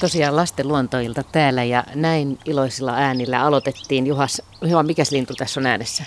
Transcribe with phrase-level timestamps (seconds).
[0.00, 4.06] Tosiaan lasten luontoilta täällä ja näin iloisilla äänillä aloitettiin.
[4.06, 6.04] Juhas, Juha, mikäs lintu tässä on äänessä?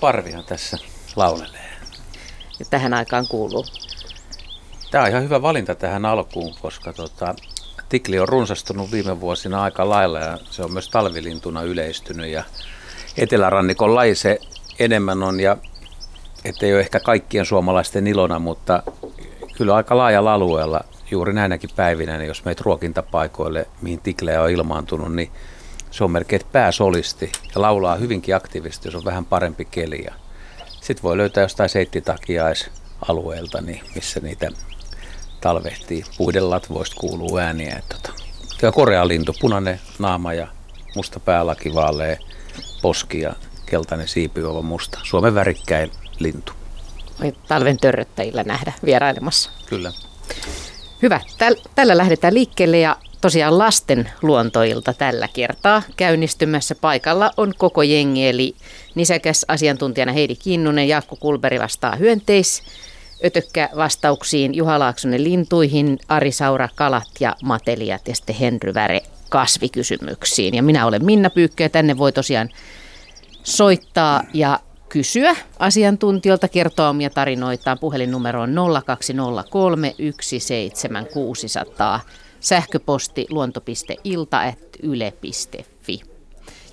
[0.00, 0.78] Parvihan tässä
[1.16, 1.70] laulelee.
[2.58, 3.64] Ja tähän aikaan kuuluu.
[4.90, 7.34] Tämä on ihan hyvä valinta tähän alkuun, koska tota,
[7.88, 12.44] tikli on runsastunut viime vuosina aika lailla ja se on myös talvilintuna yleistynyt ja
[13.16, 14.40] etelärannikon laji se
[14.78, 15.56] enemmän on ja
[16.44, 18.82] ettei ole ehkä kaikkien suomalaisten ilona, mutta
[19.56, 20.80] kyllä aika laajalla alueella
[21.10, 25.30] juuri näinäkin päivinä, niin jos meitä ruokintapaikoille, mihin tiklejä on ilmaantunut, niin
[25.90, 30.06] se on melkein pääsolisti ja laulaa hyvinkin aktiivisesti, jos on vähän parempi keli.
[30.70, 34.50] Sitten voi löytää jostain seittitakiaisalueelta, niin missä niitä
[35.40, 36.04] talvehtii.
[36.16, 37.82] Puiden latvoista kuuluu ääniä.
[37.88, 38.12] Tota.
[38.62, 40.48] Ja korealintu, punainen naama ja
[40.96, 42.16] musta päälaki, vaalea
[42.82, 43.32] poski ja
[43.66, 44.98] keltainen siipijuova musta.
[45.02, 46.52] Suomen värikkäin lintu.
[47.22, 49.50] Voi talven törröttäjillä nähdä vierailemassa.
[49.66, 49.92] Kyllä.
[51.02, 51.20] Hyvä.
[51.38, 56.74] Täl- tällä lähdetään liikkeelle ja tosiaan lasten luontoilta tällä kertaa käynnistymässä.
[56.74, 58.54] Paikalla on koko jengi, eli
[58.94, 62.62] nisäkäs asiantuntijana Heidi Kinnunen, Jaakko Kulberi vastaa hyönteis,
[63.24, 70.54] Ötökkä vastauksiin Juha Laaksonen lintuihin, Ari Saura kalat ja matelijat ja sitten Henry Väre kasvikysymyksiin.
[70.54, 72.48] Ja minä olen Minna Pyykkö ja tänne voi tosiaan
[73.42, 77.78] soittaa ja kysyä asiantuntijoilta, kertoa omia tarinoitaan.
[77.78, 78.54] Puhelinnumero on
[78.86, 82.00] 0203 17600.
[82.40, 86.00] Sähköposti luonto.ilta.yle.fi.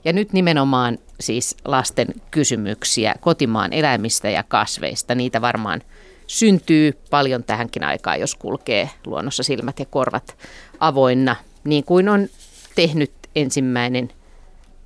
[0.05, 5.15] Ja nyt nimenomaan siis lasten kysymyksiä kotimaan eläimistä ja kasveista.
[5.15, 5.81] Niitä varmaan
[6.27, 10.37] syntyy paljon tähänkin aikaan, jos kulkee luonnossa silmät ja korvat
[10.79, 12.27] avoinna, niin kuin on
[12.75, 14.09] tehnyt ensimmäinen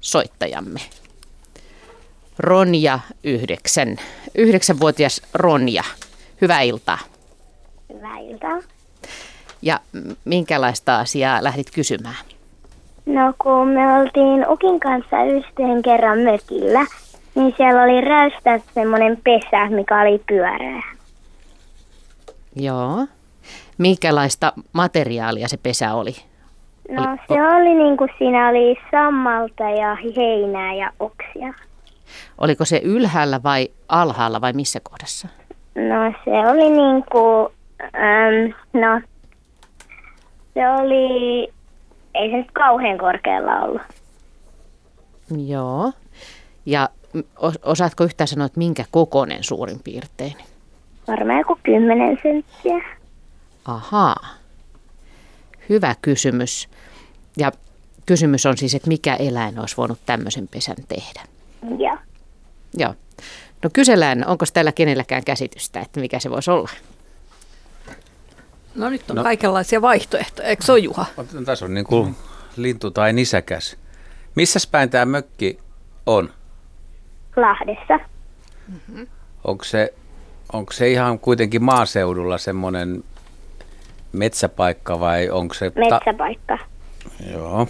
[0.02, 0.80] soittajamme.
[2.40, 3.96] Ronja yhdeksän.
[4.36, 5.84] Yhdeksänvuotias Ronja.
[6.42, 6.98] Hyvää iltaa.
[7.94, 8.60] Hyvää iltaa.
[9.62, 9.80] Ja
[10.26, 12.16] minkälaista asiaa lähdit kysymään?
[13.06, 16.86] No kun me oltiin Ukin kanssa yhteen kerran mökillä,
[17.36, 20.84] niin siellä oli räystä semmoinen pesä, mikä oli pyöreä.
[22.56, 23.08] Joo.
[23.78, 26.16] Minkälaista materiaalia se pesä oli?
[26.90, 31.54] No oli, se oli niin kuin siinä oli sammalta ja heinää ja oksia.
[32.40, 35.28] Oliko se ylhäällä vai alhaalla vai missä kohdassa?
[35.76, 37.48] No se oli niin kuin,
[37.82, 39.02] äm, no
[40.54, 41.48] se oli,
[42.16, 43.82] ei se nyt kauhean korkealla ollut.
[45.48, 45.92] Joo.
[46.66, 46.90] Ja
[47.64, 50.34] osaatko yhtään sanoa, että minkä kokoinen suurin piirtein?
[51.08, 52.90] Varmaan joku 10 senttiä.
[53.66, 54.28] Ahaa.
[55.70, 56.70] Hyvä kysymys.
[57.38, 57.52] Ja
[58.06, 61.22] kysymys on siis, että mikä eläin olisi voinut tämmöisen pesän tehdä?
[61.78, 61.98] Joo.
[62.78, 62.96] Joo.
[63.64, 66.70] No kysellään, onko täällä kenelläkään käsitystä, että mikä se voisi olla?
[68.76, 69.24] No nyt on no.
[69.24, 71.06] kaikenlaisia vaihtoehtoja, eikö se ole Juha?
[71.46, 72.16] Tässä on niin kuin
[72.58, 73.78] lintu tai nisäkäs.
[74.36, 75.60] Missä päin tämä mökki
[76.06, 76.30] on?
[77.36, 78.00] Lahdessa.
[78.68, 79.08] Mm-hmm.
[79.44, 79.94] Onko se,
[80.54, 83.04] onko se ihan kuitenkin maaseudulla semmoinen
[84.12, 85.72] metsäpaikka vai onko se...
[85.76, 86.58] Metsäpaikka.
[86.58, 87.68] Ta- Joo.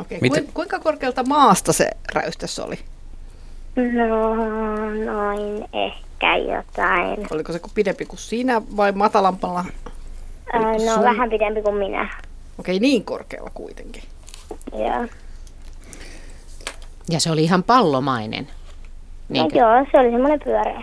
[0.00, 0.48] Okei, Miten?
[0.54, 2.78] kuinka korkealta maasta se räystäs oli?
[3.76, 4.34] No,
[5.04, 7.26] noin ehkä jotain.
[7.30, 9.64] Oliko se pidempi kuin sinä vai matalampalla?
[10.54, 11.04] Öö, no, sun...
[11.04, 12.10] vähän pidempi kuin minä.
[12.58, 14.02] Okei, niin korkealla kuitenkin.
[14.72, 15.06] Joo.
[17.10, 18.48] Ja se oli ihan pallomainen.
[19.28, 20.82] No, joo, se oli semmoinen pyöreä.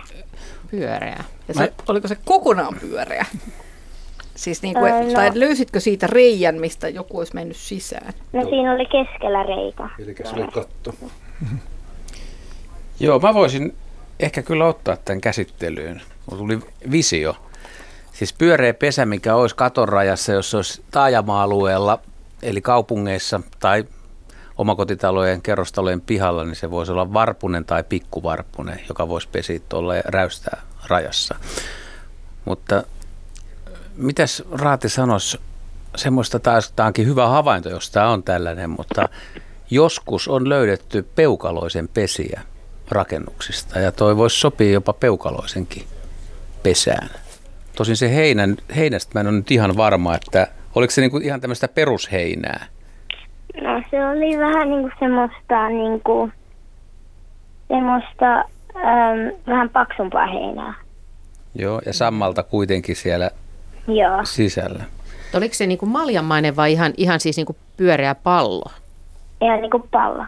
[0.70, 1.24] Pyöreä.
[1.48, 1.68] Ja se, Mä...
[1.88, 3.26] oliko se kokonaan pyöreä?
[4.38, 8.12] Siis niin kuin, öö, no, tai löysitkö siitä reijän, mistä joku olisi mennyt sisään?
[8.32, 9.88] No siinä oli keskellä reikä.
[9.98, 10.94] Eli se oli katto.
[13.00, 13.74] Joo, mä voisin
[14.20, 16.02] ehkä kyllä ottaa tämän käsittelyyn.
[16.30, 16.58] Mulla tuli
[16.90, 17.36] visio.
[18.12, 21.98] Siis pyöreä pesä, mikä olisi katorajassa, jos olisi taajama-alueella,
[22.42, 23.84] eli kaupungeissa tai
[24.58, 30.02] omakotitalojen kerrostalojen pihalla, niin se voisi olla varpunen tai pikkuvarpunen, joka voisi pesiä tuolla ja
[30.04, 31.34] räystää rajassa.
[32.44, 32.82] Mutta
[33.98, 35.40] mitäs Raati sanoisi
[35.96, 39.08] semmoista taas, tämä onkin hyvä havainto, jos tämä on tällainen, mutta
[39.70, 42.40] joskus on löydetty peukaloisen pesiä
[42.90, 45.84] rakennuksista ja toi voisi sopia jopa peukaloisenkin
[46.62, 47.08] pesään.
[47.76, 51.40] Tosin se heinän, heinästä mä en ole nyt ihan varma, että oliko se niinku ihan
[51.40, 52.66] tämmöistä perusheinää?
[53.62, 56.30] No se oli vähän niinku semmoista, niinku,
[57.68, 58.38] semmoista
[58.76, 60.74] äm, vähän paksumpaa heinää.
[61.54, 63.30] Joo, ja sammalta kuitenkin siellä
[63.88, 64.24] Joo.
[64.24, 64.84] sisällä.
[65.34, 68.70] Oliko se niinku maljamainen vai ihan, ihan siis niinku pyöreä pallo?
[69.40, 70.24] Ihan niin kuin pallo.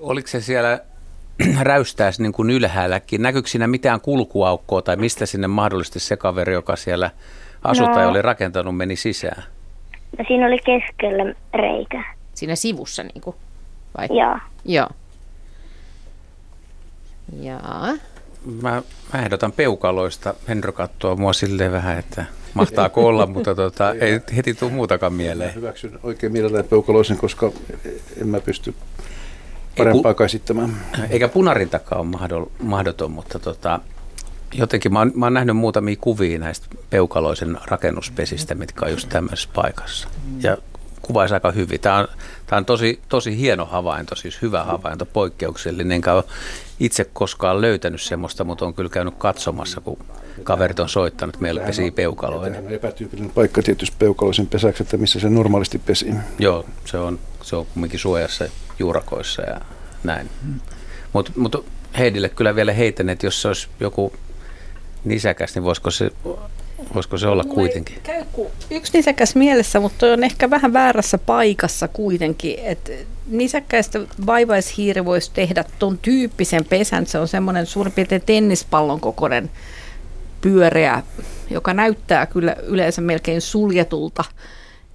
[0.00, 0.80] Oliko se siellä
[1.60, 3.22] räystääs niin kuin ylhäälläkin?
[3.22, 7.10] Näkyykö siinä mitään kulkuaukkoa tai mistä sinne mahdollisesti se kaveri, joka siellä
[7.64, 8.10] asuttaja No.
[8.10, 9.42] oli rakentanut, meni sisään?
[10.18, 12.04] No, siinä oli keskellä reikä.
[12.34, 13.36] Siinä sivussa niin kuin,
[13.98, 14.08] vai?
[14.18, 14.38] Joo.
[14.64, 14.88] Joo.
[17.40, 17.88] Jaa.
[18.62, 20.34] Mä, mä ehdotan peukaloista.
[20.48, 22.24] Henry katsoo mua silleen vähän, että
[22.54, 25.54] mahtaako olla, mutta tota, ei heti tule muutakaan mieleen.
[25.54, 27.52] Hyväksyn oikein mielellään peukaloisen, koska
[28.20, 28.74] en mä pysty
[29.78, 30.76] parempaa käsittämään.
[31.10, 33.80] Eikä punarintakaan ole mahdoll- mahdoton, mutta tota,
[34.54, 39.48] jotenkin mä oon, mä oon nähnyt muutamia kuvia näistä peukaloisen rakennuspesistä, mitkä on just tämmöisessä
[39.54, 40.08] paikassa.
[40.42, 40.56] Ja
[41.08, 41.80] kuvaisi aika hyvin.
[41.80, 42.08] Tämä on,
[42.46, 45.92] tämä on tosi, tosi hieno havainto, siis hyvä havainto, poikkeuksellinen.
[45.92, 46.24] Enkä ole
[46.80, 49.98] itse koskaan löytänyt semmoista, mutta on kyllä käynyt katsomassa, kun
[50.42, 52.44] kaverit on soittanut, meillä pesii peukaloita.
[52.44, 56.14] Tämähän on epätyypillinen paikka tietysti peukaloisen pesäksi, että missä se normaalisti pesi.
[56.38, 58.44] Joo, se on, se on kumminkin suojassa
[58.78, 59.60] juurakoissa ja
[60.04, 60.30] näin.
[61.12, 61.66] Mutta mut
[61.98, 64.12] Heidille kyllä vielä heitän, että jos se olisi joku
[65.04, 66.10] nisäkäs, niin voisiko se,
[66.94, 67.96] voisiko se olla kuitenkin?
[67.96, 68.24] Ei Käy
[68.70, 72.58] yksi nisäkäs mielessä, mutta on ehkä vähän väärässä paikassa kuitenkin.
[72.62, 77.06] Et nisäkkäistä vaivaishiiri voisi tehdä ton tyyppisen pesän.
[77.06, 79.50] Se on semmoinen suurin piirtein tennispallon kokoinen
[80.40, 81.02] pyöreä,
[81.50, 84.24] joka näyttää kyllä yleensä melkein suljetulta.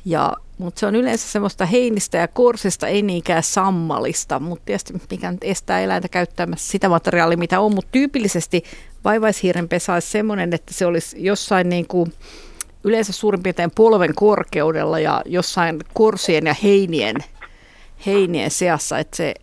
[0.06, 5.32] Ja, mutta se on yleensä semmoista heinistä ja korsista, ei niinkään sammalista, mutta tietysti mikä
[5.32, 8.64] nyt estää eläintä käyttämässä sitä materiaalia, mitä on, mutta tyypillisesti
[9.04, 12.14] vaivaishiiren pesä olisi semmoinen, että se olisi jossain niin kuin
[12.84, 17.16] yleensä suurin piirtein polven korkeudella ja jossain korsien ja heinien,
[18.06, 19.34] heinien seassa, että se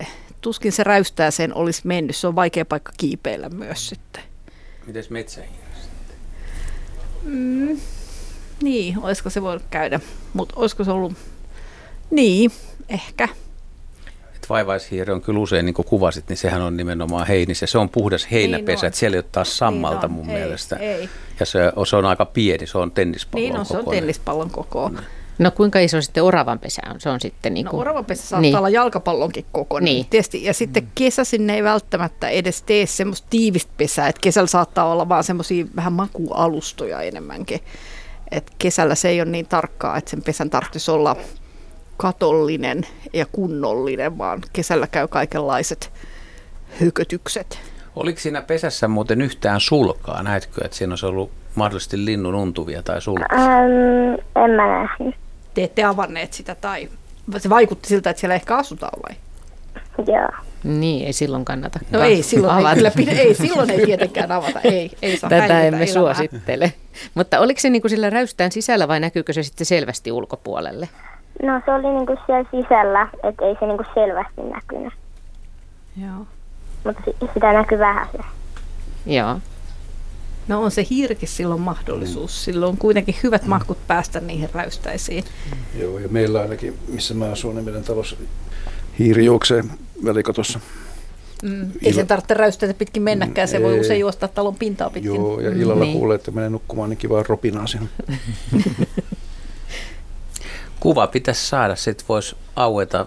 [0.41, 2.17] tuskin se räystää sen olisi mennyt.
[2.17, 4.23] Se on vaikea paikka kiipeillä myös sitten.
[4.87, 5.61] Mites metsähiiri?
[7.23, 7.81] Mm,
[8.63, 10.01] niin, olisiko se voinut käydä,
[10.35, 11.13] mutta olisiko se ollut,
[12.11, 12.51] niin,
[12.89, 13.29] ehkä.
[14.37, 17.79] Et vaivaishiiri on kyllä usein, niin kuin kuvasit, niin sehän on nimenomaan heinis ja se
[17.79, 18.87] on puhdas heinäpesä, Niin on.
[18.87, 20.27] että siellä ei ole taas sammalta Niin on.
[20.27, 20.77] mun Ei, mielestä.
[20.77, 21.09] ei.
[21.41, 21.59] Ja se,
[21.89, 24.03] se on aika pieni, se on tennispallon Niin on, se on kokoinen.
[24.03, 24.91] tennispallon koko.
[25.39, 27.01] No kuinka iso sitten oravan pesä on?
[27.01, 27.81] Se on sitten niin No kuin...
[27.81, 28.57] oravapesä saattaa niin.
[28.57, 29.85] olla jalkapallonkin kokoinen.
[29.85, 29.95] Niin.
[29.95, 30.07] Niin.
[30.11, 34.93] Tietysti, ja sitten kesäsin ne ei välttämättä edes tee semmoista tiivistä pesää, että kesällä saattaa
[34.93, 37.61] olla vaan semmoisia vähän makualustoja enemmänkin.
[38.33, 41.17] Et kesällä se ei ole niin tarkkaa, että sen pesän tarvitsisi olla
[41.97, 45.93] katollinen ja kunnollinen, vaan kesällä käy kaikenlaiset
[46.81, 47.59] hökötykset.
[47.97, 50.23] Oliko siinä pesässä muuten yhtään sulkaa?
[50.23, 53.39] Näetkö, että siinä olisi ollut mahdollisesti linnun untuvia tai sulkaa?
[53.39, 55.15] Ähm, en mä nähnyt.
[55.55, 56.89] Te ette avanneet sitä tai
[57.39, 59.17] se vaikutti siltä, että siellä ehkä asutaan vai?
[59.99, 60.29] Joo.
[60.65, 61.79] Niin, ei silloin kannata.
[61.91, 62.75] No ka- ei, silloin ei, avata.
[62.77, 65.87] kyllä, pidä- ei, silloin ei tietenkään avata, ei, ei saa Tätä häiritä emme elämää.
[66.15, 66.73] suosittele.
[67.15, 70.89] Mutta oliko se niin kuin sillä räystään sisällä vai näkyykö se sitten selvästi ulkopuolelle?
[71.43, 74.93] No se oli niinku siellä sisällä, että ei se niinku selvästi näkynyt.
[76.03, 76.27] Joo.
[76.85, 78.19] Mutta si- sitä näkyy vähän se.
[79.07, 79.39] Joo.
[80.49, 82.45] No on se hiirkin silloin mahdollisuus.
[82.45, 85.25] Silloin on kuitenkin hyvät mahkut päästä niihin räystäisiin.
[85.81, 88.17] Joo, ja meillä ainakin, missä mä asun, niin meidän talossa
[89.01, 89.65] hiiri juoksee
[90.05, 90.61] välikatossa.
[91.43, 91.71] Mm.
[91.83, 93.81] Ei sen tarvitse räystäitä pitkin mennäkään, se voi Ei.
[93.81, 95.15] usein juosta talon pintaa pitkin.
[95.15, 95.99] Joo, ja illalla Niin.
[95.99, 97.87] kuulee, että menee nukkumaan, niin kiva ropinaa siinä.
[100.81, 103.07] Kuva pitäisi saada, sitten voisi aueta,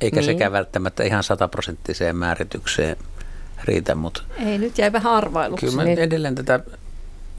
[0.00, 0.24] eikä Niin.
[0.24, 2.96] sekään välttämättä ihan sataprosenttiseen määritykseen
[3.64, 5.66] riitä, mutta Ei, nyt jäi vähän arvailuksi.
[5.66, 5.98] kyllä mä Niin.
[5.98, 6.60] edelleen tätä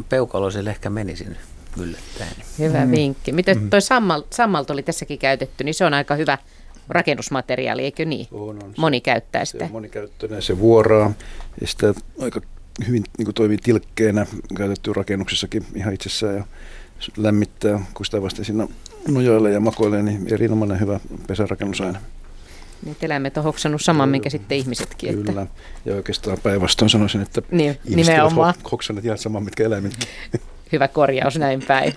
[0.10, 1.38] peukaloiselle ehkä menisin
[1.80, 2.32] yllättäen.
[2.60, 2.92] Hyvä mm.
[2.92, 3.32] vinkki.
[3.32, 6.38] Miten toi sammal, sammalt oli tässäkin käytetty, niin se on aika hyvä
[6.90, 8.28] rakennusmateriaali, eikö niin?
[8.32, 8.74] On, on.
[8.78, 9.66] Moni käyttää Se sitä.
[9.66, 11.14] on monikäyttöinen, se vuoraa
[11.62, 12.42] ja sitä aika
[12.88, 14.26] hyvin niin kuin toimii tilkkeenä
[14.58, 16.44] käytetty rakennuksessakin ihan itsessään ja
[17.00, 18.68] se lämmittää, kun sitä vasta siinä
[19.08, 22.00] nojoilee ja makoilee, niin erinomainen hyvä pesärakennusaine.
[22.86, 25.10] Nyt eläimet on hoksannut saman, minkä sitten ihmisetkin.
[25.10, 25.32] Että...
[25.32, 25.48] Kyllä.
[25.86, 30.08] Ja oikeastaan päinvastoin sanoisin, että Niin, ihmiset ovat hoksanneet ihan saman, mitkä eläimetkin.
[30.72, 31.94] Hyvä korjaus näin päin.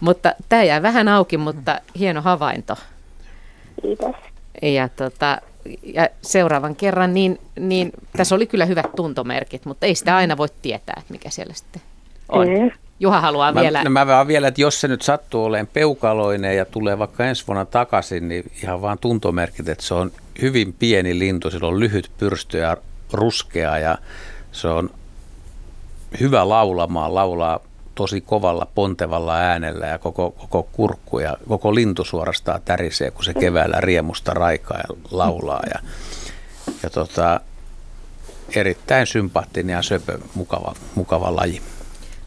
[0.00, 2.76] mutta tämä jää vähän auki, mutta hieno havainto.
[3.82, 4.14] Kiitos.
[4.62, 5.38] Ja, tota,
[5.82, 10.48] ja seuraavan kerran, niin, niin tässä oli kyllä hyvät tuntomerkit, mutta ei sitä aina voi
[10.62, 11.82] tietää, että mikä siellä sitten
[12.28, 12.48] on.
[12.48, 12.70] Mm.
[13.00, 13.84] Juha haluaa Mä, vielä...
[13.84, 17.46] no mä vaan vielä, että jos se nyt sattuu olemaan peukaloinen ja tulee vaikka ensi
[17.46, 22.10] vuonna takaisin, niin ihan vaan tuntomerkit, että se on hyvin pieni lintu, sillä on lyhyt
[22.18, 22.76] pyrstö ja
[23.12, 23.98] ruskea ja
[24.52, 24.90] se on
[26.20, 27.60] hyvä laulamaan, laulaa
[27.96, 33.34] tosi kovalla pontevalla äänellä ja koko, koko kurkku ja koko lintu suorastaan tärisee, kun se
[33.34, 35.80] keväällä riemusta raikaa ja laulaa ja,
[36.82, 37.40] ja tota,
[38.56, 41.62] erittäin sympaattinen ja söpö, mukava, mukava laji.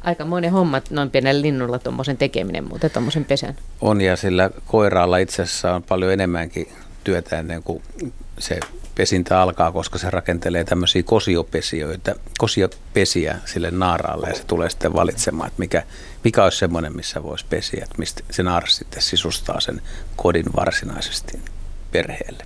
[0.02, 3.56] Aikamoinen homma noin pienellä linnulla tuommoisen tekeminen, mutta tuommoisen pesän.
[3.82, 6.68] On ja sillä koiraalla itse asiassa on paljon enemmänkin
[7.04, 7.84] työtä ennen kuin
[8.40, 8.60] se
[8.96, 15.48] pesintä alkaa, koska se rakentelee tämmöisiä kosiopesiöitä, kosiopesiä sille naaraalle ja se tulee sitten valitsemaan,
[15.48, 15.84] että mikä,
[16.24, 19.82] mikä olisi semmoinen, missä voisi pesiä, että mistä se naaras sitten sisustaa sen
[20.16, 21.40] kodin varsinaisesti
[21.92, 22.46] perheelle.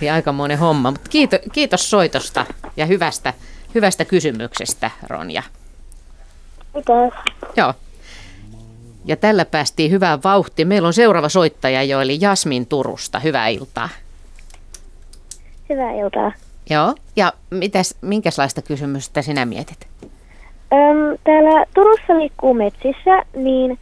[0.00, 3.34] Ja aikamoinen homma, mutta kiitos, kiitos soitosta ja hyvästä,
[3.74, 5.42] hyvästä kysymyksestä, Ronja.
[6.74, 7.12] Mitäs?
[7.56, 7.74] Joo.
[9.08, 10.68] Ja tällä päästiin hyvään vauhtiin.
[10.68, 13.20] Meillä on seuraava soittaja jo, eli Jasmin Turusta.
[13.20, 13.88] Hyvää iltaa.
[15.68, 16.32] Hyvää iltaa.
[16.70, 16.94] Joo.
[17.16, 19.88] Ja mitäs, minkälaista kysymystä sinä mietit?
[20.72, 23.78] Öm, täällä Turussa liikkuu metsissä, niin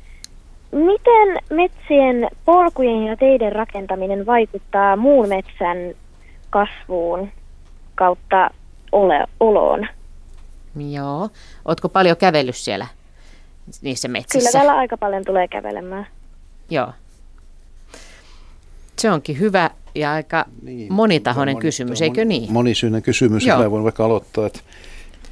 [0.73, 5.77] miten metsien polkujen ja teiden rakentaminen vaikuttaa muun metsän
[6.51, 7.29] kasvuun
[7.95, 8.51] kautta
[8.93, 9.87] ole, oloon?
[10.91, 11.29] Joo.
[11.65, 12.87] Ootko paljon kävellyt siellä
[13.83, 14.39] niissä metsissä?
[14.39, 16.07] Kyllä täällä aika paljon tulee kävelemään.
[16.71, 16.93] Joo.
[18.99, 22.53] Se onkin hyvä ja aika niin, monitahoinen moni, kysymys, moni, eikö niin?
[22.53, 23.63] Monisyinen kysymys, Joo.
[23.63, 24.61] ja voin vaikka aloittaa, että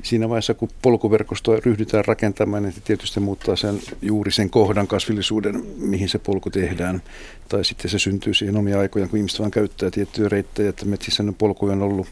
[0.02, 5.62] siinä vaiheessa, kun polkuverkostoa ryhdytään rakentamaan, niin se tietysti muuttaa sen juuri sen kohdan kasvillisuuden,
[5.76, 7.02] mihin se polku tehdään.
[7.48, 11.22] Tai sitten se syntyy siihen omia aikoja, kun ihmiset vaan käyttää tiettyjä reittejä, että metsissä
[11.22, 12.06] ne polkuja on ollut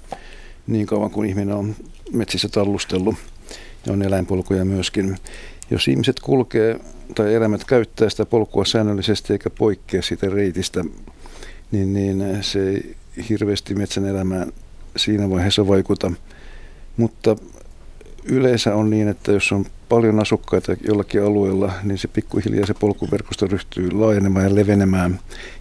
[0.66, 1.74] niin kauan kuin ihminen on
[2.12, 3.14] metsissä tallustellut
[3.86, 5.16] ja on eläinpolkuja myöskin.
[5.72, 6.80] Jos ihmiset kulkee
[7.14, 10.84] tai eläimet käyttää sitä polkua säännöllisesti eikä poikkea siitä reitistä,
[11.70, 12.96] niin, niin se ei
[13.28, 14.52] hirveästi metsän elämään
[14.96, 16.12] siinä vaiheessa vaikuta.
[16.96, 17.36] Mutta
[18.24, 23.46] yleensä on niin, että jos on paljon asukkaita jollakin alueella, niin se pikkuhiljaa se polkuverkosto
[23.46, 25.20] ryhtyy laajenemaan ja levenemään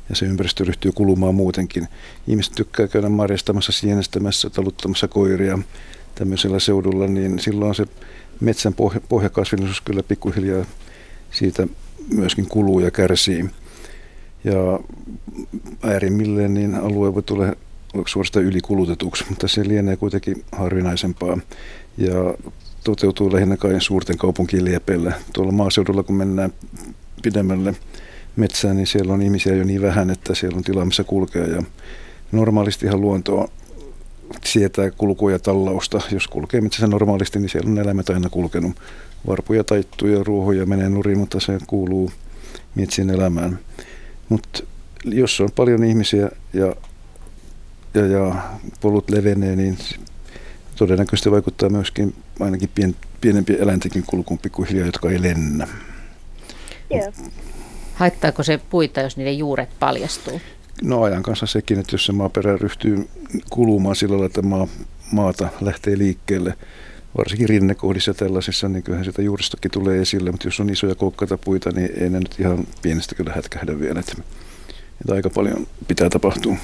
[0.10, 1.88] ja se ympäristö ryhtyy kulumaan muutenkin.
[2.28, 5.60] Ihmiset tykkää käydä marjastamassa, sienestämässä, taluttamassa koiria
[6.16, 7.86] tämmöisellä seudulla, niin silloin se
[8.42, 10.66] metsän pohja, pohjakasvillisuus kyllä pikkuhiljaa
[11.32, 11.68] siitä
[12.14, 13.46] myöskin kuluu ja kärsii.
[14.44, 14.80] Ja
[15.84, 17.54] äärimmilleen niin alue voi tulla
[18.08, 21.38] suorastaan ylikulutetuksi, mutta se lienee kuitenkin harvinaisempaa
[21.98, 22.34] ja
[22.84, 25.14] toteutuu lähinnä kai suurten kaupunkien liepeillä.
[25.34, 26.54] Tuolla maaseudulla, kun mennään
[27.24, 27.76] pidemmälle
[28.36, 31.48] metsään, niin siellä on ihmisiä jo niin vähän, että siellä on tilaa, missä kulkea.
[31.48, 31.64] Ja
[32.32, 33.48] normaalistihan luontoa
[34.46, 36.02] sietää kulkua ja tallausta.
[36.12, 38.72] Jos kulkee metsässä normaalisti, niin siellä on eläimet aina kulkenut.
[39.28, 42.12] Varpuja taittuu ja ruohoja menee nurin, mutta se kuuluu
[42.76, 43.60] metsien elämään.
[44.30, 44.64] Mutta
[45.06, 46.76] jos on paljon ihmisiä ja,
[47.94, 48.36] ja, ja
[48.82, 49.78] polut levenee, niin
[50.76, 55.68] todennäköisesti vaikuttaa myöskin ainakin pien, pienempien eläintenkin kulkuun pikkuhiljaa, jotka ei lennä.
[56.90, 57.12] Joo.
[57.94, 60.42] Haittaako se puita, jos niiden juuret paljastuu?
[60.84, 63.10] No ajan kanssa sekin, että jos se maaperä ryhtyy
[63.50, 64.68] kulumaan sillä lailla, että maa,
[65.12, 66.54] maata lähtee liikkeelle,
[67.18, 71.72] varsinkin rinnekohdissa tällaisissa, niin kyllähän sitä juuristokin tulee esille, mutta jos on isoja koukkaita puita,
[71.72, 74.00] niin ei ne nyt ihan pienestä kyllä hätkähdä vielä.
[74.00, 74.14] Että,
[75.02, 76.56] että aika paljon pitää tapahtua.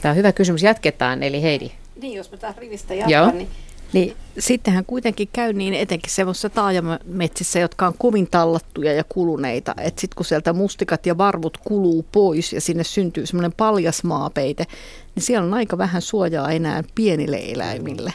[0.00, 0.62] Tämä on hyvä kysymys.
[0.62, 1.70] Jatketaan, eli Heidi.
[2.02, 3.08] Niin, jos mä taas rivistä Joo.
[3.08, 3.48] jatkan, niin,
[3.92, 10.00] niin sittenhän kuitenkin käy niin etenkin semmoisissa taajamametsissä, jotka on kovin tallattuja ja kuluneita, että
[10.00, 14.66] sitten kun sieltä mustikat ja varvut kuluu pois ja sinne syntyy semmoinen paljas maapeite,
[15.14, 18.14] niin siellä on aika vähän suojaa enää pienille eläimille.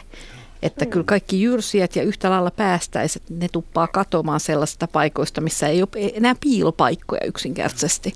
[0.62, 5.82] Että kyllä kaikki jyrsijät ja yhtä lailla päästäiset, ne tuppaa katoamaan sellaisista paikoista, missä ei
[5.82, 8.12] ole enää piilopaikkoja yksinkertaisesti.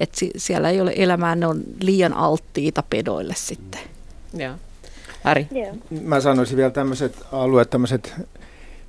[0.00, 3.80] Että siellä ei ole elämää, ne on liian alttiita pedoille sitten.
[4.34, 4.54] Joo.
[5.26, 5.46] Ari.
[5.52, 5.76] Joo.
[6.02, 8.14] Mä sanoisin vielä tämmöiset alueet, tämmöiset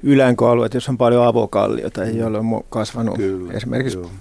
[0.03, 4.11] ylänköalueet, jos on paljon avokalliota, joilla on mu- kasvanut Kyllä, esimerkiksi joo.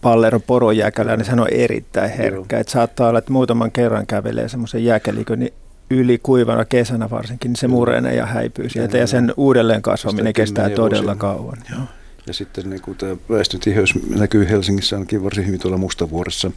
[0.00, 2.58] palleron porojääkälä, niin sehän on erittäin herkkä.
[2.58, 5.52] Et saattaa olla, että muutaman kerran kävelee semmoisen jääkälikön niin
[5.90, 8.98] yli kuivana kesänä varsinkin, niin se murenee ja häipyy sieltä.
[8.98, 11.58] Ja sen uudelleen kasvaminen Kestää todella kauan.
[11.70, 11.80] Joo.
[12.26, 16.50] Ja sitten niin kuin tämä väestötiheys näkyy Helsingissä ainakin varsin hyvin tuolla Mustavuoressa,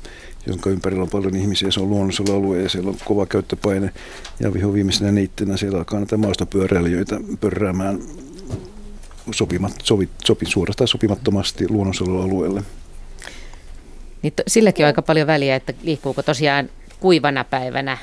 [0.46, 1.72] jonka ympärillä on paljon ihmisiä.
[1.72, 3.93] Se on luonnollisella alue ja siellä on kova käyttöpaine.
[4.39, 8.00] Ja viho viimeisenä niittenä siellä alkaa näitä maastopyöräilijöitä pörräämään
[9.31, 12.63] sopimat, sovi, sopi, suorastaan sopimattomasti luonnonsuojelualueelle.
[14.22, 16.69] Niin to, silläkin on aika paljon väliä, että liikkuuko tosiaan
[17.00, 17.98] kuivana päivänä,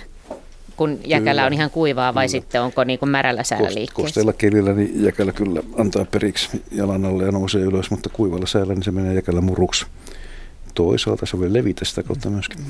[0.76, 1.46] kun jäkälä Kyllä.
[1.46, 2.40] on ihan kuivaa, vai Kyllä.
[2.40, 4.02] sitten onko niin kuin märällä säällä liikkeessä?
[4.02, 8.74] Kosteella kelillä niin jäkälä kyllä antaa periksi jalan alle ja nousee ylös, mutta kuivalla säällä
[8.74, 9.86] niin se menee jäkälä muruksi.
[10.76, 12.60] Toisaalta se voi levitä sitä kautta myöskin.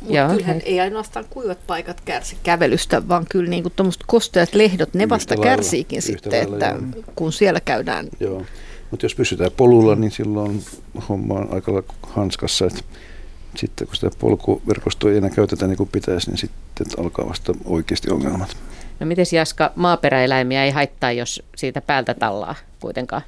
[0.00, 0.28] Mutta Joo.
[0.28, 5.34] kyllähän ei ainoastaan kuivat paikat kärsi kävelystä, vaan kyllä niin tuommoiset kosteat lehdot, ne vasta
[5.34, 7.04] lailla, kärsiikin yhtä sitten, lailla, että joo.
[7.16, 8.08] kun siellä käydään.
[8.20, 8.42] Joo.
[8.90, 10.64] Mutta jos pysytään polulla, niin silloin
[11.08, 12.66] homma on aika lailla hanskassa.
[12.66, 12.84] Et
[13.56, 18.10] sitten kun sitä polkuverkostoa ei enää käytetä niin kuin pitäisi, niin sitten alkaa vasta oikeasti
[18.10, 18.56] ongelmat.
[19.00, 23.22] No miten Jaska, maaperäeläimiä ei haittaa, jos siitä päältä tallaa kuitenkaan?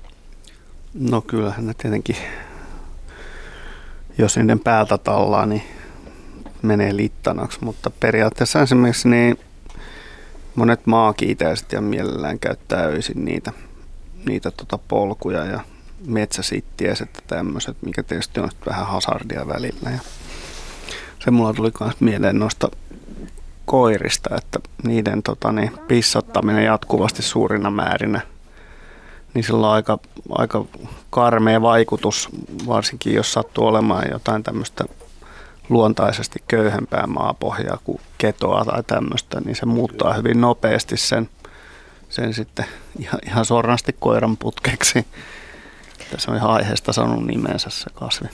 [0.95, 2.17] No kyllähän ne tietenkin
[4.19, 5.63] jos niiden päältä tallaa, niin
[6.63, 7.59] menee littanaksi.
[7.65, 9.39] Mutta periaatteessa esimerkiksi niin
[10.55, 13.53] monet maakiitäiset ja mielellään käyttää öisin niitä,
[14.27, 15.61] niitä tota polkuja ja
[16.07, 19.91] metsäsittiäiset että tämmöiset, mikä tietysti on vähän hazardia välillä.
[19.91, 19.99] Ja
[21.25, 22.69] se mulla tuli myös mieleen noista
[23.65, 28.21] koirista, että niiden tota, niin, pissottaminen jatkuvasti suurina määrinä,
[29.35, 29.99] niin sillä on aika,
[30.31, 30.65] aika
[31.11, 32.29] karmea vaikutus,
[32.67, 34.85] varsinkin jos sattuu olemaan jotain tämmöistä
[35.69, 41.29] luontaisesti köyhempää maapohjaa kuin ketoa tai tämmöistä, niin se muuttaa hyvin nopeasti sen,
[42.09, 42.67] sen sitten
[42.99, 45.07] ihan, ihan suorasti koiran putkeksi.
[46.11, 48.29] Tässä on ihan aiheesta sanonut nimensä se kasvi.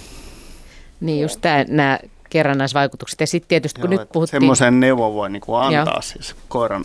[1.01, 1.99] Niin just tämä, nämä
[2.31, 3.21] kerrannaisvaikutukset.
[3.21, 4.41] Ja sitten tietysti kun Joo, nyt puhuttiin...
[4.41, 6.03] Semmoisen neuvon voi niinku antaa Joo.
[6.03, 6.85] siis koiran,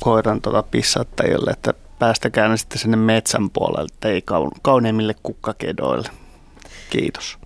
[0.00, 6.08] koiran tota pissattajille, että päästäkää ne sitten sinne metsän puolelle, ei kaun- kauneimmille kukkakedoille.
[6.90, 7.38] Kiitos.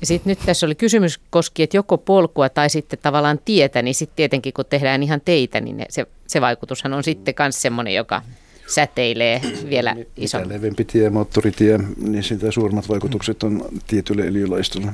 [0.00, 3.94] Ja sitten nyt tässä oli kysymys koski, että joko polkua tai sitten tavallaan tietä, niin
[3.94, 7.94] sitten tietenkin kun tehdään ihan teitä, niin ne, se, se vaikutushan on sitten myös semmoinen,
[7.94, 8.22] joka
[8.66, 9.40] säteilee
[9.70, 10.42] vielä ison.
[10.42, 14.92] Mitä leveämpi tie, moottoritie, niin sitä suuremmat vaikutukset on tietylle eliölaistolle.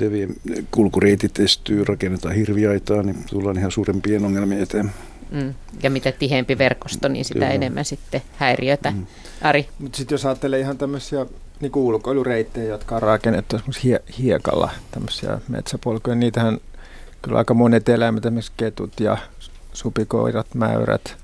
[0.00, 0.28] Leviä
[0.70, 4.90] kulkureitit estyy, rakennetaan hirviaitaa, niin tullaan ihan suurempien ongelmien eteen.
[5.32, 5.54] Mm.
[5.82, 7.50] Ja mitä tiheämpi verkosto, niin sitä Kyllä.
[7.50, 8.90] enemmän sitten häiriötä.
[8.90, 9.06] Mm.
[9.42, 11.26] Ari, Mutta sitten jos ajattelee ihan tämmöisiä
[11.60, 16.58] niin ulkoilureittejä, jotka on rakennettu esimerkiksi hie- hiekalla, tämmöisiä metsäpolkuja, niitähän
[17.22, 19.18] kyllä aika monet eläimet, esimerkiksi ketut ja
[19.72, 21.16] supikoirat, mäyrät,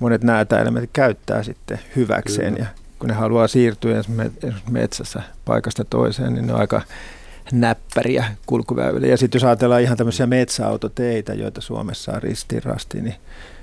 [0.00, 2.54] monet näitä eläimet käyttää sitten hyväkseen.
[2.54, 2.66] Kyllä.
[2.66, 6.82] Ja kun ne haluaa siirtyä esimerkiksi esimerkiksi metsässä paikasta toiseen, niin ne on aika
[7.52, 9.10] näppäriä kulkuväyliä.
[9.10, 13.16] Ja sitten jos ajatellaan ihan tämmöisiä metsäautoteitä, joita Suomessa on ristiin rastiin, niin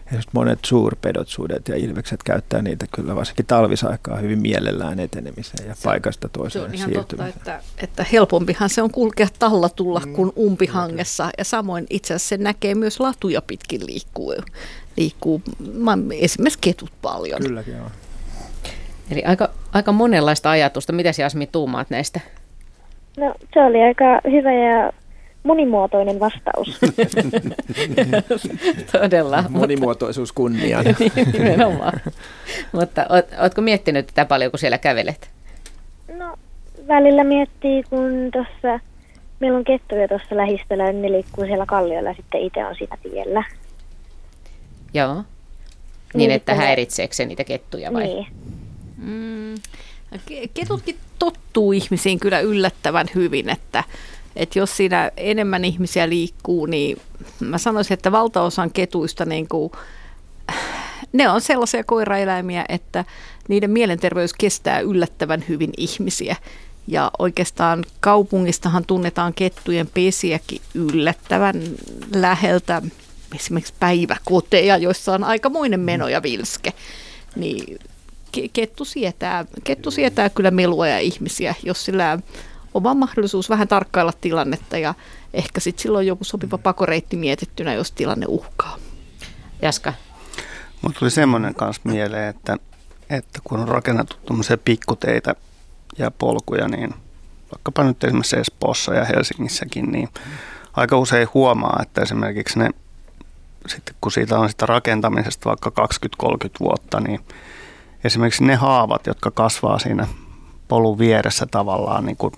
[0.05, 5.75] esimerkiksi monet suurpedot, sudet ja ilvekset käyttää niitä kyllä varsinkin talvisaikaa hyvin mielellään etenemiseen ja
[5.83, 10.31] paikasta Se toiseen on ihan totta, että, että helpompihan se on kulkea tallatulla mm, kuin
[10.37, 11.29] umpihangessa.
[11.37, 14.35] Ja samoin itse asiassa se näkee myös latuja pitkin liikkuu.
[14.97, 15.41] liikkuu
[15.73, 17.41] mä- esimerkiksi ketut paljon.
[17.41, 17.91] Kylläkin on.
[19.11, 20.93] eli aika, aika monenlaista ajatusta.
[20.93, 22.19] Mitä Jasmi tuumaat näistä?
[23.17, 24.91] No, se oli aika hyvä ja
[25.43, 26.79] monimuotoinen vastaus.
[28.91, 29.43] Todella.
[29.49, 30.85] Monimuotoisuus kunniaan.
[30.99, 31.99] Niin, Nimenomaan.
[32.71, 35.29] Mutta oot, ootko miettinyt tätä paljon, kun siellä kävelet?
[36.17, 36.37] No,
[36.87, 38.79] välillä miettii, kun tuossa,
[39.39, 42.97] meillä on kettuja tuossa lähistöllä, niin ne liikkuu siellä kalliolla ja sitten itse on siinä
[43.03, 43.43] tiellä.
[44.93, 45.13] Joo.
[45.13, 45.25] Niin,
[46.13, 48.03] Niin, että häiritseekö se niitä kettuja vai?
[48.03, 48.27] Niin.
[48.97, 49.55] Mm.
[50.15, 53.83] Ke- Ketutkin tottuu ihmisiin kyllä yllättävän hyvin, että,
[54.35, 57.01] että jos siinä enemmän ihmisiä liikkuu, niin
[57.39, 59.71] mä sanoisin, että valtaosan ketuista niin kuin,
[61.13, 63.05] ne on sellaisia koiraeläimiä, että
[63.47, 66.35] niiden mielenterveys kestää yllättävän hyvin ihmisiä.
[66.87, 71.61] Ja oikeastaan kaupungistahan tunnetaan kettujen pesiäkin yllättävän
[72.15, 72.81] läheltä,
[73.35, 76.73] esimerkiksi päiväkoteja, joissa on aikamoinen meno ja vilske.
[77.35, 77.79] Niin
[78.53, 82.19] kettu sietää, kettu sietää kyllä melua ja ihmisiä, jos sillä
[82.73, 84.93] on vaan mahdollisuus vähän tarkkailla tilannetta ja
[85.33, 88.77] ehkä sitten silloin joku sopiva pakoreitti mietittynä, jos tilanne uhkaa.
[89.61, 89.93] Jaska,
[90.81, 92.57] Mutta tuli semmoinen kanssa mieleen, että,
[93.09, 95.35] että kun on rakennettu tuommoisia pikkuteitä
[95.97, 96.93] ja polkuja, niin
[97.51, 100.09] vaikkapa nyt esimerkiksi Espoossa ja Helsingissäkin, niin
[100.73, 102.69] aika usein huomaa, että esimerkiksi ne,
[103.67, 105.87] sitten kun siitä on sitä rakentamisesta vaikka
[106.23, 107.19] 20-30 vuotta, niin
[108.03, 110.07] esimerkiksi ne haavat, jotka kasvaa siinä
[110.67, 112.33] polun vieressä tavallaan, niin kuin,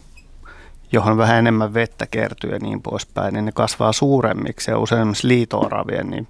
[0.91, 5.27] johon vähän enemmän vettä kertyy ja niin poispäin, niin ne kasvaa suuremmiksi ja usein esimerkiksi
[5.27, 6.27] liitooravien, niin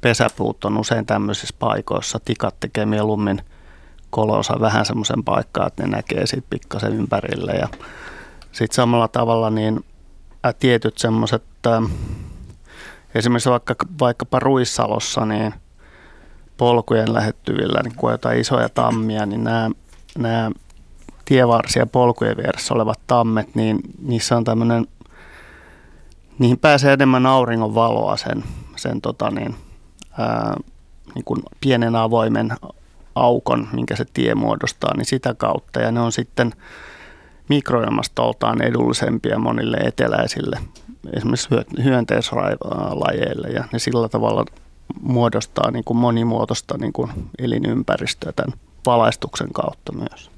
[0.00, 2.20] pesäpuut on usein tämmöisissä paikoissa.
[2.24, 3.42] Tikat tekee mieluummin
[4.10, 7.52] kolonsa vähän semmoisen paikkaa, että ne näkee siitä pikkasen ympärille.
[7.52, 7.68] Ja
[8.52, 9.84] sitten samalla tavalla niin
[10.58, 11.42] tietyt semmoiset,
[13.14, 15.54] esimerkiksi vaikka, vaikkapa Ruissalossa, niin
[16.56, 19.70] polkujen lähettyvillä, niin kun on jotain isoja tammia, niin nämä,
[20.18, 20.50] nämä
[21.24, 24.86] tievarsia polkujen vieressä olevat tammet, niin niissä on tämmöinen,
[26.38, 28.44] niihin pääsee enemmän auringon valoa sen,
[28.76, 29.54] sen tota niin,
[30.18, 30.56] ää,
[31.14, 32.52] niin kuin pienen avoimen
[33.14, 35.80] aukon, minkä se tie muodostaa, niin sitä kautta.
[35.80, 36.52] Ja ne on sitten
[37.48, 40.58] mikroilmastoltaan edullisempia monille eteläisille,
[41.12, 44.44] esimerkiksi hyö- hyönteislajeille, ja ne sillä tavalla
[45.00, 50.30] muodostaa niin kuin monimuotoista niin kuin elinympäristöä tämän valaistuksen kautta myös.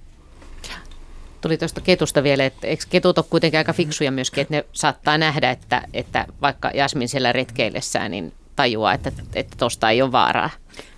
[1.41, 5.19] tuli tuosta ketusta vielä, että eikö ketut ole kuitenkin aika fiksuja myöskin, että ne saattaa
[5.19, 10.51] nähdä, että, että vaikka Jasmin siellä retkeillessään, niin tajuaa, että että tosta ei ole vaaraa.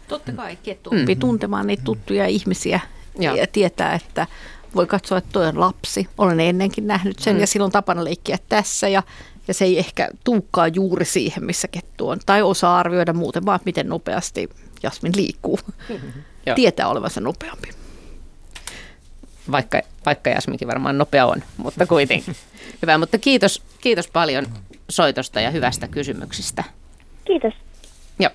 [0.08, 2.80] Totta kai kettu oppii tuntemaan niitä tuttuja ihmisiä
[3.18, 3.34] Joo.
[3.34, 4.26] ja tietää, että
[4.74, 6.08] voi katsoa, että tuo on lapsi.
[6.18, 7.40] Olen ennenkin nähnyt sen mm.
[7.40, 9.02] ja silloin tapana leikkiä tässä ja,
[9.48, 12.18] ja se ei ehkä tuukkaa juuri siihen, missä kettu on.
[12.26, 14.48] Tai osaa arvioida muuten vaan, miten nopeasti
[14.82, 15.58] Jasmin liikkuu.
[16.54, 17.68] Tietää olevansa nopeampi.
[19.50, 22.36] Vaikka, vaikka Jasminkin varmaan nopea on, mutta kuitenkin.
[22.82, 24.46] Hyvä, mutta kiitos, kiitos paljon
[24.88, 26.64] soitosta ja hyvästä kysymyksistä.
[27.24, 27.54] Kiitos.
[28.18, 28.30] Joo.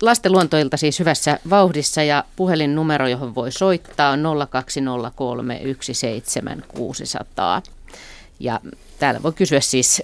[0.00, 4.28] Lasten luontoilta siis hyvässä vauhdissa ja puhelinnumero, johon voi soittaa on 020317600.
[8.40, 8.60] Ja
[9.04, 10.02] täällä voi kysyä siis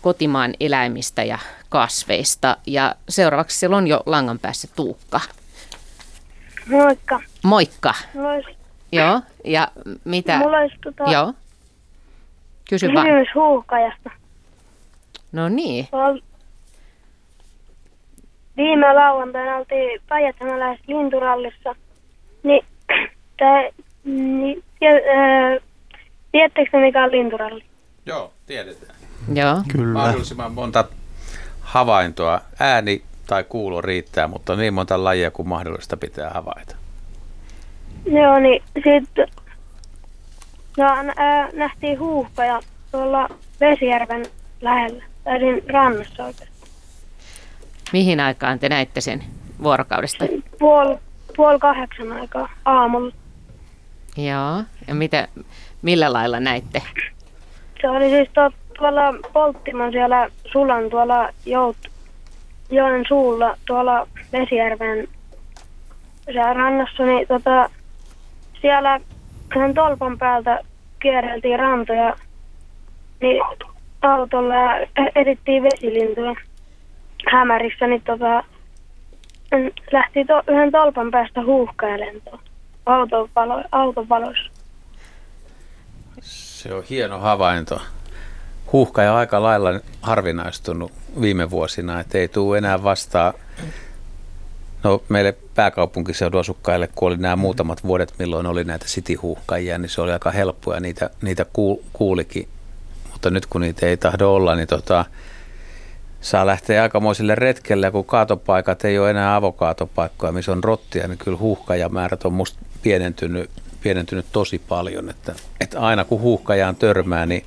[0.00, 2.56] kotimaan eläimistä ja kasveista.
[2.66, 5.20] Ja seuraavaksi siellä on jo langan päässä Tuukka.
[6.70, 7.20] Moikka.
[7.42, 7.94] Moikka.
[8.14, 8.48] Mulla
[8.92, 9.68] Joo, ja
[10.04, 10.38] mitä?
[10.38, 11.32] Mulla olisi tota, Joo.
[12.70, 13.06] Kysy vaan.
[13.06, 14.10] kysymys huuhkajasta.
[15.32, 15.88] No niin.
[15.92, 16.18] Ol...
[18.56, 20.36] Viime lauantaina oltiin päijät
[20.86, 21.76] linturallissa.
[22.42, 22.64] Niin,
[23.38, 23.62] tää,
[24.04, 24.64] niin,
[25.16, 25.58] ää,
[26.32, 27.73] tiedättekö mikä on linturalli?
[28.06, 28.94] Joo, tiedetään.
[29.34, 29.62] Joo.
[29.72, 29.92] Kyllä.
[29.92, 30.84] Mahdollisimman monta
[31.60, 32.40] havaintoa.
[32.60, 36.76] Ääni tai kuulo riittää, mutta niin monta lajia kuin mahdollista pitää havaita.
[38.06, 39.28] Joo, niin sitten
[40.76, 40.84] no,
[41.16, 42.60] ää, nähtiin huuhkaja
[42.92, 43.28] tuolla
[43.60, 44.26] Vesijärven
[44.60, 46.70] lähellä, tai siinä rannassa oikeastaan.
[47.92, 49.24] Mihin aikaan te näitte sen
[49.62, 50.24] vuorokaudesta?
[50.58, 50.96] Puol,
[51.36, 53.14] puol kahdeksan aikaa aamulla.
[54.16, 54.62] Joo.
[54.88, 55.28] Ja mitä,
[55.82, 56.82] millä lailla näitte?
[57.84, 61.76] Se oli siis tuo, tuolla Polttimon siellä Sulan tuolla Jout,
[62.70, 65.08] joen suulla tuolla Vesijärven
[66.54, 67.70] rannassa, niin tota,
[68.60, 69.00] siellä
[69.54, 70.60] sen tolpan päältä
[71.02, 72.16] kierreltiin rantoja,
[73.20, 73.42] niin
[74.02, 76.34] autolla ja edittiin vesilintuja
[77.32, 78.44] hämärissä, niin tota,
[79.92, 82.40] lähti to, yhden tolpan päästä huuhkailentoon
[82.86, 83.28] auton,
[84.08, 84.32] valo.
[86.64, 87.80] Se on hieno havainto.
[88.72, 93.34] Huuhkaja on aika lailla harvinaistunut viime vuosina, että ei tule enää vastaan.
[94.82, 100.00] No meille pääkaupunkiseudun asukkaille, kun oli nämä muutamat vuodet, milloin oli näitä sitihuuhkajia, niin se
[100.00, 101.46] oli aika helppoa ja niitä, niitä
[101.92, 102.48] kuulikin.
[103.12, 105.04] Mutta nyt kun niitä ei tahdo olla, niin tota,
[106.20, 111.38] saa lähteä aikamoisille retkelle, kun kaatopaikat ei ole enää avokaatopaikkoja, missä on rottia, niin kyllä
[111.38, 113.50] huuhkajamäärät on musta pienentynyt,
[113.84, 115.10] pienentynyt tosi paljon.
[115.10, 117.44] Että, että aina kun huuhkajaan törmää, niin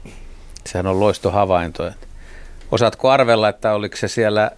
[0.66, 1.92] sehän on loisto havainto.
[2.72, 4.52] Osaatko arvella, että oliko se siellä,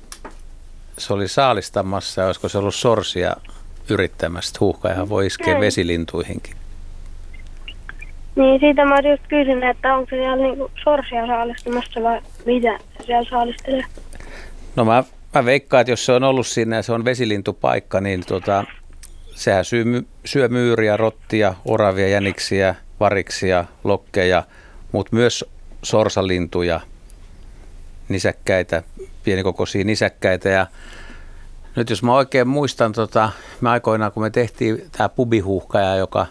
[0.98, 3.36] se oli saalistamassa ja olisiko se ollut sorsia
[3.90, 4.58] yrittämässä?
[4.60, 5.62] Huuhkajahan voi iskeä Ei.
[5.62, 6.56] vesilintuihinkin.
[8.36, 13.86] Niin siitä mä just kysyn, että onko siellä niinku sorsia saalistamassa vai mitä siellä saalistelee.
[14.76, 15.04] No mä,
[15.36, 18.64] mä veikkaan, että jos se on ollut siinä ja se on vesilintupaikka, niin tota,
[19.40, 19.84] sehän syö,
[20.26, 24.44] syö myyriä, rottia, oravia, jäniksiä, variksia, lokkeja,
[24.92, 25.46] mutta myös
[25.84, 26.82] sorsalintuja,
[28.10, 28.84] nisäkkäitä,
[29.24, 30.50] pienikokoisia nisäkkäitä.
[30.50, 30.68] Ja
[31.76, 33.30] nyt jos mä oikein muistan, tota,
[33.62, 36.26] me aikoinaan kun me tehtiin tämä pubihuhkaja, joka,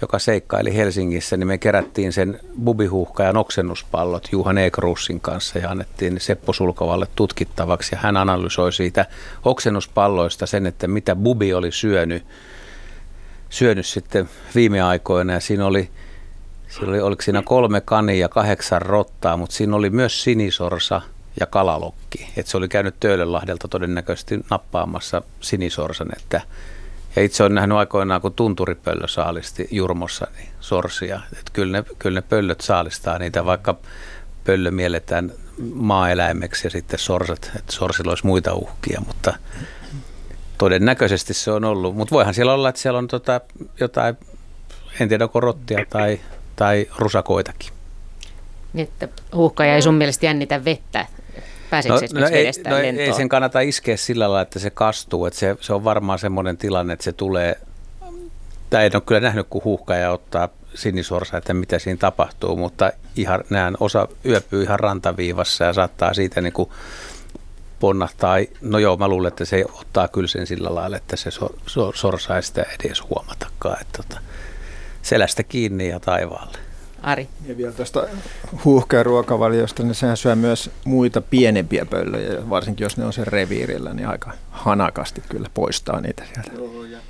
[0.00, 6.52] joka seikkaili Helsingissä, niin me kerättiin sen bubihuhkajan oksennuspallot Juhan Ekrussin kanssa ja annettiin Seppo
[6.52, 7.94] Sulkovalle tutkittavaksi.
[7.94, 9.06] Ja hän analysoi siitä
[9.42, 12.24] oksennuspalloista sen, että mitä bubi oli syönyt,
[13.54, 15.32] syönyt sitten viime aikoina.
[15.32, 15.90] Ja siinä oli,
[16.68, 21.00] siinä oli, oliko siinä kolme kania ja kahdeksan rottaa, mutta siinä oli myös sinisorsa
[21.40, 22.28] ja kalalokki.
[22.36, 26.40] Et se oli käynyt Töölönlahdelta todennäköisesti nappaamassa sinisorsan, että
[27.16, 31.20] ja itse olen nähnyt aikoinaan, kun tunturipöllö saalisti Jurmossa niin sorsia.
[31.32, 33.74] Että kyllä, ne, kyllä ne pöllöt saalistaa niitä, vaikka
[34.44, 35.32] pöllö mielletään
[35.74, 39.34] maaeläimeksi ja sitten sorsat, että sorsilla olisi muita uhkia, mutta
[40.58, 41.96] todennäköisesti se on ollut.
[41.96, 43.40] Mutta voihan siellä olla, että siellä on tota,
[43.80, 44.16] jotain,
[45.00, 46.20] en tiedä, korottia tai,
[46.56, 47.70] tai rusakoitakin.
[48.72, 51.06] Niin, että huuhkaja ei sun mielestä jännitä vettä.
[51.70, 55.26] Pääseekö no, no, ei, no ei, ei sen kannata iskeä sillä lailla, että se kastuu.
[55.26, 57.58] Että se, se on varmaan semmoinen tilanne, että se tulee,
[58.70, 63.44] tai en ole kyllä nähnyt, kun huuhkaja ottaa sinisorsa, että mitä siinä tapahtuu, mutta ihan,
[63.50, 66.70] näen osa yöpyy ihan rantaviivassa ja saattaa siitä niin kuin
[67.84, 68.36] ponnahtaa.
[68.60, 71.92] No joo, mä luulen, että se ottaa kyllä sen sillä lailla, että se so, so,
[71.94, 73.80] sorsa ei sitä edes huomatakaan.
[73.80, 74.20] Että tota,
[75.02, 76.58] selästä kiinni ja taivaalle.
[77.02, 77.28] Ari.
[77.46, 78.06] Ja vielä tästä
[78.64, 83.94] huuhkeen ruokavaliosta, niin sehän syö myös muita pienempiä pöllöjä, varsinkin jos ne on sen reviirillä,
[83.94, 86.50] niin aika hanakasti kyllä poistaa niitä sieltä.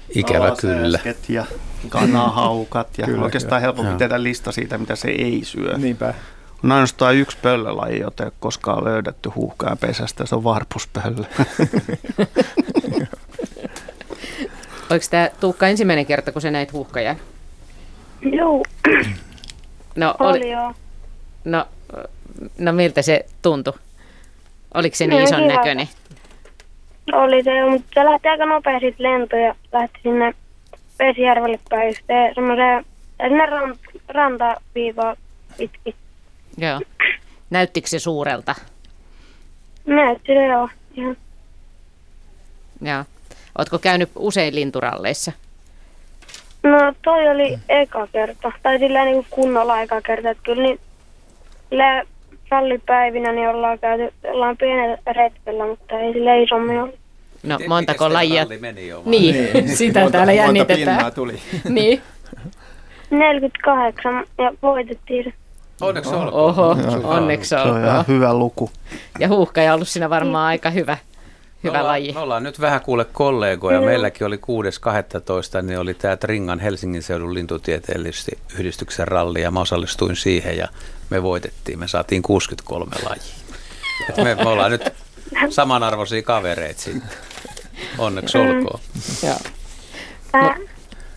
[0.09, 0.99] Ikävä kyllä.
[1.29, 1.47] ja
[1.89, 3.61] kanahaukat ja Kyllä, oikeastaan kyllä.
[3.61, 3.99] helpompi Joo.
[3.99, 5.79] tehdä lista siitä, mitä se ei syö.
[5.79, 6.15] Niinpä.
[6.65, 11.25] On ainoastaan yksi pöllölaji, jota ei ole koskaan löydetty huuhkajan pesästä, se on varpuspöllö.
[14.91, 17.15] Oliko tämä Tuukka ensimmäinen kerta, kun sä näit huuhkajaa?
[18.39, 18.65] Juu,
[19.97, 20.73] No, oli, oli, joo.
[21.45, 21.67] no,
[22.59, 23.73] no miltä se tuntui?
[24.75, 25.57] Oliko se niin No, ison hyvältä.
[25.57, 25.89] näköinen?
[27.13, 30.35] Oli se, mutta se lähti aika nopea sit lento ja lähti sinne
[30.99, 32.85] Vesijärvelle päin yhteen semmoiseen,
[33.29, 35.17] sinne rant, rantaviivaa
[35.59, 35.95] pitkin.
[36.59, 36.81] Joo.
[37.51, 38.55] Näyttikö se suurelta?
[39.87, 40.69] Näytti se joo.
[40.97, 41.17] Ihan.
[42.83, 43.05] Joo.
[43.59, 45.33] Ootko käynyt usein linturalleissa?
[46.63, 50.81] No toi oli eka kerta, tai silleen niin kunnolla eka kerta, että kyllä niin
[51.71, 52.03] sillä
[52.51, 56.93] rallipäivinä niin ollaan käyty ollaan pienellä retkellä, mutta ei sille isommin ole.
[57.43, 58.47] No Miten- montako lajia?
[58.61, 59.11] meni jo vai?
[59.11, 61.13] Niin, sitä täällä jännitetään.
[61.13, 61.39] tuli.
[61.69, 62.03] Niin.
[63.11, 65.35] 48 ja voitettiin
[65.89, 66.33] Onneksi olkoon.
[66.33, 68.05] Oho, onneksi Se on ihan olkoon.
[68.09, 68.71] hyvä luku.
[69.19, 70.99] Ja huuhkaja on ollut siinä varmaan aika hyvä, Me
[71.65, 72.13] hyvä ollaan, laji.
[72.13, 73.81] me ollaan nyt vähän kuule kollegoja.
[73.81, 74.37] Meilläkin oli
[75.57, 75.63] 6.12.
[75.63, 80.69] niin oli tämä Tringan Helsingin seudun lintutieteellisesti yhdistyksen ralli ja mä osallistuin siihen ja
[81.11, 81.79] me voitettiin.
[81.79, 83.23] Me saatiin 63 lajia.
[84.09, 84.93] Et me, me ollaan nyt
[85.51, 87.11] samanarvoisia kavereita sitten.
[87.99, 88.81] Onneksi olkoon.
[89.23, 89.37] Joo.
[90.33, 90.61] Vähän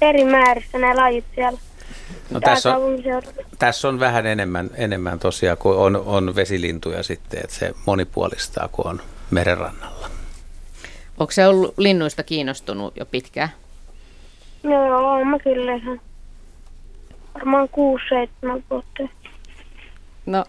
[0.02, 1.60] eri määrissä nämä lajit siellä.
[2.30, 2.94] No, tässä, on,
[3.60, 8.88] tässä on vähän enemmän, enemmän tosiaan, kun on, on vesilintuja sitten, että se monipuolistaa, kun
[8.88, 10.10] on merenrannalla.
[11.20, 13.50] Onko se ollut linnuista kiinnostunut jo pitkään?
[14.64, 16.02] Joo, oon mä kyllä ihan.
[17.36, 17.70] Varmaan
[18.60, 19.04] 6-7 vuotta.
[20.26, 20.46] No,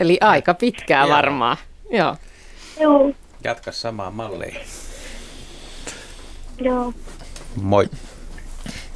[0.00, 1.16] eli aika pitkään Joo.
[1.16, 1.56] varmaan.
[1.90, 2.16] Joo.
[2.80, 3.12] Joo,
[3.44, 4.56] Jatka samaan malliin.
[6.58, 6.92] joo.
[7.62, 7.88] Moi.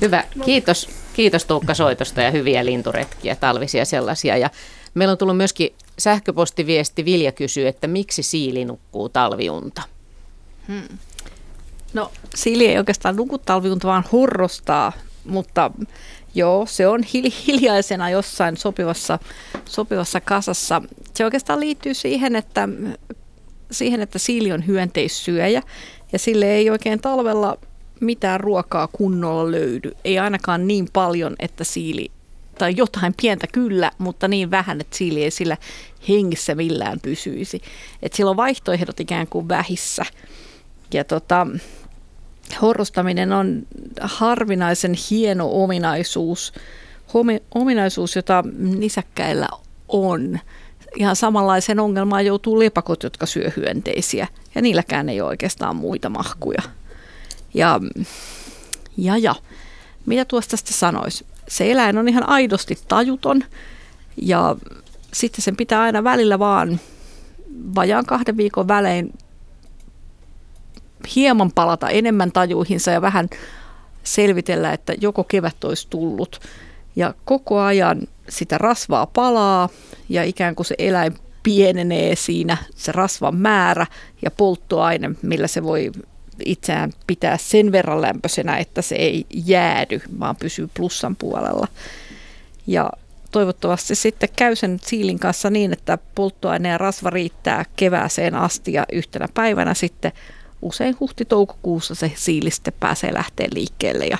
[0.00, 0.24] Hyvä.
[0.44, 4.36] Kiitos, kiitos Tuukka soitosta ja hyviä linturetkiä, talvisia sellaisia.
[4.36, 4.50] Ja
[4.94, 7.04] meillä on tullut myöskin sähköpostiviesti.
[7.04, 9.82] Vilja kysyy, että miksi siili nukkuu talviunta?
[11.92, 14.92] No Sili ei oikeastaan nuku talviunta, vaan horrostaa,
[15.24, 15.70] mutta
[16.34, 19.18] joo, se on hil- hiljaisena jossain sopivassa,
[19.64, 20.82] sopivassa kasassa.
[21.14, 22.68] Se oikeastaan liittyy siihen, että,
[23.70, 25.62] siihen, että siili on hyönteissyöjä
[26.12, 27.58] ja sille ei oikein talvella
[28.00, 29.92] mitään ruokaa kunnolla löydy.
[30.04, 32.10] Ei ainakaan niin paljon, että siili,
[32.58, 35.56] tai jotain pientä kyllä, mutta niin vähän, että siili ei sillä
[36.08, 37.62] hengissä millään pysyisi.
[38.02, 40.04] Et sillä on vaihtoehdot ikään kuin vähissä.
[40.94, 41.46] Ja tota,
[42.62, 43.66] horrostaminen on
[44.00, 46.52] harvinaisen hieno ominaisuus,
[47.14, 49.48] homi, ominaisuus, jota nisäkkäillä
[49.88, 50.38] on.
[50.96, 56.62] Ihan samanlaisen ongelmaan joutuu lepakot, jotka syö hyönteisiä, ja niilläkään ei ole oikeastaan muita mahkuja.
[57.54, 57.80] Ja,
[58.96, 59.34] ja, ja
[60.06, 61.26] mitä tuosta sitten sanoisi?
[61.48, 63.44] Se eläin on ihan aidosti tajuton,
[64.16, 64.56] ja
[65.12, 66.80] sitten sen pitää aina välillä vaan
[67.74, 69.12] vajaan kahden viikon välein
[71.16, 73.28] hieman palata enemmän tajuihinsa ja vähän
[74.02, 76.40] selvitellä, että joko kevät olisi tullut.
[76.96, 79.68] Ja koko ajan sitä rasvaa palaa
[80.08, 83.86] ja ikään kuin se eläin pienenee siinä, se rasvan määrä
[84.22, 85.92] ja polttoaine, millä se voi
[86.44, 91.68] itseään pitää sen verran lämpöisenä, että se ei jäädy, vaan pysyy plussan puolella.
[92.66, 92.90] Ja
[93.30, 98.86] toivottavasti sitten käy sen siilin kanssa niin, että polttoaine ja rasva riittää kevääseen asti ja
[98.92, 100.12] yhtenä päivänä sitten
[100.62, 104.18] usein huhti-toukokuussa se siili sitten pääsee lähteä liikkeelle ja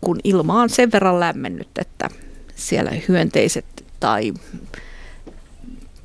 [0.00, 2.10] kun ilma on sen verran lämmennyt, että
[2.56, 3.64] siellä hyönteiset
[4.00, 4.32] tai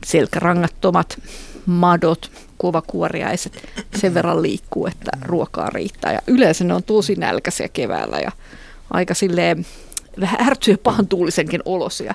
[0.06, 1.22] selkärangattomat
[1.66, 6.14] madot, kuovakuoriaiset sen verran liikkuu, että ruokaa riittää.
[6.14, 8.32] Ja yleensä ne on tosi nälkäisiä keväällä ja
[8.92, 9.66] aika silleen
[10.20, 12.14] vähän ärtyä pahan tuulisenkin olosia.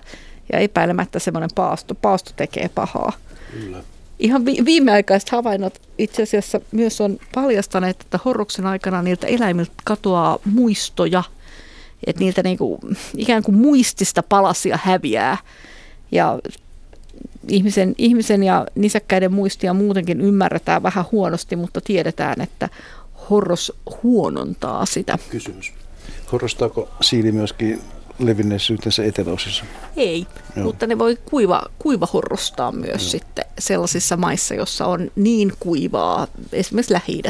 [0.52, 3.12] Ja epäilemättä semmoinen paasto, paasto tekee pahaa.
[3.52, 3.82] Kyllä.
[4.18, 10.38] Ihan vi- viimeaikaiset havainnot itse asiassa myös on paljastaneet, että horroksen aikana niiltä eläimiltä katoaa
[10.44, 11.22] muistoja.
[12.06, 12.80] Että niiltä niinku,
[13.16, 15.36] ikään kuin muistista palasia häviää.
[16.12, 16.38] Ja
[17.48, 22.68] ihmisen, ihmisen ja nisäkkäiden muistia muutenkin ymmärretään vähän huonosti, mutta tiedetään, että
[23.30, 25.18] horros huonontaa sitä.
[25.30, 25.72] Kysymys.
[26.32, 27.80] Horrostaako siili myöskin
[28.18, 29.64] levinneisyytensä eteläosissa?
[29.96, 30.64] Ei, Joo.
[30.64, 33.10] Mutta ne voi kuiva, kuiva horrostaa myös Joo.
[33.10, 37.22] sitten sellaisissa maissa, jossa on niin kuivaa, esimerkiksi lähi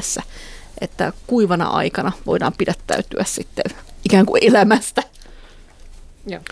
[0.81, 3.65] että kuivana aikana voidaan pidättäytyä sitten
[4.05, 5.03] ikään kuin elämästä.
[6.27, 6.43] Joo.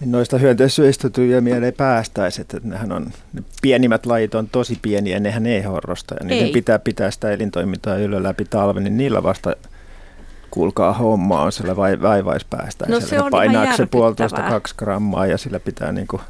[0.00, 4.78] Niin noista hyönteissyöistä tuli mieleen ei päästäisi, että nehän on, ne pienimmät lajit on tosi
[4.82, 6.14] pieniä, nehän ei horrosta.
[6.20, 6.52] Ja niiden Ei.
[6.52, 9.56] pitää pitää sitä elintoimintaa yllä läpi talven, niin niillä vasta
[10.50, 13.00] kuulkaa homma on sillä vai, vaivaispäästäisellä.
[13.00, 16.20] No se on Painaako se puolitoista kaksi grammaa ja sillä pitää niinku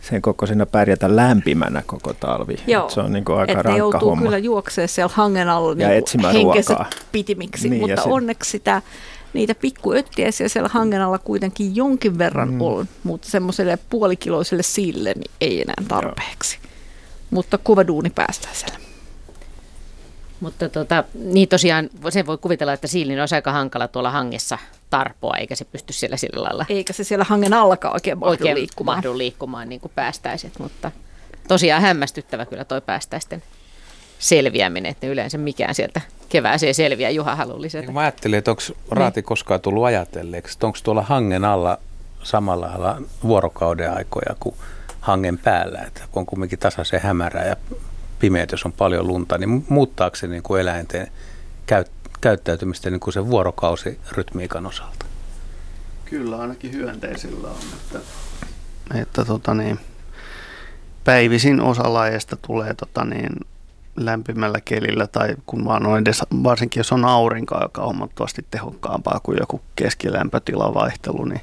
[0.00, 2.56] sen kokoisena pärjätä lämpimänä koko talvi.
[2.66, 2.84] Joo.
[2.84, 4.24] Et se on niinku aika rankka joutuu homma.
[4.24, 6.90] kyllä juoksee siellä hangen alla Ja niin etsimään ruokaa.
[7.12, 8.82] pitimiksi, Niin, mutta onneksi sitä
[9.32, 12.60] niitä pikkuöttiäisiä siellä hangen alla kuitenkin jonkin verran mm.
[12.60, 16.58] on, mutta semmoiselle puolikiloiselle sille niin ei enää tarpeeksi.
[16.62, 16.70] Joo.
[17.30, 18.78] Mutta kova duuni päästään siellä.
[20.40, 24.58] Mutta tota, niin tosiaan sen voi kuvitella, että siilin on aika hankala tuolla hangessa
[24.90, 26.66] tarpoa, eikä se pysty siellä sillä lailla.
[26.68, 28.98] Eikä se siellä hangen allakaan oikein mahdu oikein liikkumaan.
[28.98, 30.92] mahdu liikkumaan niin kuin päästäiset, mutta
[31.48, 33.42] tosiaan hämmästyttävä kyllä toi päästäisten
[34.20, 37.86] selviäminen, että yleensä mikään sieltä kevääseen selviää Juha Halulliselta.
[37.86, 41.78] Niin mä ajattelin, että onko Raati koskaan tullut ajatelleeksi, että onko tuolla hangen alla
[42.22, 44.54] samalla lailla vuorokauden aikoja kuin
[45.00, 47.56] hangen päällä, että on kumminkin tasaisen hämärää ja
[48.18, 51.06] pimeät, jos on paljon lunta, niin muuttaako se niin kuin eläinten
[51.66, 55.06] käyt, käyttäytymistä niin kuin sen vuorokausirytmiikan osalta?
[56.04, 57.98] Kyllä, ainakin hyönteisillä on, että,
[58.94, 59.78] että tota niin,
[61.04, 63.30] päivisin osa lajeista tulee tota niin,
[63.96, 69.20] lämpimällä kelillä tai kun vaan on edes, varsinkin jos on aurinko, joka on huomattavasti tehokkaampaa
[69.22, 71.40] kuin joku keskilämpötilavaihtelu, niin,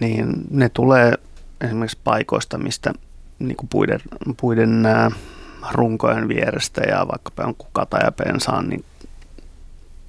[0.00, 1.12] niin ne tulee
[1.60, 2.92] esimerkiksi paikoista, mistä
[3.38, 4.00] niin kuin puiden,
[4.40, 5.10] puiden ää,
[5.72, 8.84] runkojen vierestä ja vaikka jonkun kata ja pensaan niin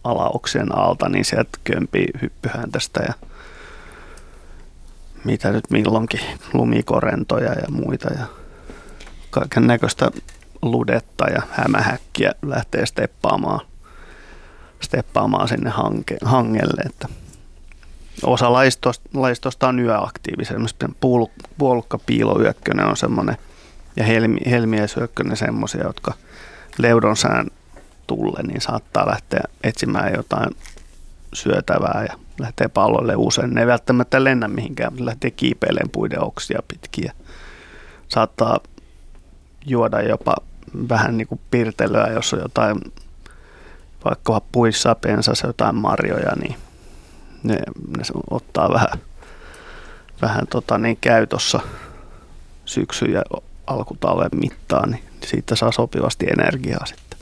[0.04, 3.14] alaoksien alta, niin sieltä kömpii hyppyhäntästä ja
[5.24, 6.22] mitä nyt milloinkin,
[6.54, 8.26] lumikorentoja ja muita ja
[9.30, 10.12] kaiken näköistä
[10.62, 13.60] ludetta ja hämähäkkiä lähtee steppaamaan,
[14.82, 16.82] steppaamaan sinne hanke, hangelle.
[16.86, 17.08] Että
[18.24, 20.58] osa laistosta, laistosta on yöaktiivisia.
[21.00, 23.38] Puolukka, puolukka piiloyökkönen on semmoinen
[23.96, 26.14] ja helmi, helmiäisyökkönen semmoisia, jotka
[26.78, 27.48] leudon sään
[28.08, 30.50] tulle, niin saattaa lähteä etsimään jotain
[31.34, 33.54] syötävää ja lähtee pallolle usein.
[33.54, 37.12] Ne ei välttämättä lennä mihinkään, mutta lähtee kiipeilemään puiden oksia pitkin
[38.10, 38.60] saattaa
[39.66, 40.36] juoda jopa
[40.90, 42.78] vähän niin kuin pirtelöä, jos on jotain
[44.06, 46.56] vaikka puissa pensassa jotain marjoja, niin
[47.44, 47.56] ne,
[47.98, 49.00] ne ottaa vähän,
[50.22, 51.60] vähän tota niin käytössä
[52.66, 53.24] syksyn ja
[53.68, 57.20] alkutalven mittaan, niin siitä saa sopivasti energiaa sitten.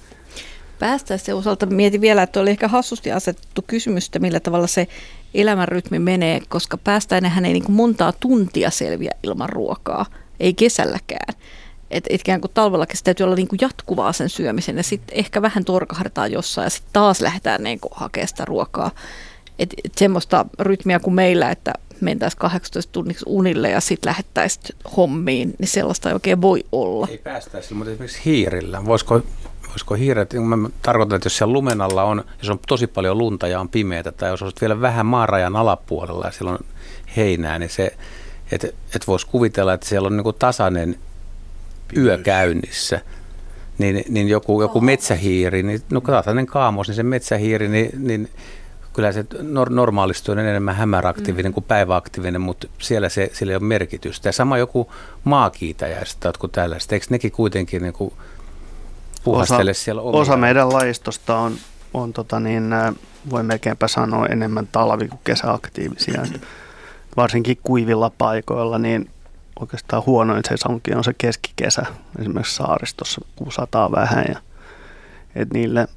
[0.79, 4.87] Päästäessä osalta mietin vielä, että oli ehkä hassusti asetettu kysymystä, millä tavalla se
[5.33, 10.05] elämänrytmi menee, koska päästäinenhän ei niin montaa tuntia selviä ilman ruokaa,
[10.39, 11.33] ei kesälläkään.
[11.91, 15.17] Että et ikään kuin talvellakin se täytyy olla niin kuin jatkuvaa sen syömisen ja sitten
[15.17, 18.91] ehkä vähän torkahdetaan jossain ja sitten taas lähdetään niin kuin hakemaan sitä ruokaa.
[19.59, 25.53] Että et semmoista rytmiä kuin meillä, että mentäisiin 18 tunniksi unille ja sitten lähettäisiin hommiin,
[25.59, 27.07] niin sellaista ei oikein voi olla.
[27.11, 28.85] Ei päästäisi, mutta esimerkiksi hiirillä.
[28.85, 29.21] Voisiko,
[29.69, 33.47] voisiko hiiret, mä tarkoitan, että jos siellä lumen alla on, jos on tosi paljon lunta
[33.47, 36.59] ja on pimeätä, tai jos olisit vielä vähän maarajan alapuolella ja siellä on
[37.17, 37.97] heinää, niin se,
[38.51, 40.95] että et voisi kuvitella, että siellä on niin tasainen
[41.97, 43.01] yö käynnissä,
[43.77, 48.29] niin, niin joku, joku metsähiiri, niin, no tasainen kaamos, niin se metsähiiri, niin, niin
[48.93, 51.53] kyllä se nor- normaalisti on enemmän hämäraktiivinen mm.
[51.53, 54.29] kuin päiväaktiivinen, mutta siellä se, sillä ei ole merkitystä.
[54.29, 54.91] Ja sama joku
[55.23, 58.13] maakiitäjäistä, jotkut tällaiset, eikö nekin kuitenkin niin kuin
[59.23, 60.21] puhastele osa, siellä omia?
[60.21, 61.55] Osa meidän laistosta on,
[61.93, 62.69] on tota niin,
[63.29, 66.23] voi melkeinpä sanoa enemmän talvi- kuin kesäaktiivisia.
[67.17, 69.09] Varsinkin kuivilla paikoilla, niin
[69.59, 71.85] oikeastaan huonoin sesonki on se keskikesä,
[72.19, 74.25] esimerkiksi saaristossa, kun sataa vähän.
[74.29, 74.39] Ja,
[75.35, 75.87] et niille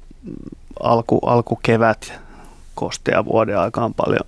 [0.79, 2.13] alku, alkukevät
[2.75, 4.27] kostea vuoden aikaan paljon,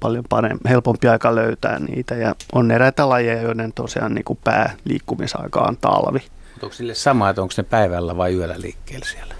[0.00, 2.14] paljon parempi, helpompi aika löytää niitä.
[2.14, 6.22] Ja on eräitä lajeja, joiden tosiaan niin kuin pääliikkumisaika on talvi.
[6.62, 9.34] Onko sille sama, että onko ne päivällä vai yöllä liikkeellä siellä?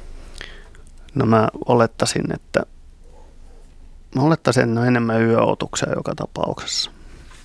[1.15, 2.63] No mä olettaisin, että
[4.15, 6.91] mä olettaisin, että ne on enemmän yöotuksia joka tapauksessa.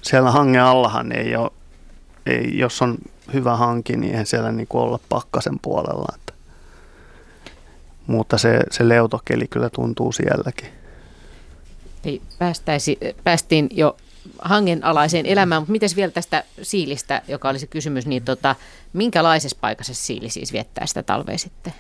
[0.02, 1.52] Siellä hangen allahan ei ole,
[2.26, 2.98] ei, jos on
[3.34, 6.16] hyvä hanki, niin eihän siellä niin olla pakkasen puolella.
[6.16, 6.34] Että.
[8.08, 10.80] Mutta se, se leutokeli kyllä tuntuu sielläkin
[12.04, 13.98] ei päästäisi, päästiin jo
[14.42, 18.56] hangenalaiseen elämään, mutta miten vielä tästä siilistä, joka oli se kysymys, niin tota,
[18.94, 21.74] minkälaisessa paikassa siili siis viettää sitä talvea sitten?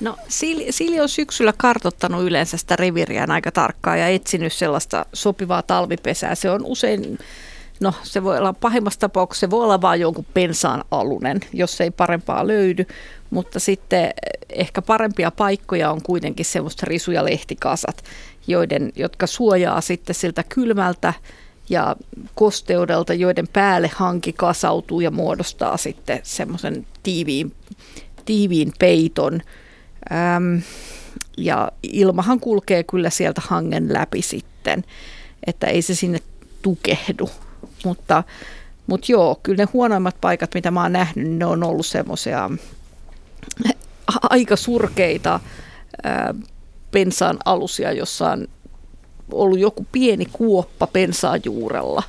[0.00, 5.62] No siili, siili on syksyllä kartottanut yleensä sitä reviriään aika tarkkaan ja etsinyt sellaista sopivaa
[5.62, 6.34] talvipesää.
[6.34, 7.18] Se on usein,
[7.80, 11.90] no se voi olla pahimmassa tapauksessa, se voi olla vain jonkun pensaan alunen, jos ei
[11.90, 12.86] parempaa löydy.
[13.30, 14.10] Mutta sitten
[14.50, 18.04] ehkä parempia paikkoja on kuitenkin semmoista risu- ja lehtikasat
[18.46, 21.14] joiden, jotka suojaa sitten siltä kylmältä
[21.68, 21.96] ja
[22.34, 27.52] kosteudelta, joiden päälle hanki kasautuu ja muodostaa sitten semmoisen tiiviin,
[28.24, 29.42] tiiviin peiton.
[30.36, 30.62] Äm,
[31.38, 34.84] ja ilmahan kulkee kyllä sieltä hangen läpi sitten,
[35.46, 36.18] että ei se sinne
[36.62, 37.30] tukehdu.
[37.86, 38.24] Mutta,
[38.86, 42.50] mutta joo, kyllä ne huonoimmat paikat, mitä mä oon nähnyt, ne on ollut semmoisia
[44.22, 45.40] aika surkeita
[46.90, 48.48] pensaan alusia jossain
[49.32, 52.02] ollut joku pieni kuoppa pensaan juurella.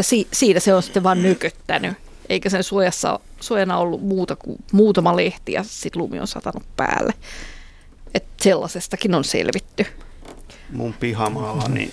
[0.00, 1.96] Si- siinä se on sitten vaan nyköttänyt,
[2.28, 7.14] eikä sen suojassa, suojana ollut muuta kuin muutama lehti ja sitten lumi on satanut päälle.
[8.14, 9.86] Et sellaisestakin on selvitty.
[10.72, 11.92] Mun pihamaalla niin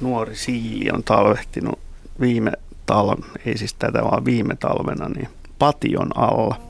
[0.00, 1.85] nuori siili on talvehtinut
[2.20, 2.52] viime
[2.86, 6.60] talven, ei siis tätä vaan viime talvena, niin pation alla.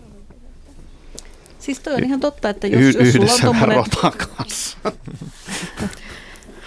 [1.59, 3.85] Siis toi on ihan totta, että jos, Y- jos sulla on tommonen,
[4.37, 4.79] kanssa.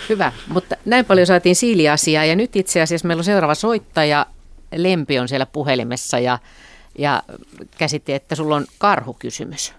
[0.09, 4.25] Hyvä, mutta näin paljon saatiin siiliasiaa ja nyt itse asiassa meillä on seuraava soittaja.
[4.75, 6.39] Lempi on siellä puhelimessa ja,
[6.97, 7.23] ja
[7.77, 9.73] käsitti, että sulla on karhukysymys.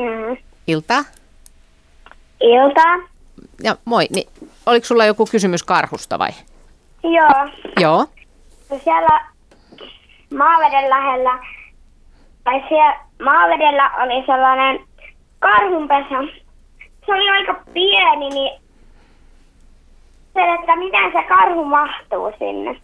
[0.00, 0.36] Mm.
[0.66, 1.04] Ilta?
[2.40, 2.82] Ilta.
[3.62, 4.28] Ja moi, niin
[4.66, 6.30] oliko sulla joku kysymys karhusta vai?
[7.02, 7.48] Joo.
[7.80, 8.06] Joo.
[8.84, 9.20] Siellä
[10.36, 11.38] maaveden lähellä,
[12.44, 14.80] tai siellä maavedellä oli sellainen
[15.38, 16.32] karhunpesä.
[17.06, 18.60] Se oli aika pieni, niin
[20.34, 22.80] se, että miten se karhu mahtuu sinne.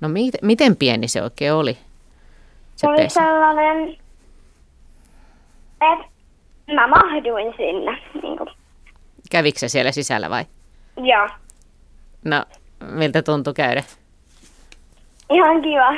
[0.00, 1.74] No mi- miten pieni se oikein oli?
[1.74, 1.80] Se
[2.76, 3.20] Se oli pesä.
[3.20, 3.88] sellainen,
[5.92, 6.04] että
[6.74, 8.02] mä mahduin sinne.
[8.22, 8.48] Niin kuin.
[9.30, 10.44] Kävikö se siellä sisällä vai?
[10.96, 11.28] Joo,
[12.24, 12.44] No,
[12.90, 13.82] miltä tuntui käydä?
[15.32, 15.92] ihan kiva.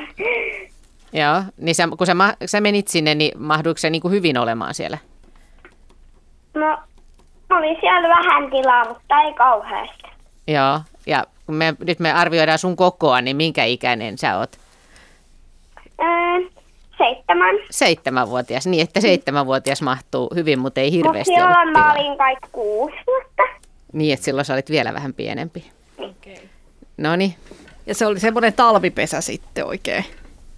[1.12, 4.39] Joo, niin sä, kun sä, ma- sä menit sinne, niin mahduiko se niin kuin hyvin
[4.39, 4.99] olemaan siellä?
[6.55, 6.78] No,
[7.51, 10.03] oli siellä vähän tilaa, mutta ei kauheasti.
[10.47, 14.57] Joo, ja kun me, nyt me arvioidaan sun kokoa, niin minkä ikäinen sä oot?
[16.03, 16.49] Öö,
[16.99, 17.57] seitsemän.
[17.70, 22.97] Seitsemänvuotias, niin että seitsemänvuotias mahtuu hyvin, mutta ei hirveästi ollut silloin mä olin kai kuusi
[23.07, 23.43] vuotta.
[23.93, 25.70] Niin, että silloin sä olit vielä vähän pienempi.
[25.99, 26.49] Okay.
[26.97, 27.34] No niin,
[27.86, 30.05] ja se oli semmoinen talvipesä sitten oikein.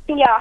[0.08, 0.40] Joo.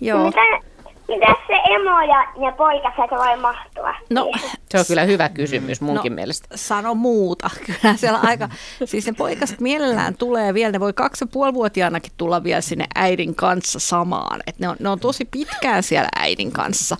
[0.00, 0.24] Joo.
[0.26, 0.62] Miten,
[1.08, 3.94] miten se emo ja, ja poikaset voi mahtua?
[4.10, 4.30] No,
[4.70, 6.14] se on kyllä hyvä kysymys munkin No.
[6.16, 6.48] mielestä.
[6.54, 7.50] sano muuta.
[7.66, 8.48] Kyllä siellä aika,
[8.84, 12.84] siis ne poikaset mielellään tulee vielä, ne voi kaksi ja puoli vuotiaanakin tulla vielä sinne
[12.94, 14.40] äidin kanssa samaan.
[14.46, 16.96] Et ne, on, ne on tosi pitkään siellä äidin kanssa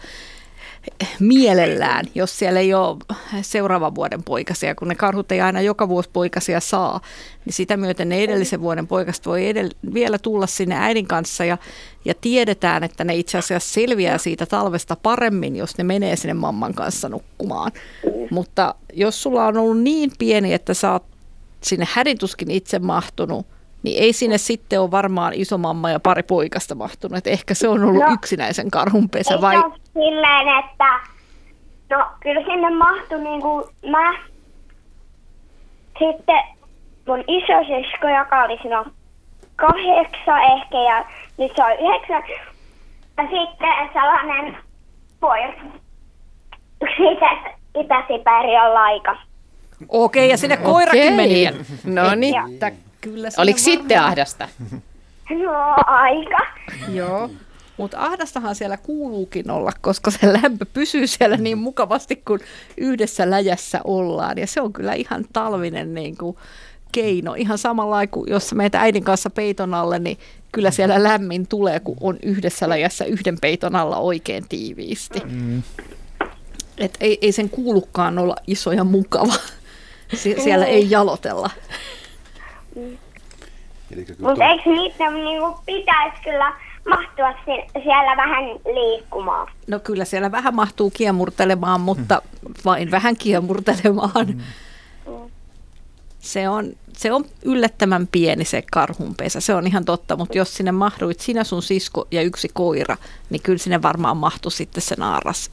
[1.20, 2.97] mielellään, jos siellä ei ole
[3.43, 7.01] seuraavan vuoden poikasia, kun ne karhut ei aina joka vuosi poikasia saa,
[7.45, 11.59] niin sitä myöten ne edellisen vuoden poikaset voi edell- vielä tulla sinne äidin kanssa ja,
[12.05, 16.74] ja tiedetään, että ne itse asiassa selviää siitä talvesta paremmin, jos ne menee sinne mamman
[16.74, 17.72] kanssa nukkumaan.
[18.30, 21.05] Mutta jos sulla on ollut niin pieni, että sä oot
[21.61, 23.47] sinne hädituskin itse mahtunut,
[23.83, 27.18] niin ei sinne sitten ole varmaan isomamma ja pari poikasta mahtunut.
[27.18, 28.12] Et ehkä se on ollut No.
[28.12, 29.57] yksinäisen karhunpesä Ei vai?
[29.57, 31.01] ole silleen, että
[31.91, 34.12] no kyllä sinne mahtui niin kuin mä.
[35.99, 36.39] Sitten
[37.09, 38.91] mun isosisko, joka oli silloin
[39.57, 41.05] kahdeksan ehkä ja
[41.39, 42.22] nyt se on yhdeksän.
[43.16, 44.57] Ja sitten sellainen
[45.20, 45.53] poika.
[46.83, 47.26] Yksi itä,
[47.81, 49.16] Itä-Siperian laika.
[49.89, 51.16] Okei, ja sinne koirakin Okei.
[51.16, 51.51] meni.
[51.85, 54.49] No niin, Että kyllä oliko sitten ahdasta?
[55.30, 56.38] No aika.
[56.92, 57.30] Joo.
[57.76, 62.40] Mutta ahdastahan siellä kuuluukin olla, koska se lämpö pysyy siellä niin mukavasti, kun
[62.76, 64.38] yhdessä läjässä ollaan.
[64.38, 66.36] Ja se on kyllä ihan talvinen niin kuin
[66.92, 67.34] keino.
[67.34, 70.18] Ihan samalla kuin jos meet äidin kanssa peiton alle, niin
[70.53, 75.22] kyllä siellä lämmin tulee, kun on yhdessä läjässä yhden peiton alla oikein tiiviisti.
[75.24, 75.62] Mm.
[76.78, 79.34] Et ei, ei sen kuulukaan olla iso ja mukava.
[80.14, 81.51] Sie- siellä ei jalotella.
[83.89, 86.55] Kyllä Mutta tuo, eikö niitä niinku pitäisi kyllä
[86.89, 89.53] mahtua si- siellä vähän liikkumaan?
[89.66, 92.22] No kyllä siellä vähän mahtuu kiemurtelemaan, mutta
[92.64, 94.43] vain vähän kiemurtelemaan.
[96.18, 100.72] Se on, se on yllättävän pieni se karhunpesä, se on ihan totta, mutta jos sinne
[100.72, 102.97] mahduit sinä sun sisko ja yksi koira,
[103.31, 105.51] niin kyllä sinne varmaan mahtui sitten se naaras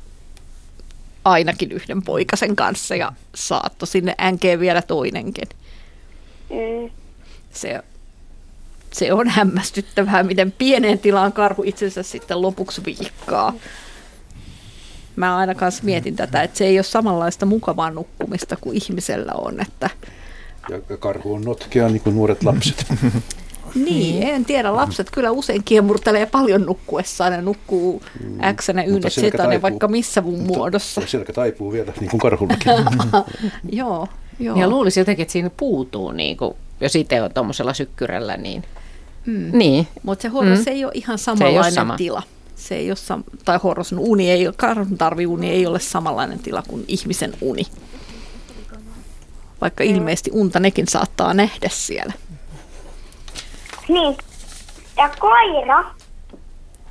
[1.25, 5.47] ainakin yhden poikasen kanssa ja saatto sinne änkeen vielä toinenkin.
[6.49, 6.89] Mm.
[7.55, 7.83] Se,
[8.91, 13.53] se on hämmästyttävää, miten pieneen tilaan karhu itsensä sitten lopuksi viikkaa.
[15.15, 19.61] Mä aina kanssa mietin tätä, että se ei ole samanlaista mukavaa nukkumista kuin ihmisellä on.
[19.61, 19.89] Että,
[20.69, 22.85] ja karhu on notkea niin kuin nuoret lapset.
[23.85, 28.01] niin, en tiedä, lapset kyllä usein kiemurtelee paljon nukkuessaan ja nukkuu
[28.55, 28.99] X ja Y,
[29.31, 29.61] taipuu.
[29.61, 31.01] vaikka missä mun Mutta muodossa.
[31.05, 32.71] Selkä taipuu vielä, niin kuin karhullakin.
[33.71, 34.07] Joo,
[34.39, 34.57] joo.
[34.57, 38.63] Ja luulisin jotenkin, että siinä puutuu, niin kuin, jos itse on tuommoisella sykkyrällä, niin...
[39.25, 39.49] Mm.
[39.57, 40.65] Niin, Mutta se horros Mm.
[40.67, 41.97] ei ole ihan Se ei ole samanlainen sama.
[41.97, 42.23] tila.
[42.55, 44.55] Se ei ole sam- tai horros uni ei ole,
[44.97, 47.63] tarviuni ei ole samanlainen tila kuin ihmisen uni.
[49.61, 52.13] Vaikka ilmeisesti unta nekin saattaa nähdä siellä.
[53.87, 54.17] Niin.
[54.97, 55.83] Ja koira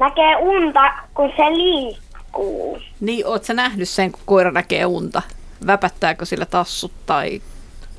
[0.01, 0.81] näkee unta,
[1.15, 2.79] kun se liikkuu.
[3.01, 5.23] Niin, oot sä nähnyt sen, kun koira näkee unta?
[5.67, 7.43] Väpättääkö sillä tassut tai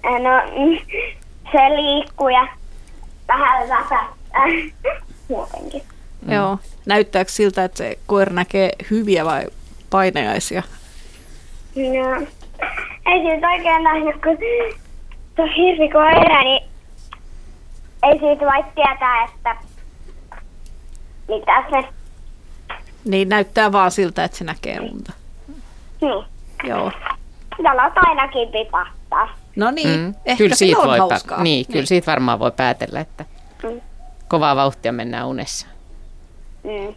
[0.03, 0.65] No,
[1.51, 2.47] se liikkuu ja
[3.27, 4.45] vähän väsättää
[5.29, 5.81] muutenkin.
[6.21, 6.33] Mm.
[6.33, 6.59] Joo.
[6.85, 9.45] Näyttääkö siltä, että se koira näkee hyviä vai
[9.89, 10.63] painajaisia?
[11.75, 12.27] No,
[13.05, 14.37] ei siitä oikein nähnyt, kun
[15.35, 16.63] tuo hirvikoira, niin
[18.03, 19.55] ei siitä voi tietää, että
[21.27, 21.87] mitä se...
[23.05, 25.13] Niin näyttää vaan siltä, että se näkee lunta.
[26.01, 26.25] Niin.
[26.63, 26.91] Joo.
[27.63, 29.29] Jalat ainakin tipahtaa.
[29.55, 30.15] No niin, mm.
[30.25, 31.37] ehkä kyllä siitä on voi hauskaa.
[31.37, 33.25] Pä- niin, kyllä siitä varmaan voi päätellä, että
[33.63, 33.81] Mm.
[34.27, 35.67] kovaa vauhtia mennään unessa.
[36.63, 36.95] Mm.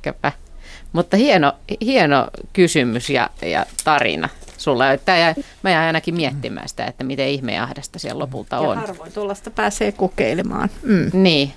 [0.92, 4.28] Mutta hieno, hieno kysymys ja, ja tarina
[4.58, 4.84] sulla.
[5.04, 8.76] Tämä jäi, mä jäin ainakin miettimään sitä, että miten ihmeahdasta siellä lopulta Ja on.
[8.78, 10.70] harvoin tuollaista pääsee kokeilemaan.
[10.82, 11.10] Mm.
[11.12, 11.52] Niin,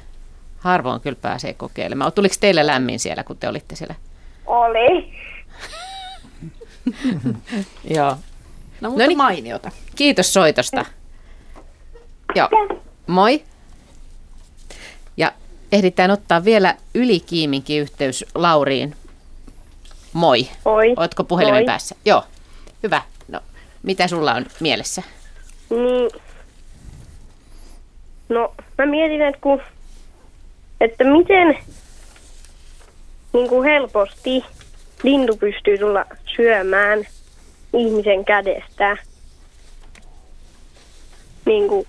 [0.60, 2.12] harvoin kyllä pääsee kokeilemaan.
[2.14, 3.96] Tuliko teille lämmin siellä, kun te olitte siellä?
[4.46, 5.14] Oli.
[7.96, 8.18] Joo.
[8.82, 9.18] No mutta No niin.
[9.18, 9.72] mainiota.
[9.96, 10.86] Kiitos soitosta.
[12.36, 12.50] Joo,
[13.08, 13.44] moi.
[15.18, 15.32] Ja
[15.72, 18.96] ehditään ottaa vielä ylikiiminkin yhteys Lauriin.
[20.14, 20.50] Moi.
[20.66, 20.94] Oi.
[20.98, 21.66] Ootko puhelimen Moi.
[21.66, 21.96] päässä?
[22.06, 22.24] Joo.
[22.84, 23.02] Hyvä.
[23.28, 23.40] No,
[23.84, 25.04] mitä sulla on mielessä?
[25.70, 26.12] Niin.
[28.30, 29.62] No, mä mietin, että, kun,
[30.82, 31.58] että miten
[33.34, 34.46] niin kuin helposti
[35.04, 36.06] lintu pystyy tulla
[36.36, 37.08] syömään
[37.74, 38.98] ihmisen kädestä.
[41.46, 41.88] Niin kuin,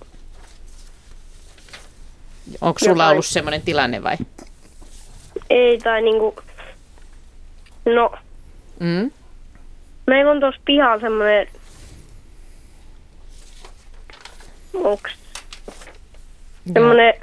[2.60, 3.10] Onko sulla Jotain.
[3.10, 4.16] ollut semmoinen tilanne vai?
[5.50, 6.36] ei tai niin kuin,
[7.84, 8.12] no,
[8.80, 9.10] Mm?
[10.06, 11.48] meillä on tuossa pihalla semmoinen,
[14.74, 15.12] onks
[16.74, 17.14] semmoinen,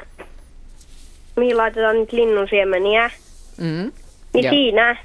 [1.36, 3.12] mihin laitetaan nyt linnunsiemeniä.
[3.58, 3.92] Mm?
[4.34, 4.52] Niin Joo.
[4.52, 4.98] siinä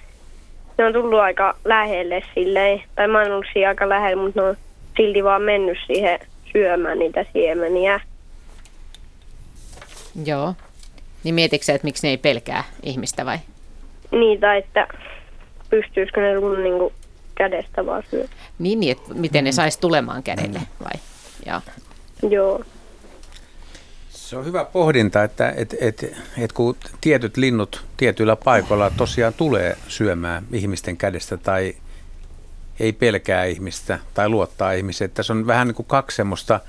[0.78, 4.48] ne on tullut aika lähelle silleen, tai mä oon ollut siinä aika lähellä, mutta ne
[4.48, 4.56] on
[4.96, 6.20] silti vaan mennyt siihen
[6.52, 8.00] syömään niitä siemeniä.
[10.24, 10.54] Joo.
[11.24, 13.38] Niin mietitkö sä, että miksi ne ei pelkää ihmistä vai?
[14.10, 14.88] Niitä, että
[15.70, 16.92] pystyisikö ne mun niinku
[17.34, 18.24] kädestä vaan syö.
[18.58, 21.00] Niin, niin että miten ne saisi tulemaan kädelle vai?
[21.46, 21.60] Joo.
[22.30, 22.60] Joo.
[24.24, 29.76] Se on hyvä pohdinta, että et, et, et kun tietyt linnut tietyillä paikoilla tosiaan tulee
[29.88, 31.76] syömään ihmisten kädestä tai
[32.80, 35.10] ei pelkää ihmistä tai luottaa ihmiseen.
[35.10, 36.60] Tässä on vähän niin kuin kaksi semmoista,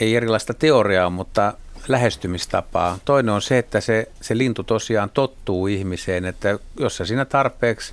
[0.00, 1.52] ei erilaista teoriaa, mutta
[1.88, 2.98] lähestymistapaa.
[3.04, 7.92] Toinen on se, että se, se lintu tosiaan tottuu ihmiseen, että jos sä siinä tarpeeksi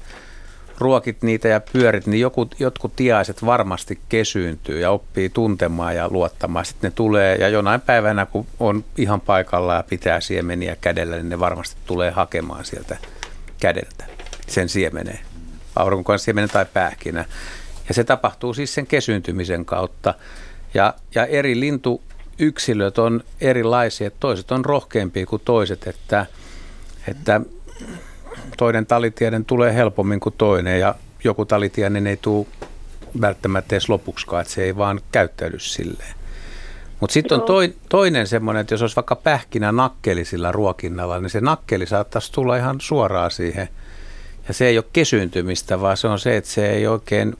[0.78, 6.66] ruokit niitä ja pyörit, niin joku, jotkut tiaiset varmasti kesyyntyy ja oppii tuntemaan ja luottamaan.
[6.66, 11.30] Sitten ne tulee ja jonain päivänä, kun on ihan paikalla ja pitää siemeniä kädellä, niin
[11.30, 12.98] ne varmasti tulee hakemaan sieltä
[13.60, 14.06] kädeltä
[14.48, 15.20] sen siemeneen.
[15.76, 17.26] Aurinkokan siemenen tai pähkinä.
[17.88, 20.14] Ja se tapahtuu siis sen kesyyntymisen kautta.
[20.74, 24.12] Ja, ja eri lintuyksilöt on erilaisia.
[24.12, 26.26] Toiset on rohkeampia kuin toiset, että,
[27.08, 27.42] että
[28.58, 32.48] toinen talitieden tulee helpommin kuin toinen ja joku talitienen ei tule
[33.22, 36.16] välttämättä edes lopuksikaan, että se ei vaan käyttäydy silleen.
[37.00, 41.30] Mutta sitten on toi, toinen semmoinen, että jos olisi vaikka pähkinä nakkeli sillä ruokinnalla, niin
[41.30, 43.70] se nakkeli saattaisi tulla ihan suoraan siihen.
[44.48, 47.36] Ja se ei ole kesyyntymistä, vaan se on se, että se ei oikein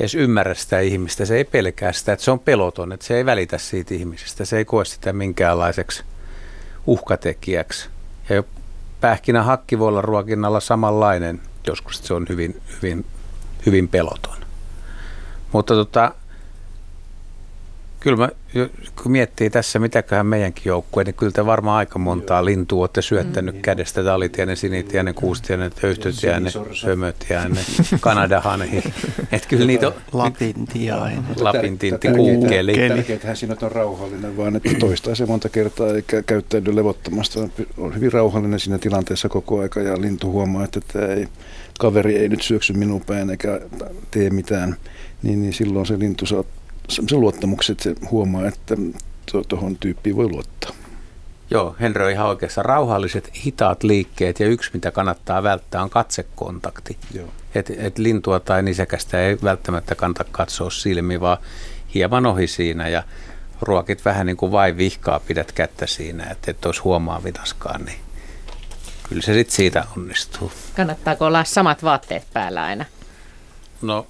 [0.00, 3.26] edes ymmärrä sitä ihmistä, se ei pelkää sitä, että se on peloton, että se ei
[3.26, 6.02] välitä siitä ihmisestä, se ei koe sitä minkäänlaiseksi
[6.86, 7.88] uhkatekijäksi.
[8.30, 8.42] Ja
[9.02, 13.04] jo pähkinä hakki voi olla ruokinnalla samanlainen, joskus se on hyvin, hyvin,
[13.66, 14.36] hyvin peloton.
[15.52, 16.14] Mutta tota,
[18.02, 18.28] kyllä mä,
[19.02, 23.54] kun miettii tässä, mitäköhän meidänkin joukkue, niin kyllä te varmaan aika montaa lintua olette syöttänyt
[23.54, 23.62] mm.
[23.62, 24.04] kädestä.
[24.04, 27.64] Talitienen, sinitienen, kuustienen, töyhtötienen, sömötienen,
[28.00, 28.82] kanadahanhi.
[29.32, 31.24] Että kyllä niitä on Lapin tiainen.
[31.40, 32.88] Lapin tintti, Tärkeintä- kuukkeli.
[32.88, 37.38] Tärkeintähän siinä on rauhallinen, vaan että toistaa se monta kertaa eikä käyttäydy levottomasti.
[37.78, 41.28] On hyvin rauhallinen siinä tilanteessa koko aika ja lintu huomaa, että tämä ei,
[41.78, 43.60] kaveri ei nyt syöksy minun päin eikä
[44.10, 44.76] tee mitään.
[45.22, 46.44] Niin, niin silloin se lintu saa
[46.88, 48.76] semmoisen luottamuksen, että se huomaa, että
[49.48, 50.70] tuohon tyyppiin voi luottaa.
[51.50, 52.62] Joo, Henry on ihan oikeassa.
[52.62, 56.98] Rauhalliset, hitaat liikkeet ja yksi, mitä kannattaa välttää, on katsekontakti.
[57.14, 57.28] Joo.
[57.54, 61.38] Et, et lintua tai nisäkästä ei välttämättä kannata katsoa silmiin, vaan
[61.94, 63.02] hieman ohi siinä ja
[63.60, 67.98] ruokit vähän niin kuin vain vihkaa, pidät kättä siinä, että et olisi huomaavinaskaan, niin
[69.08, 70.52] kyllä se sitten siitä onnistuu.
[70.76, 72.84] Kannattaako olla samat vaatteet päällä aina?
[73.82, 74.06] No,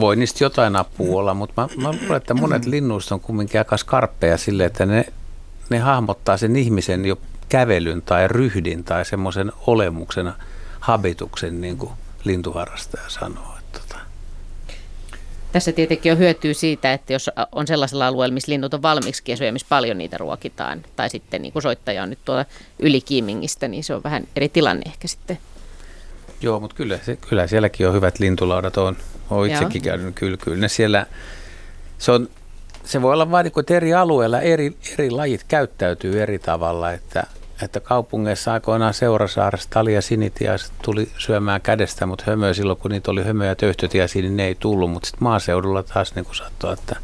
[0.00, 3.76] voi niistä jotain apua olla, mutta mä, mä luulen, että monet linnuista on kumminkin aika
[3.76, 5.04] skarppeja sille, että ne,
[5.70, 7.16] ne hahmottaa sen ihmisen jo
[7.48, 10.34] kävelyn tai ryhdin tai semmoisen olemuksena
[10.80, 11.90] habituksen, niin kuin
[12.24, 13.54] lintuharrastaja sanoo.
[13.72, 13.98] Tota.
[15.52, 19.52] Tässä tietenkin on hyötyä siitä, että jos on sellaisella alueella, missä linnut on valmiiksi kesuja,
[19.52, 22.44] missä paljon niitä ruokitaan, tai sitten niin kuin soittaja on nyt tuolla
[22.78, 25.38] yli Kiimingistä, niin se on vähän eri tilanne ehkä sitten.
[26.40, 28.76] Joo, mutta kyllä, se, kyllä sielläkin on hyvät lintulaudat.
[28.76, 28.96] Olen,
[29.30, 31.06] olen itsekin käynyt, kyllä, kyllä ne siellä,
[31.98, 32.28] se, on,
[32.84, 37.26] se voi olla vain, niin että eri alueilla eri, eri lajit käyttäytyy eri tavalla, että
[37.62, 43.24] että kaupungeissa aikoinaan Seurasaaressa talia sinitiaiset tuli syömään kädestä, mutta hömöä silloin, kun niitä oli
[43.24, 44.90] hömöjä töhtötiaisia, niin ne ei tullut.
[44.90, 46.96] Mutta sitten maaseudulla taas niin saattoi, että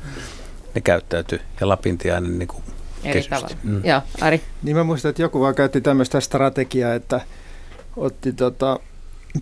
[0.74, 2.62] ne käyttäytyi ja lapintiainen niin kuin
[3.04, 3.56] Eri tavalla.
[3.62, 3.84] Mm.
[3.84, 4.40] Joo, Ari.
[4.62, 7.20] Niin mä muistan, että joku vaan käytti tämmöistä strategiaa, että
[7.96, 8.80] otti tota,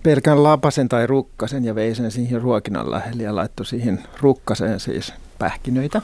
[0.03, 5.13] pelkän lapasen tai rukkasen ja vei sen siihen ruokinnan lähelle ja laittoi siihen rukkaseen siis
[5.39, 6.03] pähkinöitä.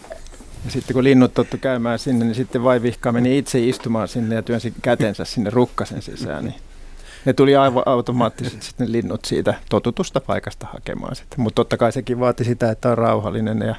[0.64, 4.42] Ja sitten kun linnut tottu käymään sinne, niin sitten vaivihka meni itse istumaan sinne ja
[4.42, 6.44] työnsi kätensä sinne rukkasen sisään.
[6.44, 6.54] Niin
[7.24, 11.40] ne tuli aivan automaattisesti sitten linnut siitä totutusta paikasta hakemaan sitten.
[11.40, 13.74] Mutta totta kai sekin vaati sitä, että on rauhallinen ja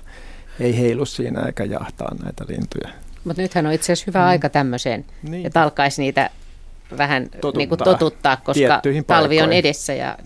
[0.60, 2.90] ei heilu siinä eikä jahtaa näitä lintuja.
[3.24, 4.28] Mutta nythän on itse asiassa hyvä mm.
[4.28, 5.46] aika tämmöiseen, niin.
[5.46, 6.30] että alkaisi niitä
[6.98, 10.18] vähän totuttaa, niin kuin totuttaa koska talvi on edessä ja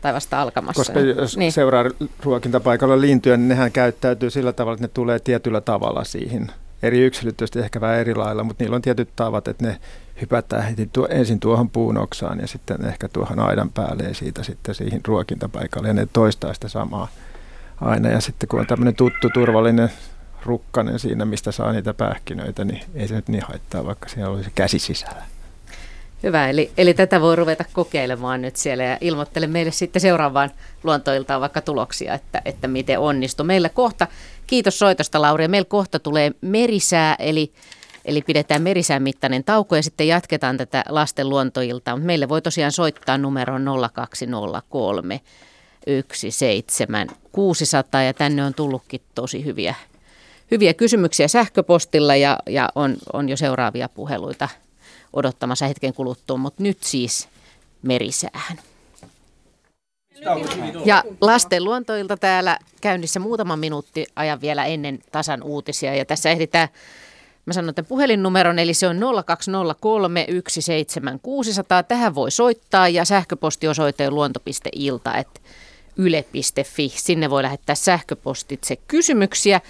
[0.00, 0.80] tai vasta alkamassa.
[0.80, 1.52] Koska jos niin.
[1.52, 1.84] seuraa
[2.22, 6.52] ruokintapaikalla lintuja, niin nehän käyttäytyy sillä tavalla, että ne tulee tietyllä tavalla siihen.
[6.82, 9.76] Eri yksilöt tietysti ehkä vähän eri lailla, mutta niillä on tietyt tavat, että ne
[10.20, 14.42] hypätään heti tuo, ensin tuohon puun oksaan ja sitten ehkä tuohon aidan päälle ja siitä
[14.42, 15.88] sitten siihen ruokintapaikalle.
[15.88, 17.08] Ja ne toistaa sitä samaa
[17.80, 18.08] aina.
[18.08, 19.90] Ja sitten kun on tämmöinen tuttu, turvallinen
[20.44, 24.50] rukkanen siinä, mistä saa niitä pähkinöitä, niin ei se nyt niin haittaa, vaikka siellä olisi
[24.54, 25.22] käsi sisällä.
[26.22, 30.50] Hyvä, eli, eli tätä voi ruveta kokeilemaan nyt siellä ja ilmoittele meille sitten seuraavaan
[30.82, 33.46] luontoiltaan vaikka tuloksia, että, että miten onnistuu.
[33.46, 34.06] Meillä kohta,
[34.46, 37.52] kiitos soitosta Lauri, meillä kohta tulee merisää, eli,
[38.04, 41.96] eli pidetään merisään mittainen tauko ja sitten jatketaan tätä lasten luontoiltaa.
[41.96, 45.20] Meille voi tosiaan soittaa numeroon 0203
[46.12, 49.74] 17600 ja tänne on tullutkin tosi hyviä,
[50.50, 54.48] hyviä kysymyksiä sähköpostilla ja, ja on, on jo seuraavia puheluita
[55.18, 57.28] odottamassa hetken kuluttua, mutta nyt siis
[57.82, 58.58] merisäähän.
[60.84, 65.94] Ja lasten luontoilta täällä käynnissä muutama minuutti ajan vielä ennen tasan uutisia.
[65.94, 66.68] Ja tässä ehditään,
[67.46, 71.82] mä sanon tämän puhelinnumeron, eli se on 0203 17600.
[71.82, 75.40] Tähän voi soittaa ja sähköpostiosoite on luonto.ilta, että
[75.96, 76.92] yle.fi.
[76.96, 79.60] Sinne voi lähettää sähköpostitse kysymyksiä.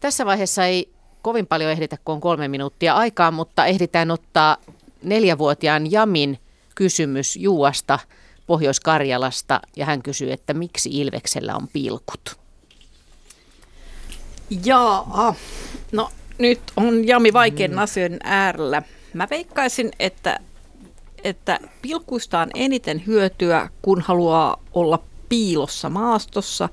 [0.00, 0.92] Tässä vaiheessa ei
[1.22, 4.56] kovin paljon ehditä, kun on kolme minuuttia aikaa, mutta ehditään ottaa
[5.02, 6.38] neljävuotiaan Jamin
[6.74, 7.98] kysymys Juuasta
[8.46, 12.38] Pohjois-Karjalasta ja hän kysyy, että miksi Ilveksellä on pilkut?
[14.64, 15.34] Jaa,
[15.92, 17.78] no nyt on Jami vaikean mm.
[17.78, 18.82] asioiden äärellä.
[19.14, 20.40] Mä veikkaisin, että,
[21.24, 26.68] että pilkuista on eniten hyötyä, kun haluaa olla piilossa maastossa,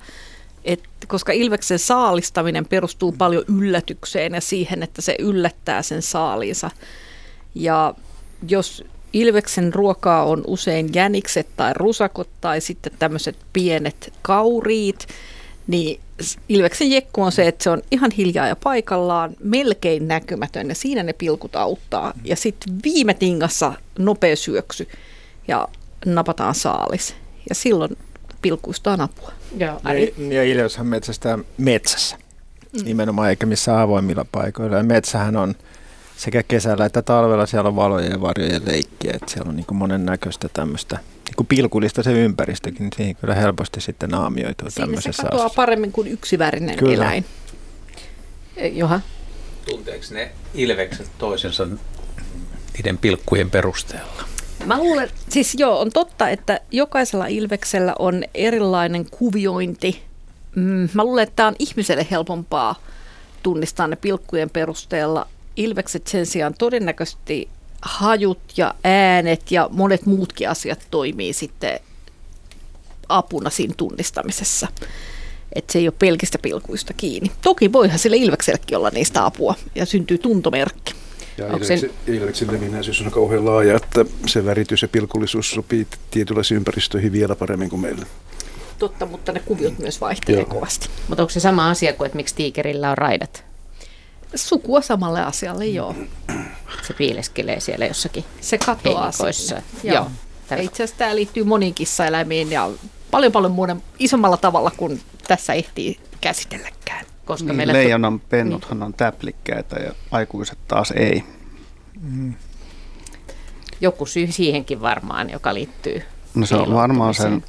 [0.66, 6.72] et, koska Ilveksen saalistaminen perustuu paljon yllätykseen ja siihen, että se yllättää sen saaliinsa.
[7.56, 7.94] Ja
[8.48, 8.84] jos
[9.14, 15.08] Ilveksen ruokaa on usein jänikset tai rusakot tai sitten tämmöiset pienet kauriit,
[15.68, 16.00] niin
[16.50, 21.04] Ilveksen jekku on se, että se on ihan hiljaa ja paikallaan, melkein näkymätön ja siinä
[21.04, 22.14] ne pilkut auttaa.
[22.24, 24.88] Ja sitten viime tingassa nopea syöksy
[25.48, 25.68] ja
[26.06, 27.16] napataan saalis.
[27.50, 27.98] Ja silloin
[28.42, 29.32] pilkuista on apua.
[29.58, 32.18] Joo, ja, ja Ilveshän metsästää metsässä
[32.74, 32.86] mm.
[32.86, 34.78] nimenomaan, eikä missään avoimilla paikoilla.
[34.78, 35.56] Ja metsähän on
[36.18, 39.78] sekä kesällä että talvella siellä on valojen ja varjojen leikkiä, että siellä on niin kuin
[39.78, 40.96] monennäköistä tämmöistä
[41.26, 45.50] niin kuin pilkullista se ympäristökin, niin siihen kyllä helposti sitten naamioituu Siinä tämmöisessä se katoaa
[45.50, 46.94] paremmin kuin yksivärinen kyllä.
[46.94, 47.26] eläin.
[48.58, 49.00] Eh, Joha?
[49.66, 51.68] Tunteeko ne ilvekset toisensa
[52.74, 54.24] niiden pilkkujen perusteella?
[54.66, 60.04] Mä luulen, siis joo, on totta, että jokaisella ilveksellä on erilainen kuviointi.
[60.56, 62.76] Mm, mä luulen, että tämä on ihmiselle helpompaa
[63.44, 67.48] tunnistaa ne pilkkujen perusteella ilvekset sen sijaan todennäköisesti
[67.82, 71.80] hajut ja äänet ja monet muutkin asiat toimii sitten
[73.10, 74.68] apuna siinä tunnistamisessa.
[75.56, 77.32] Että se ei ole pelkistä pilkuista kiinni.
[77.42, 80.94] Toki voihan sille ilveksellekin olla niistä apua ja syntyy tuntomerkki.
[81.38, 87.12] Ja ilveksen, ilveksen levinnäisyys on kauhean laaja, että se väritys ja pilkullisuus sopii tietynlaisiin ympäristöihin
[87.12, 88.06] vielä paremmin kuin meillä.
[88.80, 90.50] Totta, mutta ne kuviot myös vaihtelee Joo.
[90.50, 90.90] kovasti.
[91.08, 93.44] Mutta onko se sama asia kuin, että miksi tiikerillä on raidat?
[94.36, 95.96] Sukua samalle asialle, joo.
[96.88, 99.64] Se piileskelee siellä jossakin Se katoaa Sinne.
[99.84, 99.96] Joo.
[99.96, 100.08] joo.
[100.62, 102.70] Itse asiassa tämä liittyy moniin kissaeläimiin ja
[103.12, 107.06] paljon paljon muuden isommalla tavalla kuin tässä ehtii käsitelläkään.
[107.26, 108.84] Koska niin, meillä leijonan pennuthan niin.
[108.84, 111.24] on täplikkäitä ja aikuiset taas ei.
[112.02, 112.34] Mm.
[113.82, 116.02] Joku syy siihenkin varmaan, joka liittyy
[116.36, 117.44] No se on varmaan sen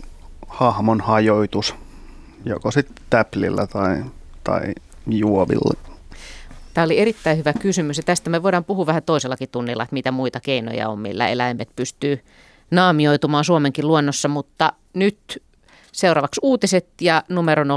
[0.47, 1.75] hahmon hajoitus
[2.45, 4.05] joko sitten täplillä tai,
[4.45, 4.75] tai
[5.07, 5.75] juovilla.
[6.77, 10.11] Tämä oli erittäin hyvä kysymys ja tästä me voidaan puhua vähän toisellakin tunnilla, että mitä
[10.11, 12.25] muita keinoja on, millä eläimet pystyy
[12.71, 15.43] naamioitumaan Suomenkin luonnossa, mutta nyt
[15.93, 17.69] seuraavaksi uutiset ja numero 020317600,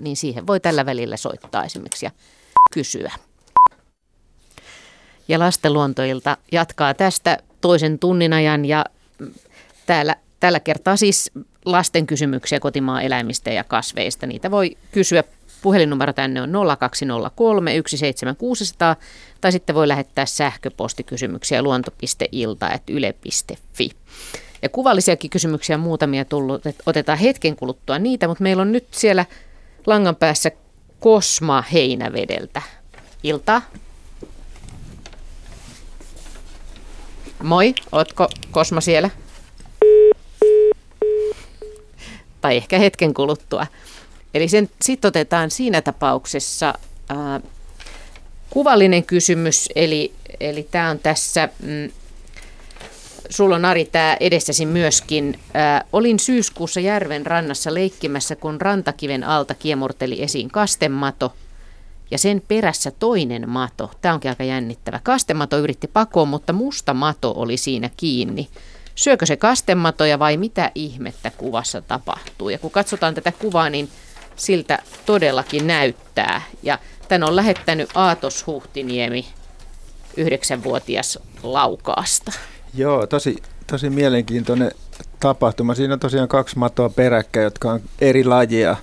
[0.00, 2.10] niin siihen voi tällä välillä soittaa esimerkiksi ja
[2.72, 3.12] kysyä.
[5.28, 8.84] Ja lastenluontoilta jatkaa tästä toisen tunnin ajan ja
[9.86, 11.30] täällä, tällä kertaa siis
[11.64, 14.26] lasten kysymyksiä kotimaan eläimistä ja kasveista.
[14.26, 15.24] Niitä voi kysyä
[15.64, 18.96] Puhelinnumero tänne on 0203 17600
[19.40, 23.90] tai sitten voi lähettää sähköpostikysymyksiä luonto.ilta.yle.fi.
[24.62, 29.26] Ja kuvallisiakin kysymyksiä muutamia tullut, että otetaan hetken kuluttua niitä, mutta meillä on nyt siellä
[29.86, 30.50] langan päässä
[31.00, 32.62] Kosma Heinävedeltä.
[33.22, 33.62] Ilta.
[37.42, 39.10] Moi, ootko Kosma siellä?
[42.40, 43.66] Tai ehkä hetken kuluttua.
[44.34, 44.46] Eli
[44.82, 46.74] sitten otetaan siinä tapauksessa
[47.08, 47.40] ää,
[48.50, 51.90] kuvallinen kysymys, eli, eli tämä on tässä, mm,
[53.30, 55.40] sulla on Ari tämä edessäsi myöskin.
[55.54, 61.32] Ää, olin syyskuussa järven rannassa leikkimässä, kun rantakiven alta kiemurteli esiin kastemato
[62.10, 63.90] ja sen perässä toinen mato.
[64.00, 65.00] Tämä onkin aika jännittävä.
[65.02, 68.48] Kastemato yritti pakoon, mutta musta mato oli siinä kiinni.
[68.94, 72.48] Syökö se kastematoja vai mitä ihmettä kuvassa tapahtuu?
[72.48, 73.88] Ja kun katsotaan tätä kuvaa, niin
[74.36, 76.42] siltä todellakin näyttää.
[76.62, 76.78] Ja
[77.08, 79.26] tän on lähettänyt Aatos Huhtiniemi,
[80.16, 82.32] yhdeksänvuotias Laukaasta.
[82.74, 84.70] Joo, tosi, tosi mielenkiintoinen
[85.20, 85.74] tapahtuma.
[85.74, 88.76] Siinä on tosiaan kaksi matoa peräkkäin, jotka on eri lajia.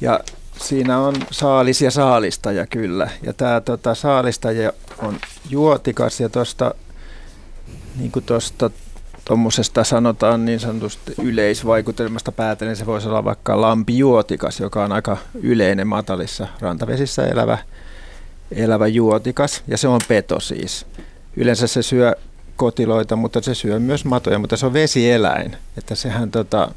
[0.00, 0.20] Ja
[0.62, 3.10] siinä on saalis ja saalistaja kyllä.
[3.22, 5.18] Ja tämä tota, saalistaja on
[5.50, 6.74] juotikas ja tuosta
[7.96, 8.70] niin kuin tuosta
[9.28, 15.86] tuommoisesta sanotaan niin sanotusti yleisvaikutelmasta päätellen se voisi olla vaikka lampijuotikas, joka on aika yleinen
[15.86, 17.58] matalissa rantavesissä elävä,
[18.52, 20.86] elävä juotikas ja se on peto siis.
[21.36, 22.16] Yleensä se syö
[22.56, 26.72] kotiloita, mutta se syö myös matoja, mutta se on vesieläin, että sehän tota,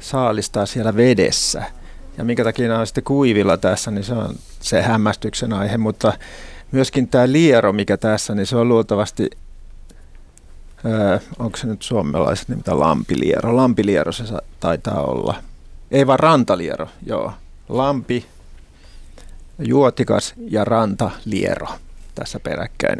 [0.00, 1.62] saalistaa siellä vedessä.
[2.18, 6.12] Ja minkä takia on sitten kuivilla tässä, niin se on se hämmästyksen aihe, mutta
[6.72, 9.30] myöskin tämä liero, mikä tässä, niin se on luultavasti
[10.84, 13.56] öö, onko se nyt suomalaiset nimeltä lampiliero?
[13.56, 14.24] Lampiliero se
[14.60, 15.34] taitaa olla.
[15.90, 17.32] Ei vaan rantaliero, joo.
[17.68, 18.26] Lampi,
[19.58, 21.68] juotikas ja rantaliero
[22.14, 22.98] tässä peräkkäin.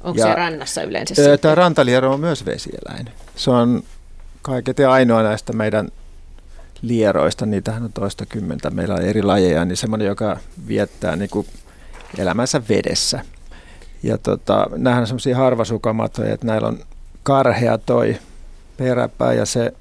[0.00, 1.14] Onko ja, se rannassa yleensä?
[1.18, 3.10] Öö, tämä rantaliero on myös vesieläin.
[3.36, 3.82] Se on
[4.42, 5.88] kaiketi ainoa näistä meidän
[6.82, 10.36] lieroista, niitähän on toista kymmentä, meillä on eri lajeja, niin semmoinen, joka
[10.68, 11.46] viettää niin kuin
[12.18, 13.20] elämänsä vedessä.
[14.02, 16.78] Ja tota, nämähän on semmoisia harvasukamatoja, että näillä on
[17.28, 18.18] karhea toi
[18.76, 19.72] peräpää ja se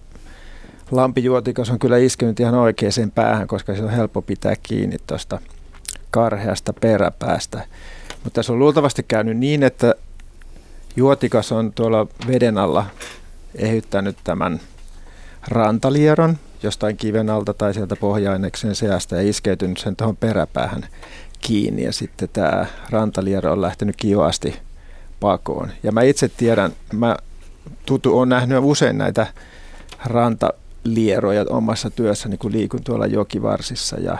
[0.91, 5.39] lampijuotikas on kyllä iskenyt ihan oikeaan päähän, koska se on helppo pitää kiinni tuosta
[6.12, 7.68] karheasta peräpäästä.
[8.24, 9.95] Mutta tässä on luultavasti käynyt niin, että
[10.95, 12.86] juotikas on tuolla veden alla
[13.56, 14.60] ehyttänyt tämän
[15.48, 20.86] rantalieron jostain kiven alta tai sieltä pohja-aineksen seasta ja iskeytynyt sen tuohon peräpäähän
[21.41, 24.60] kiinni ja sitten tämä rantaliero on lähtenyt kivaasti
[25.20, 25.72] pakoon.
[25.84, 27.16] Ja mä itse tiedän, mä
[27.86, 29.28] tutu, on nähnyt usein näitä
[30.05, 34.18] rantalieroja omassa työssäni, kun liikun tuolla jokivarsissa ja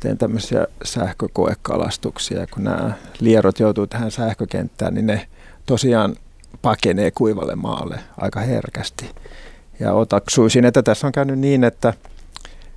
[0.00, 2.46] teen tämmöisiä sähkökoekalastuksia.
[2.46, 5.26] Kun nämä lierot joutuu tähän sähkökenttään, niin ne
[5.66, 6.16] tosiaan
[6.62, 9.10] pakenee kuivalle maalle aika herkästi.
[9.80, 11.92] Ja otaksuisin, että tässä on käynyt niin, että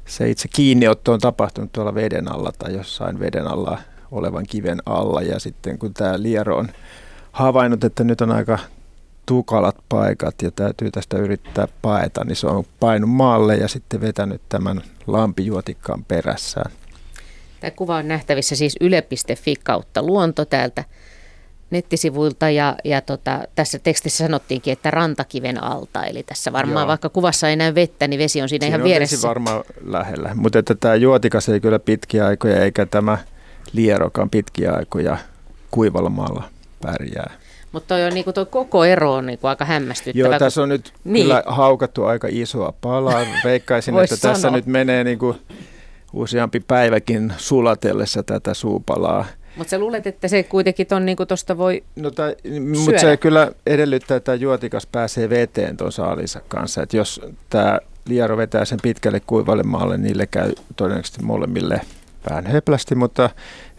[0.05, 3.78] se itse kiinniotto on tapahtunut tuolla veden alla tai jossain veden alla
[4.12, 5.22] olevan kiven alla.
[5.22, 6.70] Ja sitten kun tämä liero on
[7.32, 8.60] havainnut, että nyt on aika
[9.30, 14.42] tukalat paikat ja täytyy tästä yrittää paeta, niin se on painut maalle ja sitten vetänyt
[14.50, 16.72] tämän lampijuotikkaan perässään.
[17.60, 20.84] Tämä kuva on nähtävissä siis yle.fi kautta luonto täältä
[21.72, 26.06] nettisivuilta ja, ja tota, tässä tekstissä sanottiinkin, että rantakiven alta.
[26.06, 26.88] Eli tässä varmaan Joo.
[26.88, 29.16] vaikka kuvassa ei näy vettä, niin vesi on siinä, siinä ihan on vieressä.
[29.16, 33.18] vesi varmaan lähellä, mutta että tämä juotikas ei kyllä pitkiä aikoja eikä tämä
[33.74, 35.18] lierokaan pitkiä aikoja
[35.72, 36.44] kuivalla maalla
[36.82, 37.49] pärjää.
[37.72, 40.28] Mutta toi on niinku toi koko ero on niinku aika hämmästyttävä.
[40.30, 41.24] Joo, tässä on nyt niin.
[41.24, 43.26] kyllä haukattu aika isoa palaa.
[43.44, 44.34] Veikkaisin, että sanoa.
[44.34, 45.36] tässä nyt menee niinku
[46.14, 49.26] useampi päiväkin sulatellessa tätä suupalaa.
[49.56, 51.24] Mutta sä luulet, että se kuitenkin ton niinku
[51.58, 52.12] voi no,
[52.86, 56.84] Mutta se kyllä edellyttää, että juotikas pääsee veteen tuon saalinsa kanssa.
[56.84, 61.82] Et jos tämä liero vetää sen pitkälle kuivalle maalle, niille käy todennäköisesti molemmille
[62.30, 63.30] vähän höplästi, mutta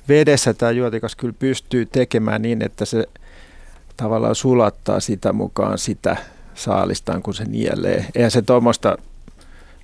[0.08, 3.04] vedessä tämä juotikas kyllä pystyy tekemään niin, että se
[4.02, 6.16] tavallaan sulattaa sitä mukaan sitä
[6.54, 8.06] saalistaan, kun se nielee.
[8.14, 8.98] Eihän se tuommoista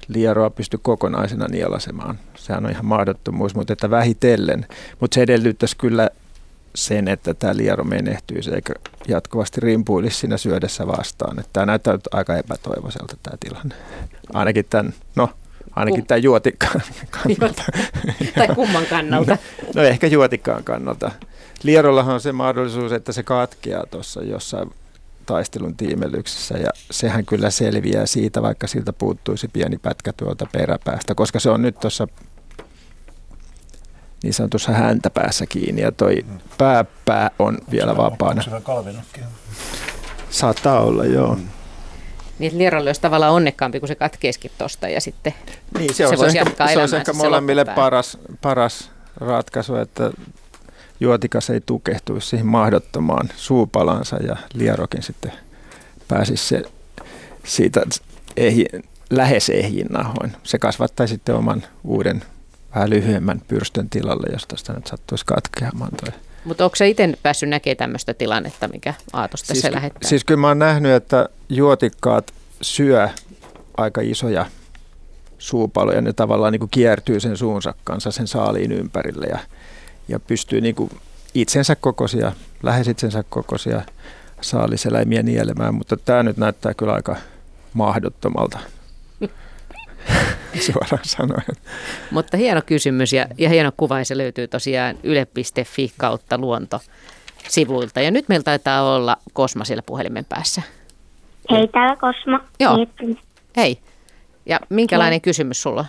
[0.08, 2.18] lieroa pysty kokonaisena nielasemaan.
[2.34, 4.66] Sehän on ihan mahdottomuus, mutta että vähitellen.
[5.00, 6.10] Mutta se edellyttäisi kyllä
[6.74, 8.74] sen, että tämä liero menehtyisi eikä
[9.08, 11.38] jatkuvasti rimpuilisi siinä syödessä vastaan.
[11.38, 13.74] Että tämä näyttää aika epätoivoiselta tämä tilanne.
[14.32, 15.30] Ainakin tämän, no
[15.76, 16.80] ainakin tämän juotikkaan
[17.22, 17.62] kannalta.
[18.34, 19.38] tai kumman kannalta?
[19.62, 21.10] No, no ehkä juotikkaan kannalta.
[21.62, 24.70] Lierollahan on se mahdollisuus, että se katkeaa tuossa jossain
[25.26, 31.40] taistelun tiimelyksessä ja sehän kyllä selviää siitä, vaikka siltä puuttuisi pieni pätkä tuolta peräpäästä, koska
[31.40, 32.08] se on nyt tuossa
[34.22, 36.24] niin sanotussa häntäpäässä kiinni ja toi
[36.58, 38.42] pääpää on vielä vapaana.
[40.30, 41.34] Saattaa olla, joo.
[41.34, 41.48] Mm.
[42.38, 45.34] Niin, että Lierolle olisi tavallaan onnekkaampi, kun se katkeeskin tuosta ja sitten
[45.78, 50.10] niin, se, se voisi jatkaa Se olisi ehkä molemmille paras, paras ratkaisu, että
[51.00, 55.32] juotikas ei tukehtuisi siihen mahdottomaan suupalansa ja lierokin sitten
[56.08, 56.62] pääsisi se,
[57.44, 57.82] siitä
[58.36, 58.66] ehi,
[59.10, 60.32] lähes ehjin nahoin.
[60.42, 62.22] Se kasvattaisi sitten oman uuden
[62.74, 65.92] vähän lyhyemmän pyrstön tilalle, jos tästä nyt sattuisi katkeamaan.
[65.92, 66.12] Tai.
[66.44, 70.08] Mutta onko se itse päässyt näkemään tämmöistä tilannetta, mikä Aatos tässä siis, lähettää?
[70.08, 73.08] Siis kyllä mä oon nähnyt, että juotikkaat syö
[73.76, 74.46] aika isoja
[75.38, 76.00] suupaloja.
[76.00, 79.38] Ne tavallaan niin kuin kiertyy sen suunsa kanssa sen saaliin ympärille ja,
[80.08, 80.90] ja pystyy niin kuin
[81.34, 82.32] itsensä kokoisia,
[82.62, 83.82] lähes itsensä kokoisia
[84.40, 87.16] saaliseläimiä nielemään, mutta tämä nyt näyttää kyllä aika
[87.74, 88.58] mahdottomalta.
[90.66, 91.56] suoraan sanoen.
[92.10, 96.80] Mutta hieno kysymys ja, ja hieno kuva ja se löytyy tosiaan yle.fi kautta luonto
[97.48, 98.00] sivuilta.
[98.00, 100.62] Ja nyt meillä taitaa olla Kosma siellä puhelimen päässä.
[101.50, 102.40] Hei, täällä Kosma.
[102.60, 102.86] Joo.
[103.56, 103.78] Hei.
[104.46, 105.20] Ja minkälainen Hei.
[105.20, 105.86] kysymys sulla on?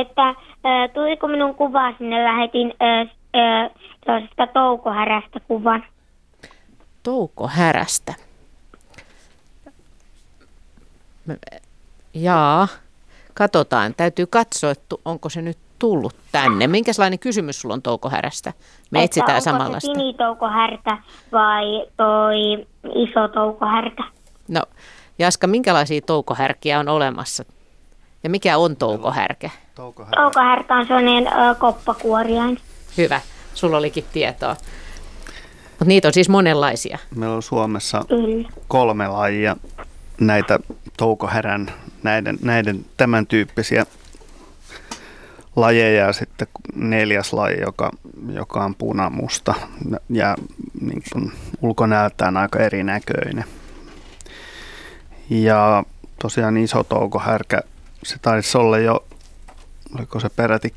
[0.00, 0.34] Että
[0.66, 3.70] äh, tuliko minun kuva sinne, lähetin äh,
[4.08, 5.84] äh, toukohärästä kuvan.
[7.02, 8.14] Toukohärästä?
[12.14, 12.68] Jaa.
[13.34, 16.66] Katsotaan, täytyy katsoa, että onko se nyt tullut tänne.
[16.66, 18.52] Minkälainen kysymys sulla on toukohärästä?
[18.90, 20.98] Me että etsitään onko samalla se sinitoukohärtä
[21.32, 24.04] vai toi iso toukohärtä?
[24.48, 24.60] No,
[25.18, 27.44] Jaska, minkälaisia toukohärkiä on olemassa?
[28.22, 29.50] Ja mikä on toukohärkä?
[29.74, 32.58] Toukohärkä, toukohärkä on sellainen ö, koppakuoriain.
[32.96, 33.20] Hyvä,
[33.54, 34.56] sulla olikin tietoa.
[35.70, 36.98] Mutta niitä on siis monenlaisia.
[37.16, 38.04] Meillä on Suomessa
[38.68, 39.56] kolme lajia
[40.20, 40.58] näitä
[40.96, 43.86] toukohärän näiden, näiden tämän tyyppisiä
[45.56, 47.90] lajeja ja sitten neljäs laji, joka,
[48.32, 49.54] joka on punamusta
[50.08, 50.36] ja
[50.80, 53.44] niin kuin ulkonäöltään aika erinäköinen.
[55.30, 55.84] Ja
[56.22, 57.62] tosiaan iso toukohärkä,
[58.02, 59.04] se taisi olla jo,
[59.98, 60.74] oliko se peräti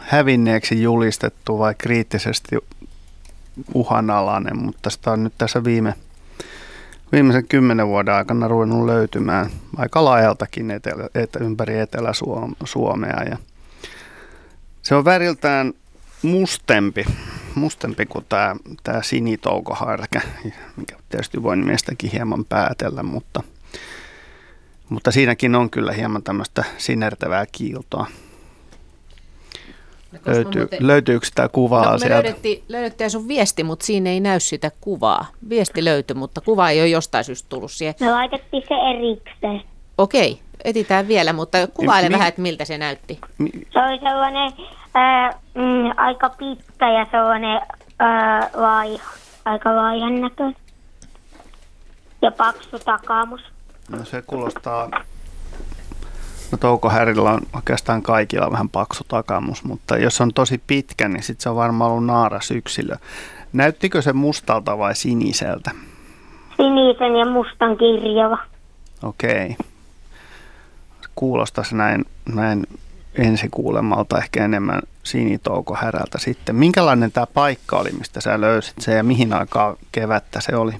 [0.00, 2.56] hävinneeksi julistettu vai kriittisesti
[3.74, 5.94] uhanalainen, mutta sitä on nyt tässä viime
[7.12, 13.22] viimeisen kymmenen vuoden aikana ruvennut löytymään aika laajaltakin etelä, et, ympäri Etelä-Suomea.
[13.30, 13.36] Ja
[14.82, 15.72] se on väriltään
[16.22, 17.04] mustempi,
[17.54, 20.20] mustempi kuin tämä, tämä sinitoukoharkä,
[20.76, 23.42] mikä tietysti voi nimestäkin hieman päätellä, mutta,
[24.92, 28.06] mutta siinäkin on kyllä hieman tämmöistä sinertävää kiiltoa.
[30.26, 30.86] Löytyy, muuten...
[30.86, 32.14] Löytyykö sitä kuvaa no, me sieltä?
[32.14, 35.26] Löydettiin, löydettiin sun viesti, mutta siinä ei näy sitä kuvaa.
[35.48, 37.94] Viesti löytyi, mutta kuva ei ole jostain syystä tullut siihen.
[38.00, 39.62] Me laitettiin se erikseen.
[39.98, 43.18] Okei, etitään vielä, mutta kuvaile mi- vähän, että miltä se näytti.
[43.38, 44.52] Mi- se oli sellainen
[44.96, 47.60] äh, mm, aika pitkä ja sellainen
[48.02, 49.12] äh, laiha,
[49.44, 50.56] aika laihan näköinen.
[52.22, 53.40] Ja paksu takamus.
[53.96, 54.88] No se kuulostaa
[56.52, 61.22] No Touko Härillä on oikeastaan kaikilla vähän paksu takamus, mutta jos on tosi pitkä, niin
[61.22, 62.96] sitten se on varmaan ollut naaras yksilö.
[63.52, 65.70] Näyttikö se mustalta vai siniseltä?
[66.56, 68.38] Sinisen ja mustan kirjava.
[69.02, 69.44] Okei.
[69.44, 69.66] Okay.
[71.14, 72.66] Kuulostaisi näin, näin
[73.14, 76.56] ensikuulemalta ehkä enemmän sinitouko härältä sitten.
[76.56, 80.72] Minkälainen tämä paikka oli, mistä sä löysit se ja mihin aikaa kevättä se oli?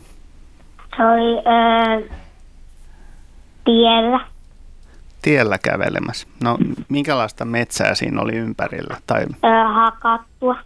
[0.97, 2.22] Se oli äh,
[3.65, 4.21] tiellä
[5.23, 6.27] tiellä kävelemässä.
[6.43, 6.59] No
[6.89, 8.97] minkälaista metsää siinä oli ympärillä?
[9.07, 9.27] Tai...
[9.45, 10.57] Öö, hakattua.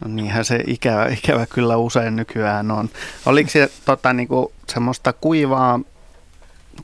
[0.00, 2.88] No niinhän se ikävä, ikävä kyllä usein nykyään on.
[3.26, 5.80] Oliko se tota, niinku, semmoista kuivaa,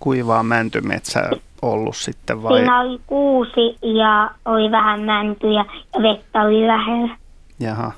[0.01, 1.31] kuivaa mäntymetsää
[1.63, 2.59] ollut sitten vai?
[2.59, 5.65] Siinä oli kuusi ja oli vähän mäntyjä
[5.95, 7.17] ja vettä oli lähellä.
[7.61, 7.93] Jaha,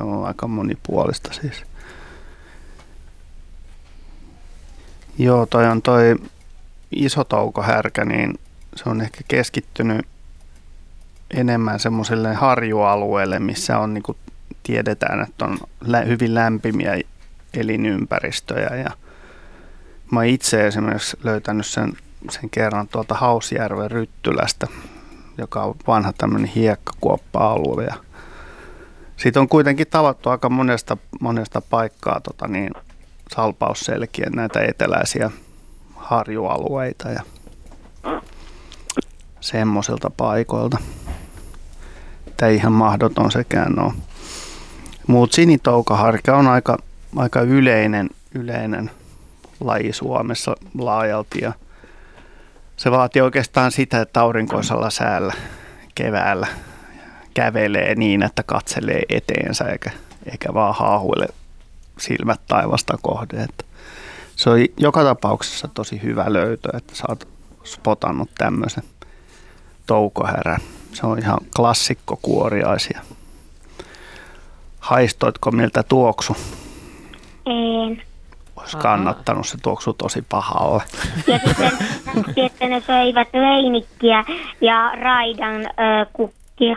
[0.00, 1.64] joo, aika monipuolista siis.
[5.18, 6.16] Joo, toi on toi
[6.90, 8.38] iso toukohärkä, niin
[8.76, 10.06] se on ehkä keskittynyt
[11.30, 14.18] enemmän semmoiselle harjualueelle, missä on niin kuin
[14.62, 17.00] tiedetään, että on lä- hyvin lämpimiä
[17.54, 18.76] elinympäristöjä.
[18.76, 18.90] Ja
[20.10, 21.92] mä itse esimerkiksi löytänyt sen
[22.28, 24.66] sen kerran tuolta Hausjärven Ryttylästä,
[25.38, 27.84] joka on vanha tämmöinen hiekkakuoppa-alue.
[27.84, 27.94] Ja
[29.16, 32.70] siitä on kuitenkin tavattu aika monesta, monesta paikkaa tota niin,
[33.34, 35.30] salpausselkien näitä eteläisiä
[36.10, 37.22] harjualueita ja
[39.40, 40.78] semmoisilta paikoilta.
[42.36, 43.92] Tämä ihan mahdoton sekään on.
[45.06, 46.78] Mutta sinitoukaharka on aika,
[47.16, 48.90] aika yleinen, yleinen
[49.60, 51.52] laji Suomessa laajalti ja
[52.76, 55.34] se vaatii oikeastaan sitä, että aurinkoisella säällä
[55.94, 56.46] keväällä
[57.34, 59.90] kävelee niin, että katselee eteensä eikä,
[60.30, 61.26] eikä vaan haahuile
[61.98, 63.42] silmät taivasta kohde.
[63.42, 63.64] Että
[64.40, 67.28] se on joka tapauksessa tosi hyvä löytö, että sä oot
[67.64, 68.84] spotannut tämmöisen
[69.86, 70.60] toukohärän.
[70.92, 73.00] Se on ihan klassikko kuoriaisia.
[74.80, 76.36] Haistoitko miltä tuoksu?
[77.46, 78.02] En.
[78.56, 80.82] Olisi kannattanut, se tuoksu tosi pahalle.
[81.26, 81.72] Ja sitten,
[82.34, 84.24] sitten ne söivät leinikkiä
[84.60, 86.76] ja raidan ö, kukkia.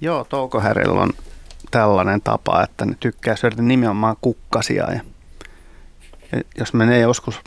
[0.00, 1.10] Joo, toukohärillä on
[1.70, 4.92] tällainen tapa, että ne tykkää syödä nimenomaan kukkasia.
[4.92, 5.00] Ja
[6.58, 7.40] jos menee joskus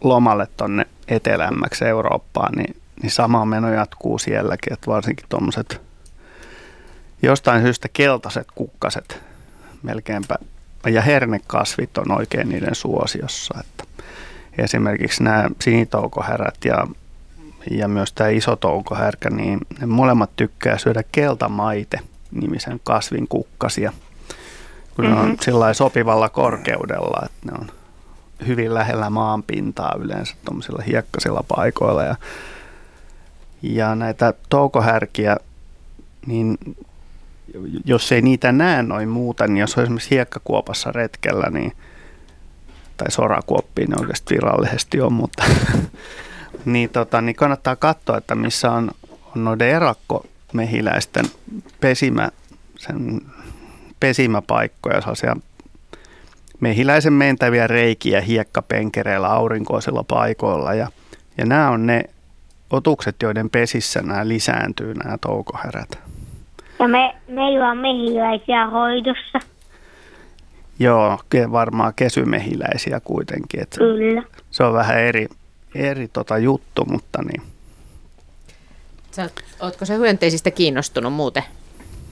[0.00, 5.80] lomalle tonne etelämmäksi Eurooppaan, niin, niin sama meno jatkuu sielläkin, että varsinkin tuommoiset
[7.22, 9.20] jostain syystä keltaiset kukkaset
[9.82, 10.34] melkeinpä
[10.86, 13.54] ja hernekasvit on oikein niiden suosiossa.
[13.60, 13.84] Että
[14.58, 16.86] esimerkiksi nämä sinitoukoherät ja,
[17.70, 23.92] ja myös tämä iso toukohärkä, niin ne molemmat tykkää syödä keltamaite nimisen kasvin kukkasia,
[24.96, 25.16] kun mm-hmm.
[25.16, 25.38] ne on mhm.
[25.40, 27.79] sillä sopivalla korkeudella, että ne on
[28.46, 32.02] hyvin lähellä maanpintaa yleensä tuommoisilla hiekkaisilla paikoilla.
[32.02, 32.16] Ja,
[33.62, 35.36] ja näitä toukohärkiä,
[36.26, 36.58] niin
[37.84, 41.72] jos ei niitä näe noin muuta, niin jos on esimerkiksi hiekkakuopassa retkellä, niin,
[42.96, 45.44] tai sorakuoppiin ne oikeasti virallisesti on, mutta
[46.64, 48.90] niin, tota, niin kannattaa katsoa, että missä on,
[49.36, 51.24] on noiden erakkomehiläisten
[51.80, 52.30] pesimä,
[52.78, 53.20] sen
[54.00, 55.36] pesimäpaikkoja, sellaisia
[56.60, 60.74] mehiläisen mentäviä reikiä hiekkapenkereillä aurinkoisilla paikoilla.
[60.74, 60.88] Ja,
[61.38, 62.04] ja nämä on ne
[62.70, 65.98] otukset, joiden pesissä nämä lisääntyy, nämä toukoherät.
[66.78, 69.40] Ja me, meillä on mehiläisiä hoidossa.
[70.78, 71.18] Joo,
[71.52, 73.60] varmaan kesymehiläisiä kuitenkin.
[73.60, 74.22] Että Kyllä.
[74.50, 75.28] Se on vähän eri,
[75.74, 77.42] eri tota juttu, mutta niin.
[79.10, 79.30] Sä,
[79.60, 81.42] ootko se hyönteisistä kiinnostunut muuten?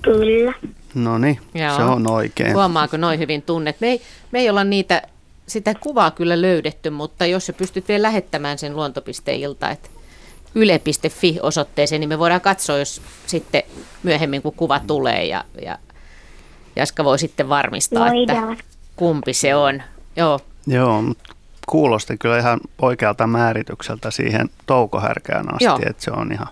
[0.02, 0.52] Kyllä.
[0.94, 1.40] No niin,
[1.76, 2.54] se on oikein.
[2.54, 3.76] Huomaako noin hyvin tunnet?
[3.80, 5.02] Me ei, me ei olla niitä,
[5.46, 9.88] sitä kuvaa kyllä löydetty, mutta jos sä pystyt vielä lähettämään sen luontopisteilta, että
[10.54, 13.62] yle.fi osoitteeseen, niin me voidaan katsoa, jos sitten
[14.02, 15.78] myöhemmin kun kuva tulee ja, ja
[16.76, 18.52] Jaska voi sitten varmistaa, Voidaan.
[18.52, 18.64] että
[18.96, 19.82] kumpi se on.
[20.16, 21.34] Joo, Joo mutta
[21.66, 25.78] kuulosti kyllä ihan oikealta määritykseltä siihen toukohärkään asti, Joo.
[25.86, 26.46] että se on ihan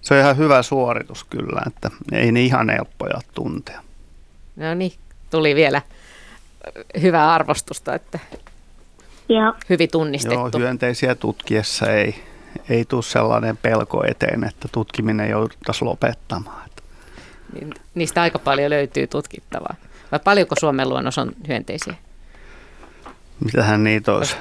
[0.00, 3.82] se on ihan hyvä suoritus kyllä, että ei ne ihan helppoja tuntea.
[4.56, 4.92] No niin,
[5.30, 5.82] tuli vielä
[7.00, 8.18] hyvää arvostusta, että
[9.28, 9.54] Joo.
[9.68, 10.38] hyvin tunnistettu.
[10.38, 12.24] Joo, hyönteisiä tutkiessa ei,
[12.68, 16.68] ei tule sellainen pelko eteen, että tutkiminen jouduttaisiin lopettamaan.
[17.52, 19.74] Niin, niistä aika paljon löytyy tutkittavaa.
[20.12, 21.94] Vai paljonko Suomen luonnossa on hyönteisiä?
[23.44, 24.36] Mitähän niitä olisi?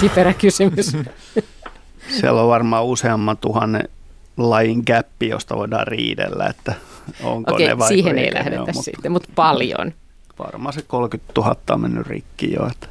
[0.00, 0.96] Kiperä kysymys.
[2.20, 3.88] Siellä on varmaan useamman tuhannen
[4.36, 6.74] lajin gappi, josta voidaan riidellä, että
[7.22, 9.92] onko Okei, ne vai siihen ei lähdetä ole, sitten, mutta paljon.
[10.38, 12.66] Varmaan se 30 000 on mennyt rikki jo.
[12.70, 12.86] Että.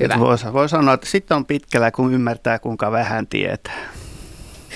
[0.00, 0.18] Hyvä.
[0.18, 3.78] Voi, voi sanoa, että sitten on pitkällä, kun ymmärtää, kuinka vähän tietää.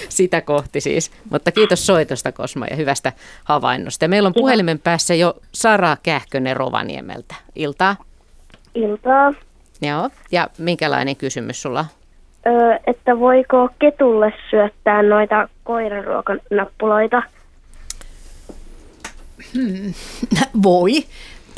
[0.09, 1.11] Sitä kohti siis.
[1.30, 3.12] Mutta kiitos soitosta Kosma ja hyvästä
[3.45, 4.09] havainnosta.
[4.09, 7.35] Meillä on puhelimen päässä jo Sara Kähkönen Rovaniemeltä.
[7.55, 7.97] Iltaa.
[8.74, 9.33] Iltaa.
[9.83, 10.11] Joo.
[10.33, 11.87] Ja minkälainen kysymys sulla?
[12.47, 17.22] Öö, että voiko ketulle syöttää noita koiraruokanappuloita?
[19.55, 19.95] Hmm.
[20.62, 20.93] Voi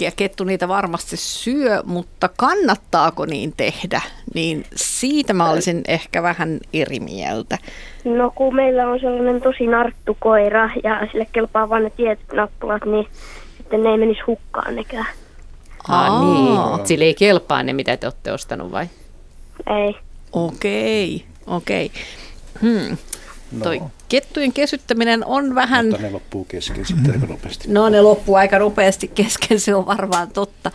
[0.01, 4.01] ja kettu niitä varmasti syö, mutta kannattaako niin tehdä,
[4.35, 7.59] niin siitä mä olisin ehkä vähän eri mieltä.
[8.05, 12.85] No kun meillä on sellainen tosi narttu koira ja sille kelpaa vain ne tietyt nappulat,
[12.85, 13.07] niin
[13.57, 15.07] sitten ne ei menisi hukkaan nekään.
[15.89, 16.87] Ah, niin.
[16.87, 18.87] Sille ei kelpaa ne, mitä te olette ostanut vai?
[19.67, 19.97] Ei.
[20.35, 21.91] Okei, okei.
[22.61, 22.97] Hmm.
[23.53, 23.65] No.
[23.65, 25.87] Toi kettujen kesyttäminen on vähän...
[25.87, 27.73] Mutta ne loppuu kesken sitten aika nopeasti.
[27.73, 30.71] No ne loppuu aika nopeasti kesken, se on varmaan totta.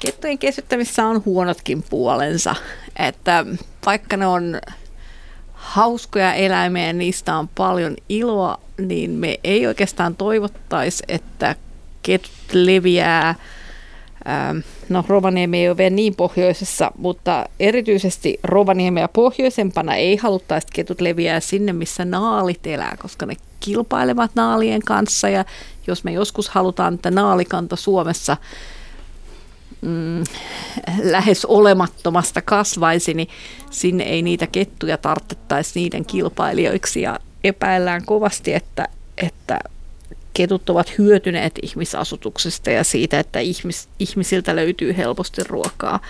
[0.00, 2.54] Kettujen kesyttämissä on huonotkin puolensa,
[2.98, 3.46] että
[3.86, 4.60] vaikka ne on
[5.52, 11.56] hauskoja eläimiä ja niistä on paljon iloa, niin me ei oikeastaan toivottaisi, että
[12.02, 13.34] ketut leviää
[14.88, 21.00] no Rovaniemi ei ole vielä niin pohjoisessa, mutta erityisesti Rovaniemeä pohjoisempana ei haluttaisi, että ketut
[21.00, 25.28] leviää sinne, missä naalit elää, koska ne kilpailevat naalien kanssa.
[25.28, 25.44] Ja
[25.86, 28.36] jos me joskus halutaan, että naalikanta Suomessa
[29.80, 30.24] mm,
[31.02, 33.28] lähes olemattomasta kasvaisi, niin
[33.70, 37.02] sinne ei niitä kettuja tarttettaisi niiden kilpailijoiksi.
[37.02, 39.58] Ja epäillään kovasti, että, että
[40.34, 46.00] ketut ovat hyötyneet ihmisasutuksesta ja siitä, että ihmis, ihmisiltä löytyy helposti ruokaa.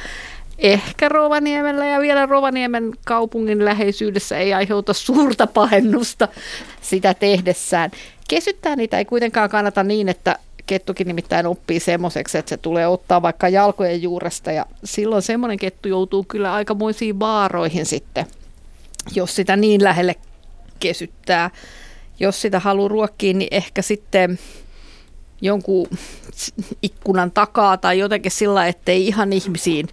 [0.59, 6.29] Ehkä Rovaniemellä ja vielä Rovaniemen kaupungin läheisyydessä ei aiheuta suurta pahennusta
[6.81, 7.91] sitä tehdessään.
[8.29, 13.23] Kesyttää niitä ei kuitenkaan kannata niin, että kettukin nimittäin oppii semmoiseksi, että se tulee ottaa
[13.23, 18.27] vaikka jalkojen juuresta ja silloin semmoinen kettu joutuu kyllä aikamoisiin vaaroihin sitten,
[19.15, 20.15] jos sitä niin lähelle
[20.81, 21.51] kesyttää
[22.21, 24.39] jos sitä haluaa ruokkia, niin ehkä sitten
[25.41, 25.89] jonkun
[26.83, 29.89] ikkunan takaa tai jotenkin sillä, ettei ihan ihmisiin,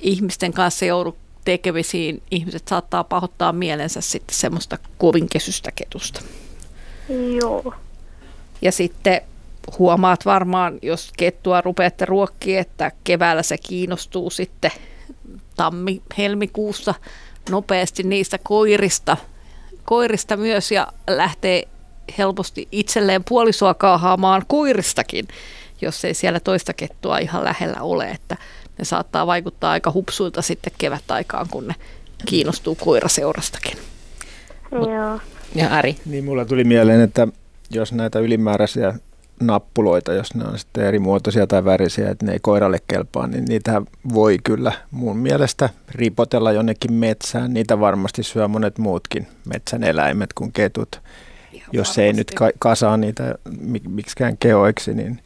[0.00, 2.22] ihmisten kanssa joudu tekemisiin.
[2.30, 6.20] Ihmiset saattaa pahoittaa mielensä sitten semmoista kovin kesystä ketusta.
[7.40, 7.74] Joo.
[8.62, 9.20] Ja sitten
[9.78, 14.70] huomaat varmaan, jos kettua rupeatte ruokkiin, että keväällä se kiinnostuu sitten
[15.56, 16.94] tammi-helmikuussa
[17.50, 19.16] nopeasti niistä koirista–
[19.84, 21.68] koirista myös ja lähtee
[22.18, 25.28] helposti itselleen puolisoa kaahaamaan koiristakin,
[25.80, 28.36] jos ei siellä toista kettua ihan lähellä ole, että
[28.78, 31.74] ne saattaa vaikuttaa aika hupsuilta sitten kevätaikaan, kun ne
[32.26, 33.78] kiinnostuu koiraseurastakin.
[34.72, 35.20] Joo.
[35.54, 35.96] Ja Ari?
[36.06, 37.28] Niin mulla tuli mieleen, että
[37.70, 38.94] jos näitä ylimääräisiä
[39.42, 43.44] nappuloita, jos ne on sitten eri muotoisia tai värisiä, että ne ei koiralle kelpaa, niin
[43.44, 43.82] niitä
[44.14, 47.54] voi kyllä mun mielestä ripotella jonnekin metsään.
[47.54, 51.00] Niitä varmasti syö monet muutkin metsän eläimet kuin ketut.
[51.52, 52.02] Ihan jos varmasti.
[52.02, 53.34] ei nyt ka- kasaa niitä
[53.88, 55.18] miksikään keoiksi, niin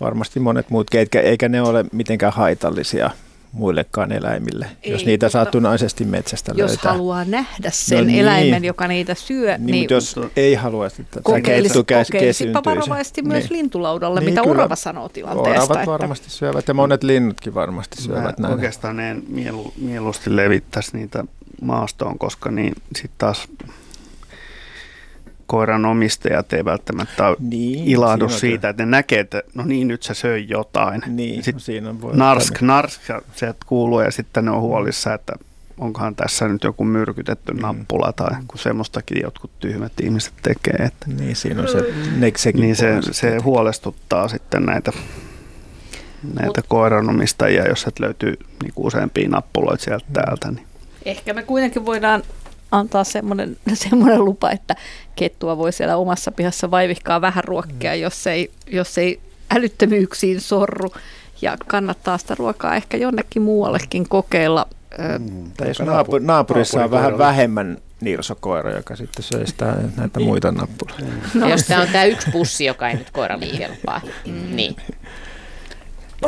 [0.00, 3.10] varmasti monet muut, eikä, eikä ne ole mitenkään haitallisia
[3.52, 6.74] muillekaan eläimille, Ei, jos niitä satunnaisesti metsästä jos löytää.
[6.74, 8.20] Jos haluaa nähdä sen no niin.
[8.20, 13.58] eläimen, joka niitä syö, niin, niin jos ei halua sitä kokeilisipa varovaisesti myös niin.
[13.58, 14.54] lintulaudalle, niin, mitä kyllä.
[14.54, 15.62] orava sanoo tilanteesta.
[15.62, 15.90] Oravat että...
[15.90, 18.54] varmasti syövät ja monet linnutkin varmasti syövät Mä näin.
[18.54, 21.24] Oikeastaan en mielu, mieluusti levittäisi niitä
[21.62, 23.48] maastoon, koska niin sitten taas
[25.50, 30.14] koiran omistajat ei välttämättä niin, ilahdu siitä, että ne näkee, että no niin, nyt se
[30.14, 31.02] söi jotain.
[31.06, 33.00] Niin, sitten siinä voi narsk, narsk,
[33.36, 35.32] se kuuluu ja sitten ne on huolissa, että
[35.78, 37.60] onkohan tässä nyt joku myrkytetty mm.
[37.60, 40.86] nappula tai kun semmoistakin jotkut tyhmät ihmiset tekee.
[40.86, 41.78] Että niin, siinä on se,
[42.16, 44.92] ne, niin se, se huolestuttaa sitten näitä,
[46.34, 50.50] näitä koiranomistajia, jos et löytyy niin useampia nappuloita sieltä täältä.
[50.50, 50.66] Niin.
[51.04, 52.22] Ehkä me kuitenkin voidaan
[52.70, 54.76] antaa semmoinen, semmoinen lupa, että
[55.16, 58.00] kettua voi siellä omassa pihassa vaivihkaa vähän ruokkia, mm.
[58.00, 60.92] jos ei, jos ei älyttömyyksiin sorru.
[61.42, 64.66] Ja kannattaa sitä ruokaa ehkä jonnekin muuallekin kokeilla.
[65.18, 70.52] Mm, tai jos naapur, naapurissa on vähän vähemmän nirsokoira, joka sitten söi sitä, näitä muita
[70.52, 71.04] nappuloita.
[71.34, 71.48] No.
[71.48, 74.00] jos tämä on tämä yksi pussi, joka ei nyt koiralle kelpaa.
[74.26, 74.56] Mm.
[74.56, 74.76] Niin.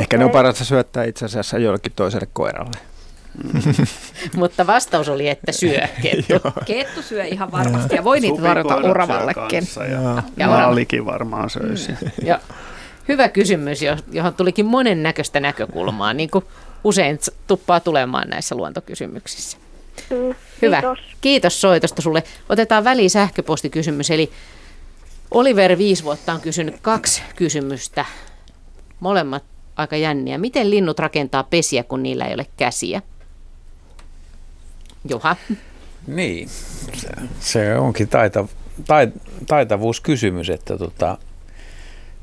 [0.01, 2.92] Ehkä ne on parasta syöttää itse asiassa jollekin toiselle koiralle.
[4.35, 6.33] Mutta vastaus oli, että syö kettu.
[6.65, 9.63] kettu syö ihan varmasti ja voi niitä tarjota oravallekin.
[9.91, 11.91] Ja, ja maalikin varmaan söisi.
[11.91, 12.11] Mm.
[12.27, 12.39] Ja
[13.07, 13.79] hyvä kysymys,
[14.11, 16.45] johon tulikin monen näköistä näkökulmaa, niin kuin
[16.83, 19.57] usein tuppaa tulemaan näissä luontokysymyksissä.
[20.09, 20.81] Mm, hyvä.
[20.81, 20.99] Kiitos.
[21.21, 22.23] Kiitos soitosta sulle.
[22.49, 24.11] Otetaan väliin sähköpostikysymys.
[24.11, 24.31] Eli
[25.31, 28.05] Oliver viisi vuotta on kysynyt kaksi kysymystä.
[28.99, 29.43] Molemmat
[29.75, 30.37] aika jänniä.
[30.37, 33.01] Miten linnut rakentaa pesiä, kun niillä ei ole käsiä?
[35.09, 35.35] Juha.
[36.07, 36.49] Niin,
[37.39, 38.45] se, onkin taita,
[38.87, 39.13] tait,
[39.47, 41.17] taitavuuskysymys, että tota,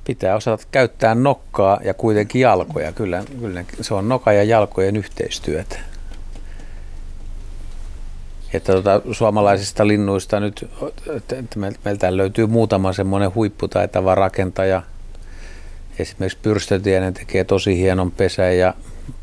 [0.04, 2.92] pitää osata käyttää nokkaa ja kuitenkin jalkoja.
[2.92, 5.78] Kyllä, kyllä se on noka ja jalkojen yhteistyötä.
[8.52, 10.70] Että tota, suomalaisista linnuista nyt,
[11.84, 14.82] meiltä löytyy muutama semmoinen huipputaitava rakentaja.
[15.98, 18.74] Esimerkiksi pyrstötienen tekee tosi hienon pesän ja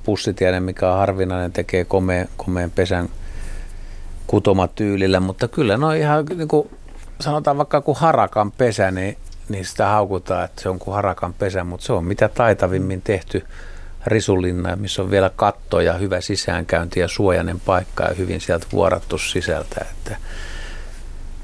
[0.03, 3.09] pussitienen, mikä on harvinainen, tekee komeen, komeen pesän–
[4.27, 6.69] kutomatyylillä, mutta kyllä no ihan niin kuin
[7.19, 9.17] sanotaan vaikka kuin harakan pesä, niin,
[9.49, 13.45] niin sitä haukutaan, että se on kuin harakan pesä, mutta se on mitä taitavimmin tehty
[14.05, 19.17] risulinna, missä on vielä katto ja hyvä sisäänkäynti ja suojainen paikka ja hyvin sieltä vuorattu
[19.17, 20.17] sisältä, että,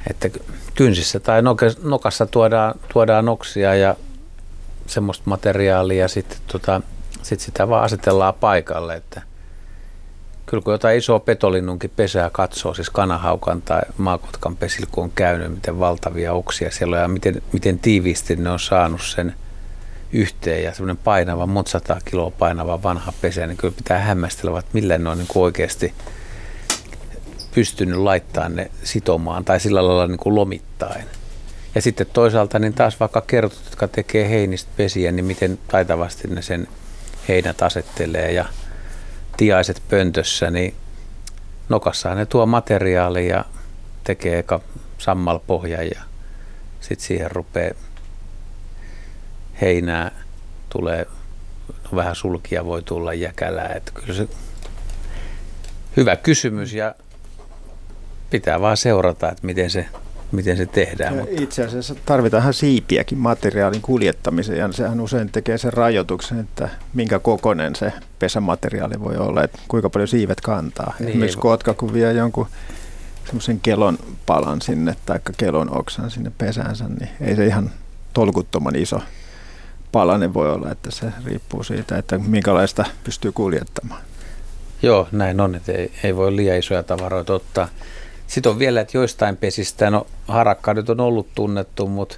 [0.09, 0.39] että
[0.75, 1.41] kynsissä tai
[1.83, 3.95] nokassa tuodaan, tuodaan noksia ja
[4.87, 6.81] semmoista materiaalia ja sitten tota,
[7.21, 9.21] sit sitä vaan asetellaan paikalle, että–
[10.53, 15.51] kyllä kun jotain isoa petolinnunkin pesää katsoo, siis kanahaukan tai maakotkan pesil, kun on käynyt,
[15.51, 19.35] miten valtavia oksia siellä on ja miten, miten tiiviisti ne on saanut sen
[20.11, 24.71] yhteen ja semmoinen painava, monta sataa kiloa painava vanha pesä, niin kyllä pitää hämmästellä, että
[24.73, 25.93] millä ne on niin oikeasti
[27.55, 31.05] pystynyt laittamaan ne sitomaan tai sillä lailla niin kuin lomittain.
[31.75, 36.41] Ja sitten toisaalta niin taas vaikka kertot, jotka tekee heinistä pesiä, niin miten taitavasti ne
[36.41, 36.67] sen
[37.27, 38.45] heinät asettelee ja
[39.37, 40.75] tiaiset pöntössä, niin
[41.69, 43.45] nokassaan ne tuo materiaalia ja
[44.03, 44.59] tekee eka
[44.97, 46.01] sammalpohjan ja
[46.79, 47.73] sitten siihen rupeaa
[49.61, 50.11] heinää,
[50.69, 51.07] tulee
[51.83, 53.73] no vähän sulkia voi tulla jäkälää.
[53.73, 54.27] Että kyllä se
[55.97, 56.95] hyvä kysymys ja
[58.29, 59.85] pitää vaan seurata, että miten se
[60.33, 61.15] miten se tehdään.
[61.15, 61.43] mutta.
[61.43, 67.75] Itse asiassa tarvitaan siipiäkin materiaalin kuljettamiseen ja sehän usein tekee sen rajoituksen, että minkä kokoinen
[67.75, 70.93] se pesämateriaali voi olla, että kuinka paljon siivet kantaa.
[70.99, 72.47] Niin, Esimerkiksi kotka kun vie jonkun
[73.25, 77.71] semmoisen kelon palan sinne tai kelon oksan sinne pesäänsä, niin ei se ihan
[78.13, 79.01] tolkuttoman iso
[79.93, 84.01] palanen voi olla, että se riippuu siitä, että minkälaista pystyy kuljettamaan.
[84.81, 87.67] Joo, näin on, että ei, ei voi liian isoja tavaroita ottaa.
[88.33, 92.17] Sitten on vielä, että joistain pesistä, no harakka nyt on ollut tunnettu, mutta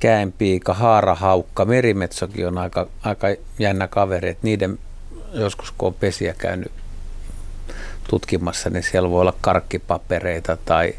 [0.00, 3.26] käenpiika, haarahaukka, merimetsokin on aika, aika
[3.58, 4.78] jännä kaveri, että niiden
[5.32, 6.72] joskus kun on pesiä käynyt
[8.10, 10.94] tutkimassa, niin siellä voi olla karkkipapereita tai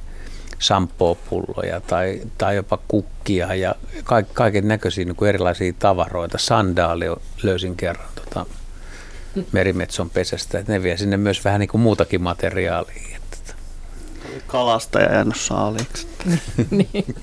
[0.59, 3.75] sampoopulloja tai, tai jopa kukkia ja
[4.33, 6.37] kaiken näköisiä niin kuin erilaisia tavaroita.
[6.37, 7.05] Sandaali
[7.43, 8.45] löysin kerran tota,
[9.51, 13.19] merimetson pesästä, että ne vie sinne myös vähän niin kuin muutakin materiaalia
[14.47, 16.07] kalastaja jäänyt saaliiksi.
[16.71, 17.15] niin.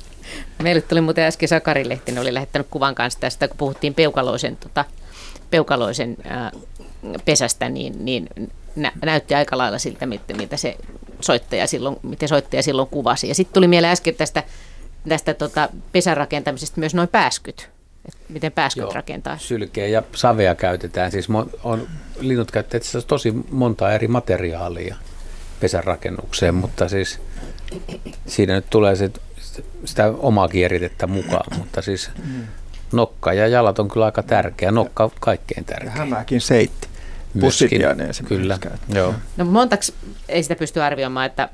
[0.62, 4.84] Meille tuli muuten äsken Sakari Lehtinen oli lähettänyt kuvan kanssa tästä, kun puhuttiin peukaloisen, tota,
[5.50, 6.52] peukaloisen ää,
[7.24, 8.28] pesästä, niin, niin
[8.76, 10.06] nä, näytti aika lailla siltä,
[10.36, 10.76] mitä se
[11.20, 13.28] soittaja silloin, miten soittaja silloin kuvasi.
[13.28, 14.42] Ja sitten tuli mieleen äsken tästä,
[15.08, 17.70] tästä tota, pesän rakentamisesta myös noin pääskyt.
[18.08, 19.38] Et miten pääskyt Joo, rakentaa?
[19.38, 21.10] Sylkeä ja savea käytetään.
[21.10, 21.28] Siis
[21.64, 21.88] on,
[22.20, 24.96] linnut käyttävät tosi monta eri materiaalia
[25.60, 27.20] pesärakennukseen, mutta siis
[28.26, 29.20] siinä nyt tulee sit,
[29.84, 32.10] sitä omaa kieritettä mukaan, mutta siis
[32.92, 34.70] nokka ja jalat on kyllä aika tärkeä.
[34.70, 35.90] Nokka on kaikkein tärkeä.
[35.90, 36.88] Hämäkin seitti.
[37.40, 38.58] Pussitiainen Kyllä,
[38.94, 39.14] joo.
[39.36, 39.92] No montaks
[40.28, 41.48] ei sitä pysty arvioimaan, että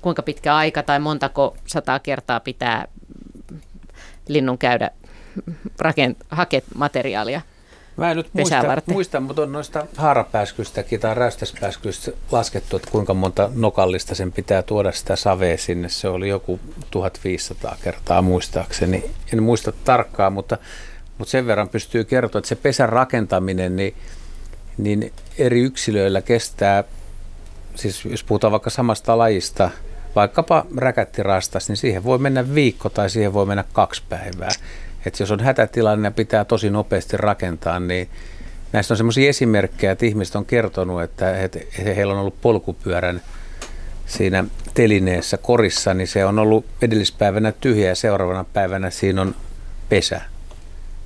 [0.00, 2.88] kuinka pitkä aika tai montako sataa kertaa pitää
[4.28, 4.90] linnun käydä
[5.82, 7.40] rakent- hakea materiaalia?
[7.96, 13.50] Mä en nyt muista, muista, mutta on noista haarapääskystäkin tai räystäspääskystä laskettu, että kuinka monta
[13.54, 15.88] nokallista sen pitää tuoda sitä savea sinne.
[15.88, 16.60] Se oli joku
[16.90, 19.10] 1500 kertaa muistaakseni.
[19.32, 20.58] En muista tarkkaan, mutta,
[21.18, 23.94] mutta sen verran pystyy kertoa, että se pesän rakentaminen, niin,
[24.78, 26.84] niin eri yksilöillä kestää,
[27.74, 29.70] siis jos puhutaan vaikka samasta lajista,
[30.16, 34.50] vaikkapa räkättirastas, niin siihen voi mennä viikko tai siihen voi mennä kaksi päivää
[35.06, 38.08] että jos on hätätilanne ja pitää tosi nopeasti rakentaa, niin
[38.72, 41.26] näistä on sellaisia esimerkkejä, että ihmiset on kertonut, että
[41.78, 43.22] he, heillä on ollut polkupyörän
[44.06, 44.44] siinä
[44.74, 49.34] telineessä korissa, niin se on ollut edellispäivänä tyhjä ja seuraavana päivänä siinä on
[49.88, 50.20] pesä.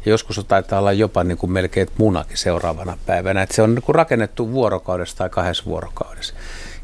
[0.04, 3.42] Ja joskus taitaa olla jopa niin kuin melkein munakin seuraavana päivänä.
[3.42, 6.34] Että se on niin kuin rakennettu vuorokaudessa tai kahdessa vuorokaudessa.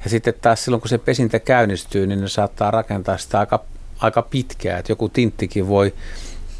[0.04, 3.64] Ja sitten taas silloin, kun se pesintä käynnistyy, niin ne saattaa rakentaa sitä aika,
[3.98, 4.78] aika pitkään.
[4.78, 5.94] Että joku tinttikin voi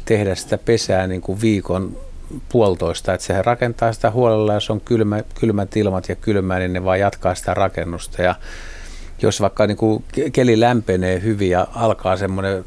[0.07, 1.97] tehdä sitä pesää niin kuin viikon
[2.49, 6.83] puolitoista, että sehän rakentaa sitä huolella, jos on kylmä, kylmät ilmat ja kylmää, niin ne
[6.83, 8.35] vaan jatkaa sitä rakennusta ja
[9.21, 10.03] jos vaikka niin kuin
[10.33, 12.65] keli lämpenee hyvin ja alkaa semmoinen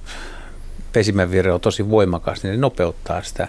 [0.93, 3.49] pesimävire on tosi voimakas, niin ne nopeuttaa sitä.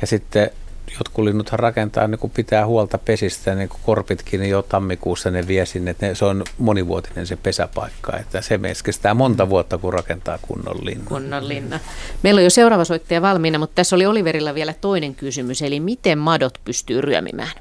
[0.00, 0.50] Ja sitten
[0.98, 5.46] jotkut linnuthan rakentaa, niin kun pitää huolta pesistä, niin kuin korpitkin, niin jo tammikuussa ne
[5.46, 9.92] vie sinne, että ne, se on monivuotinen se pesäpaikka, että se kestää monta vuotta, kun
[9.92, 11.04] rakentaa kunnon linna.
[11.04, 11.80] Kunnon linna.
[12.22, 16.18] Meillä on jo seuraava soittaja valmiina, mutta tässä oli Oliverilla vielä toinen kysymys, eli miten
[16.18, 17.52] madot pystyy ryömimään?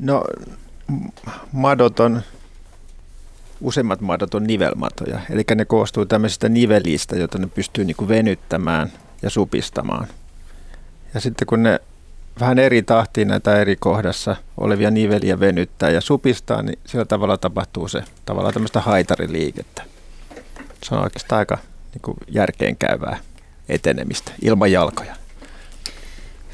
[0.00, 0.24] No
[1.52, 2.22] madot on,
[3.60, 8.92] useimmat madot on nivelmatoja, eli ne koostuu tämmöisistä nivelistä, joita ne pystyy niin kuin venyttämään
[9.22, 10.06] ja supistamaan–
[11.14, 11.80] ja sitten kun ne
[12.40, 17.88] vähän eri tahtiin näitä eri kohdassa olevia niveliä venyttää ja supistaa, niin sillä tavalla tapahtuu
[17.88, 19.82] se tavallaan tämmöistä haitariliikettä.
[20.84, 21.58] Se on oikeastaan aika
[21.94, 23.18] niin kuin järkeenkäyvää
[23.68, 25.14] etenemistä ilman jalkoja.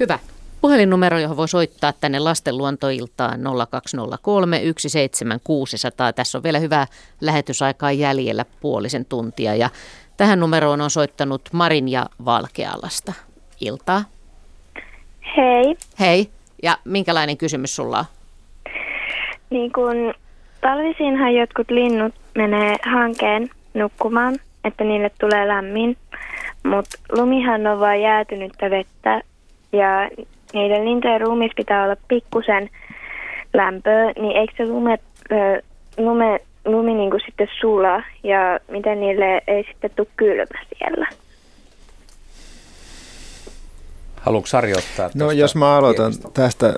[0.01, 0.19] Hyvä.
[0.61, 6.13] Puhelinnumero, johon voi soittaa tänne lastenluontoiltaan 0203 17600.
[6.13, 6.87] Tässä on vielä hyvää
[7.21, 9.55] lähetysaikaa jäljellä puolisen tuntia.
[9.55, 9.71] Ja
[10.17, 13.13] tähän numeroon on soittanut Marin ja Valkealasta.
[13.61, 14.05] Iltaa.
[15.37, 15.77] Hei.
[16.01, 16.29] Hei.
[16.63, 18.05] Ja minkälainen kysymys sulla on?
[19.51, 20.15] Niin kun
[20.61, 25.97] talvisinhan jotkut linnut menee hankeen nukkumaan, että niille tulee lämmin.
[26.65, 29.21] Mutta lumihan on vain jäätynyttä vettä
[29.73, 30.11] ja
[30.53, 32.71] niiden lintujen ruumis pitää olla pikkusen
[33.55, 34.99] lämpöä, niin eikö se lume,
[35.99, 41.07] lume, lumi niin kuin sitten sulaa ja miten niille ei sitten tule kylmä siellä?
[44.21, 46.31] Haluatko Sari ottaa No jos mä aloitan kiepistä?
[46.35, 46.75] tästä.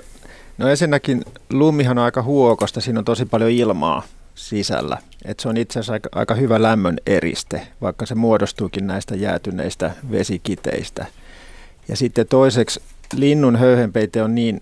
[0.57, 4.03] No ensinnäkin lumihan on aika huokosta, siinä on tosi paljon ilmaa
[4.35, 4.97] sisällä.
[5.25, 9.91] Et se on itse asiassa aika, aika hyvä lämmön eriste, vaikka se muodostuukin näistä jäätyneistä
[10.11, 11.05] vesikiteistä.
[11.87, 12.81] Ja sitten toiseksi
[13.15, 14.61] linnun höyhenpeite on niin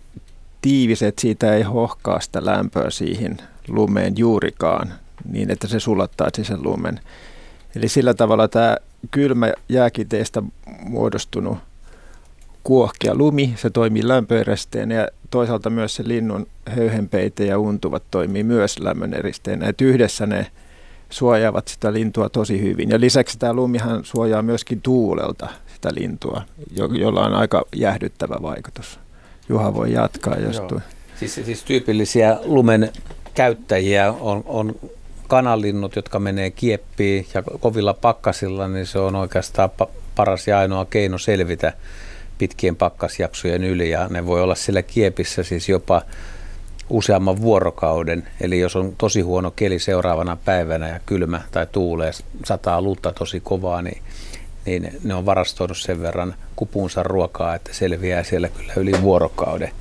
[0.61, 3.37] tiivis, että siitä ei hohkaa sitä lämpöä siihen
[3.67, 4.93] lumeen juurikaan,
[5.31, 6.99] niin että se sulattaisi sen lumen.
[7.75, 8.77] Eli sillä tavalla tämä
[9.11, 10.43] kylmä jääkiteistä
[10.79, 11.57] muodostunut
[12.63, 18.79] kuohkea lumi, se toimii lämpöeristeenä ja toisaalta myös se linnun höyhenpeite ja untuvat toimii myös
[18.79, 19.67] lämmön eristeenä.
[19.67, 20.47] Et yhdessä ne
[21.09, 22.89] suojaavat sitä lintua tosi hyvin.
[22.89, 28.99] Ja lisäksi tämä lumihan suojaa myöskin tuulelta sitä lintua, jo- jolla on aika jäähdyttävä vaikutus.
[29.49, 30.67] Juha voi jatkaa, jos Joo.
[30.67, 30.79] tuo.
[31.19, 32.91] Siis, siis tyypillisiä lumen
[33.33, 34.75] käyttäjiä on, on
[35.27, 40.85] kanalinnut, jotka menee kieppiin ja kovilla pakkasilla, niin se on oikeastaan pa- paras ja ainoa
[40.85, 41.73] keino selvitä
[42.41, 43.89] pitkien pakkasjaksojen yli.
[43.89, 46.01] Ja ne voi olla siellä kiepissä siis jopa
[46.89, 48.27] useamman vuorokauden.
[48.41, 52.11] Eli jos on tosi huono keli seuraavana päivänä ja kylmä tai tuulee,
[52.45, 54.01] sataa lunta tosi kovaa, niin,
[54.65, 59.71] niin ne on varastoinut sen verran kupunsa ruokaa, että selviää siellä kyllä yli vuorokauden.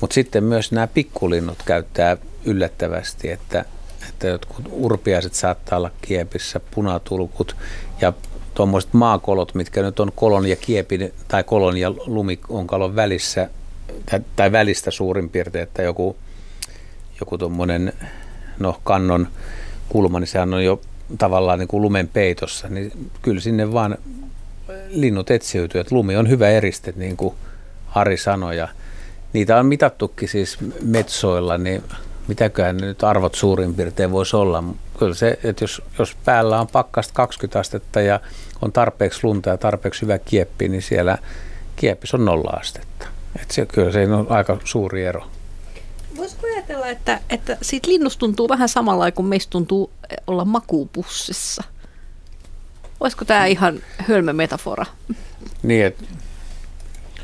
[0.00, 3.64] Mutta sitten myös nämä pikkulinnut käyttää yllättävästi, että,
[4.08, 7.56] että jotkut urpiaiset saattaa olla kiepissä, punatulkut
[8.00, 8.12] ja
[8.56, 13.50] tuommoiset maakolot, mitkä nyt on kolon ja kiepin tai kolon ja lumikonkalon välissä
[14.10, 16.16] tai, tai välistä suurin piirtein, että joku,
[17.20, 17.92] joku tuommoinen
[18.58, 19.28] no, kannon
[19.88, 20.80] kulma, niin sehän on jo
[21.18, 23.98] tavallaan niin kuin lumen peitossa, niin kyllä sinne vaan
[24.88, 27.34] linnut etsiytyy, että lumi on hyvä eriste, niin kuin
[27.94, 28.68] Ari sanoi, ja
[29.32, 31.82] niitä on mitattukin siis metsoilla, niin
[32.28, 34.64] mitäköhän nyt arvot suurin piirtein voisi olla.
[34.98, 38.20] Kyllä se, että jos, jos päällä on pakkasta 20 astetta ja
[38.62, 41.18] on tarpeeksi lunta ja tarpeeksi hyvä kieppi, niin siellä
[41.76, 43.06] kieppissä on nolla astetta.
[43.42, 45.26] Et se, kyllä se on aika suuri ero.
[46.16, 49.90] Voisiko ajatella, että, että siitä linnusta tuntuu vähän samalla kuin meistä tuntuu
[50.26, 51.64] olla makuupussissa?
[53.00, 54.86] Olisiko tämä ihan hölmö metafora?
[55.62, 56.04] Niin, että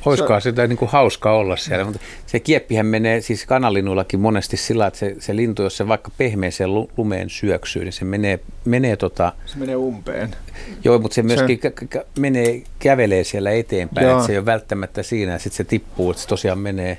[0.06, 4.86] olisikohan sitä niin kuin hauska olla siellä, mutta se kieppihän menee siis kanalinnuillakin monesti sillä,
[4.86, 8.96] että se, se lintu, jos se vaikka pehmeeseen lu- lumeen syöksyy, niin se menee, menee
[8.96, 10.36] tota, Se menee umpeen.
[10.84, 14.14] joo, mutta se myöskin kä- kä- menee, kävelee siellä eteenpäin, Joo.
[14.16, 16.98] että se ei ole välttämättä siinä, ja sitten se tippuu, että se tosiaan menee,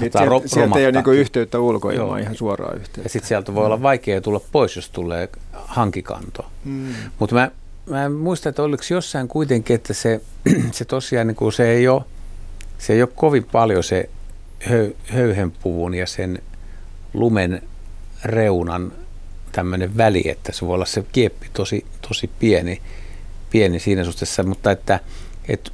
[0.00, 3.08] Niin sieltä, ro- sieltä ei ole niinku yhteyttä ulkoilmaan, ihan suoraa Ja yhteyttä.
[3.08, 6.46] sitten sieltä voi olla vaikea tulla pois, jos tulee hankikanto.
[6.64, 6.94] Mm.
[7.18, 7.50] Mutta mä,
[7.90, 10.20] mä en muista, että oliko jossain kuitenkin, että se,
[10.72, 12.02] se tosiaan niin kuin se ei ole,
[12.78, 14.08] se ei ole kovin paljon se
[14.60, 16.38] höy, höyhenpuvun ja sen
[17.14, 17.62] lumen
[18.24, 18.92] reunan
[19.52, 22.80] tämmöinen väli, että se voi olla se kieppi tosi, tosi pieni,
[23.50, 25.00] pieni siinä suhteessa, mutta että,
[25.48, 25.70] että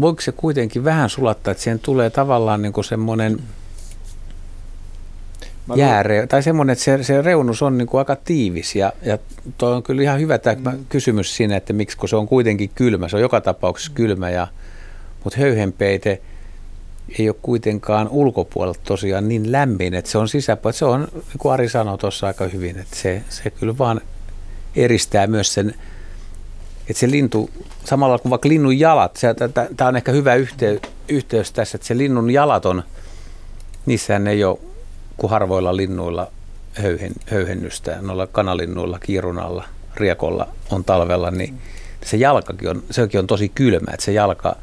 [0.00, 3.38] voiko se kuitenkin vähän sulattaa, että siihen tulee tavallaan niin kuin semmoinen
[5.66, 9.18] Mä jääre, tai semmoinen, että se, se reunus on niin kuin aika tiivis ja, ja
[9.58, 10.84] toi on kyllä ihan hyvä tämä mm.
[10.88, 14.46] kysymys siinä, että miksi, kun se on kuitenkin kylmä, se on joka tapauksessa kylmä, ja,
[15.24, 16.20] mutta höyhenpeite
[17.18, 21.52] ei ole kuitenkaan ulkopuolelta tosiaan niin lämmin, että se on sisäpuolella, se on, niin kuin
[21.52, 24.00] Ari sanoi tuossa aika hyvin, että se, se kyllä vaan
[24.76, 25.74] eristää myös sen,
[26.80, 27.50] että se lintu,
[27.84, 29.20] samalla kuin vaikka linnun jalat,
[29.76, 32.82] tämä on ehkä hyvä yhteys, yhteys tässä, että se linnun jalat on,
[33.86, 34.58] niissähän ei ole
[35.16, 36.30] kuin harvoilla linnuilla
[36.72, 39.64] höyhen, höyhennystä, noilla kanalinnuilla, kiirunalla,
[39.96, 41.58] riekolla on talvella, niin
[42.04, 44.56] se jalkakin on, sekin on tosi kylmä, että se jalka,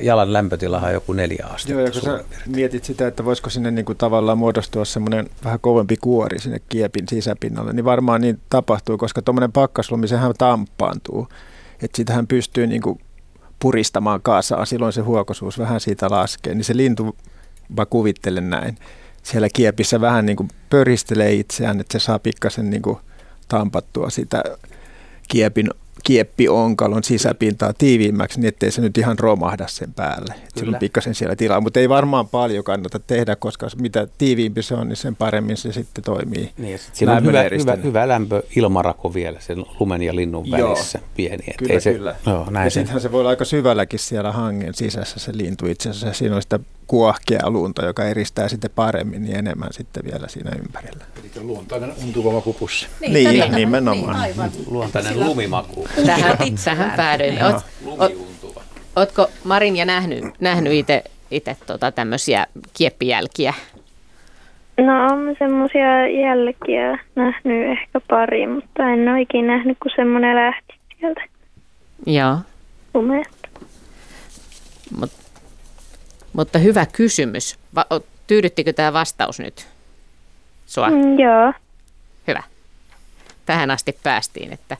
[0.00, 1.72] jalan lämpötilahan on joku neljä astetta.
[1.72, 5.60] Joo, ja kun sä mietit sitä, että voisiko sinne niin kuin tavallaan muodostua semmoinen vähän
[5.60, 11.28] kovempi kuori sinne kiepin sisäpinnalle, niin varmaan niin tapahtuu, koska tuommoinen pakkaslumi, sehän tamppaantuu.
[11.82, 13.00] Että sitähän pystyy niin kuin
[13.58, 16.54] puristamaan kasaan, silloin se huokosuus vähän siitä laskee.
[16.54, 17.16] Niin se lintu,
[17.76, 18.78] mä kuvittelen näin,
[19.22, 22.98] siellä kiepissä vähän niin kuin pöristelee itseään, että se saa pikkasen niin kuin
[23.48, 24.42] tampattua sitä
[25.28, 25.70] kiepin
[26.06, 30.34] kieppionkalon sisäpintaa tiiviimmäksi, niin ettei se nyt ihan romahda sen päälle.
[30.56, 34.74] Sillä on pikkasen siellä tilaa, mutta ei varmaan paljon kannata tehdä, koska mitä tiiviimpi se
[34.74, 36.50] on, niin sen paremmin se sitten toimii.
[36.58, 40.46] Niin, ja sit siinä on hyvä, hyvä, hyvä lämpö ilmarako vielä sen lumen ja linnun
[40.46, 40.68] Joo.
[40.68, 41.44] välissä pieni.
[41.48, 42.16] et Kyllä, ei se, kyllä.
[42.26, 42.74] Joo, näin ja se.
[42.74, 46.18] sittenhän se voi olla aika syvälläkin siellä hangen sisässä se lintu itse asiassa.
[46.18, 51.04] Siinä on sitä kuohkea lunta, joka eristää sitten paremmin, niin enemmän sitten vielä siinä ympärillä.
[51.20, 52.86] Eli luontainen untuva makupussi.
[53.08, 54.14] Niin, tätä- nimenomaan.
[54.14, 54.50] Niin, aivan.
[54.66, 55.88] Luontainen lumimaku.
[56.06, 57.44] Tähän, tähän päädyin.
[57.44, 57.54] Oot,
[57.86, 58.62] oot, Lumiuntuva.
[58.96, 63.54] Ootko Marin ja nähnyt, nähnyt itse itse tota tämmöisiä kieppijälkiä?
[64.78, 70.74] No on semmoisia jälkiä nähnyt ehkä pari, mutta en ole ikinä nähnyt, kun semmoinen lähti
[71.00, 71.20] sieltä
[72.06, 72.36] Joo.
[72.94, 73.48] lumeesta.
[74.98, 75.10] Mut,
[76.36, 77.58] mutta hyvä kysymys.
[77.74, 77.86] Va-
[78.26, 79.66] tyydyttikö tämä vastaus nyt
[80.66, 80.90] sua?
[80.90, 81.52] Mm, joo.
[82.26, 82.42] Hyvä.
[83.46, 84.76] Tähän asti päästiin, että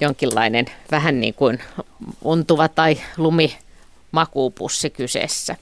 [0.00, 1.58] jonkinlainen vähän niin kuin
[2.22, 3.58] untuva tai lumi
[4.12, 5.56] makuupussi kyseessä.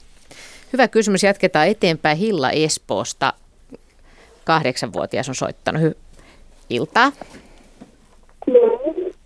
[0.73, 1.23] Hyvä kysymys.
[1.23, 2.17] Jatketaan eteenpäin.
[2.17, 3.33] Hilla Espoosta.
[4.43, 5.81] Kahdeksanvuotias on soittanut.
[5.81, 5.97] Hy-
[6.69, 7.11] Iltaa.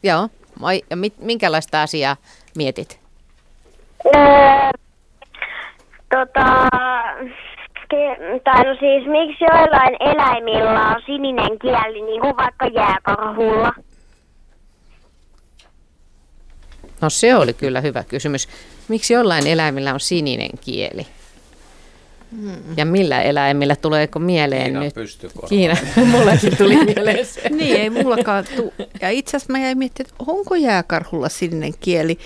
[0.03, 0.29] Joo.
[0.59, 0.81] Moi.
[0.89, 2.17] Ja mit- minkälaista asiaa
[2.55, 3.00] mietit?
[4.05, 4.71] Öö,
[6.09, 6.67] tota,
[7.93, 13.71] ke- tai no siis miksi joillain eläimillä on sininen kieli, niin kuin vaikka jääkarhulla?
[17.01, 18.47] No se oli kyllä hyvä kysymys.
[18.87, 21.07] Miksi jollain eläimillä on sininen kieli?
[22.77, 24.93] Ja millä eläimillä tuleeko mieleen Kiinan nyt?
[24.93, 25.47] pystykorva.
[25.47, 25.75] Kiina,
[26.11, 27.49] mullakin tuli mieleen se.
[27.49, 28.73] Niin, ei mullakaan tuu.
[29.01, 32.17] Ja itse asiassa mä jäin miettimään, että onko jääkarhulla sininen kieli.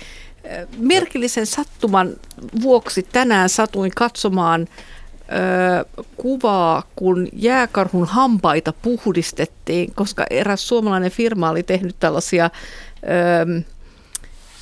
[0.78, 2.16] Merkillisen sattuman
[2.62, 11.62] vuoksi tänään satuin katsomaan ö, kuvaa, kun jääkarhun hampaita puhdistettiin, koska eräs suomalainen firma oli
[11.62, 12.50] tehnyt tällaisia,
[13.02, 13.62] ö,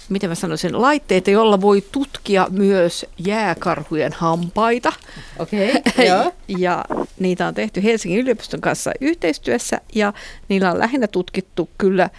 [0.09, 4.93] miten mä sanoisin, laitteita, joilla voi tutkia myös jääkarhujen hampaita.
[5.39, 6.33] Okei, okay, joo.
[6.49, 6.85] ja
[7.19, 10.13] niitä on tehty Helsingin yliopiston kanssa yhteistyössä ja
[10.49, 12.11] niillä on lähinnä tutkittu kyllä,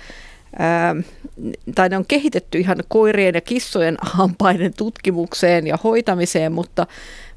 [1.76, 6.88] tai ne on kehitetty ihan koirien ja kissojen hampaiden tutkimukseen ja hoitamiseen, mutta,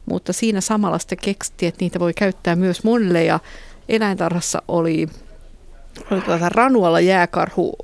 [0.07, 3.41] mutta siinä samalla sitten keksittiin, että niitä voi käyttää myös monelle ja
[3.89, 5.09] eläintarhassa oli
[6.11, 7.77] oli tuota ranualla jääkarhu,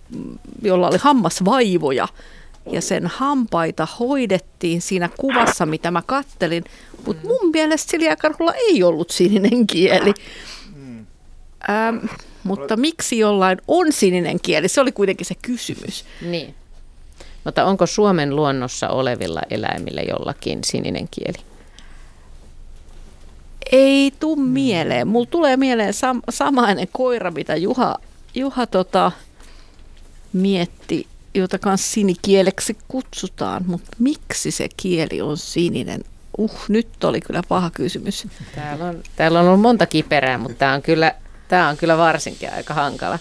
[0.63, 2.09] jolla oli hammasvaivoja.
[2.71, 6.65] Ja sen hampaita hoidettiin siinä kuvassa, mitä mä kattelin,
[7.07, 10.15] mutta mun mielestä sillä jääkarhulla ei ollut sininen kieli.
[11.71, 11.97] Ähm,
[12.45, 14.69] mutta miksi jollain on sininen kieli?
[14.69, 16.05] Se oli kuitenkin se kysymys.
[16.23, 16.55] Niin.
[17.45, 21.39] Mutta onko Suomen luonnossa olevilla eläimillä jollakin sininen kieli?
[23.73, 25.09] Ei tuu mieleen.
[25.09, 27.97] Mulla tulee mieleen sam- samainen koira, mitä Juha,
[28.35, 29.13] Juha tota,
[30.33, 36.05] mietti, jota kanssa sinikieleksi kutsutaan, mutta miksi se kieli on sininen?
[36.39, 38.27] Uh, nyt oli kyllä paha kysymys.
[38.55, 41.15] Täällä on, täällä on ollut monta kiperää, mutta tämä on kyllä,
[41.49, 43.19] tämä on kyllä varsinkin aika hankala.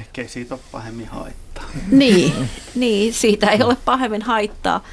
[0.00, 1.64] Ehkä ei siitä ole pahemmin haittaa.
[1.90, 2.32] Niin,
[2.74, 4.84] niin, siitä ei ole pahemmin haittaa.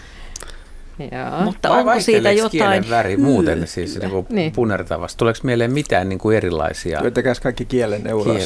[1.00, 1.42] Joo.
[1.44, 3.74] Mutta Vai onko siitä jotain väri muuten hyötyä?
[3.74, 4.52] siis niin kuin Niin.
[4.52, 5.18] punertavasti?
[5.18, 8.44] Tuleeko mieleen mitään niin kuin erilaisia Löytäkääs kaikki kielen kieliä?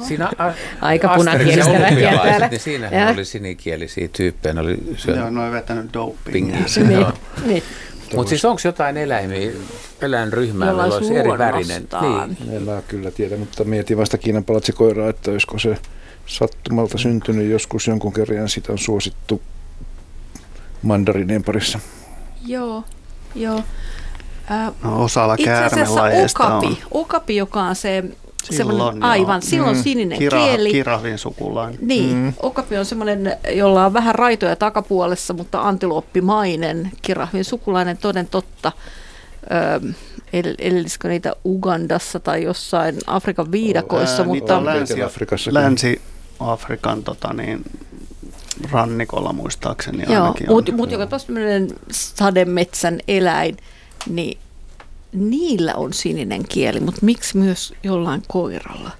[0.08, 2.48] Siinä a- Aika punakielistä väkeä olympialaiset, täällä.
[2.48, 3.12] Niin siinähän Joo.
[3.12, 6.56] oli sinikielisiä tyyppejä, ne oli Joo, syönyt ne on vetänyt dopingia.
[6.88, 7.06] Niin,
[7.46, 7.62] niin.
[8.16, 9.50] Mutta siis onko jotain eläimiä,
[10.00, 11.88] eläinryhmää, Jolla olisi olisi eri värinen?
[12.00, 12.52] Niin.
[12.56, 15.78] En mä kyllä tiedä, mutta mietin vasta Kiinan palatsikoiraa, että olisiko se
[16.26, 19.42] sattumalta syntynyt joskus jonkun kerran sitä on suosittu
[20.82, 21.78] mandarinien parissa.
[22.46, 22.84] Joo,
[23.34, 23.62] joo.
[24.48, 26.76] Ää, No, osalla Itse asiassa käärmelajeista okapi, on.
[26.90, 28.04] okapi, joka on se
[28.44, 29.10] Silloin, joo.
[29.10, 29.82] aivan, silloin mm.
[29.82, 30.70] sininen Kira, kieli.
[30.70, 31.78] Kirahvin sukulainen.
[31.82, 32.32] Niin, mm.
[32.42, 36.90] okapi on semmoinen, jolla on vähän raitoja takapuolessa, mutta antilooppimainen.
[37.02, 38.72] Kirahvin sukulainen toden totta.
[39.52, 39.92] Öö,
[41.08, 45.54] niitä Ugandassa tai jossain Afrikan viidakoissa, Ää, mutta on länsi- Etelä-Afrikassakin.
[45.54, 47.64] Länsi-Afrikan tota, niin,
[48.70, 53.56] rannikolla muistaakseni Joo, mutta mut joka tämmöinen sademetsän eläin,
[54.08, 54.38] niin
[55.12, 58.90] niillä on sininen kieli, mutta miksi myös jollain koiralla?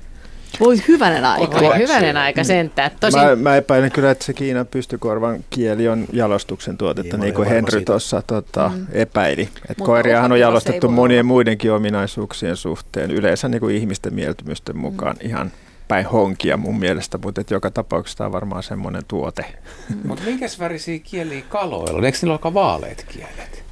[0.61, 1.61] Voi hyvänen aika.
[1.61, 2.91] Voi hyvänen aika sentään.
[3.01, 7.35] Tosi, Mä, mä epäilen kyllä, että se Kiinan pystykorvan kieli on jalostuksen tuotetta, Niin, niin,
[7.35, 8.87] kuin Henry tuossa tota, Mm.
[8.93, 9.49] epäili.
[9.69, 11.29] Et koiriahan on jalostettu monien olla.
[11.29, 15.53] muidenkin ominaisuuksien suhteen, yleensä niin kuin ihmisten mieltymysten mukaan ihan
[15.89, 19.45] päin honkia mun mielestä, mutta et joka tapauksessa tämä on varmaan semmoinen tuote.
[20.05, 22.05] Mutta minkäs värisiä kieliä kaloilla on?
[22.05, 23.65] Eikö niillä olekaan vaaleat kielet?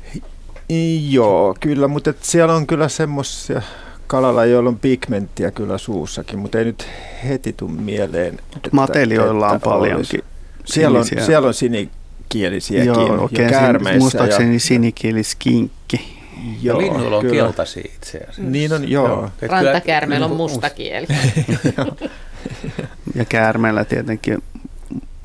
[1.11, 3.63] Joo, kyllä, mutta et siellä on kyllä semmoisia
[4.07, 6.87] kalalla, joilla on pigmenttiä kyllä suussakin, mutta ei nyt
[7.29, 8.35] heti tule mieleen.
[8.57, 9.91] että- Matelioilla on että olisi.
[9.91, 10.21] paljonkin
[10.65, 13.99] Siellä on, siellä on sinikielisiäkin Joo, ja oikein käärmeissä.
[13.99, 16.19] muistaakseni sinikieliskinkki.
[16.63, 17.35] Ja linnuilla on kyllä.
[17.45, 18.43] keltaisia itse asiassa.
[18.43, 19.09] Niin on, joo.
[19.09, 19.31] Joo.
[19.43, 21.07] Et rantakäärmeellä on kyllä- musta kieli.
[23.15, 24.39] Ja käärmeellä tietenkin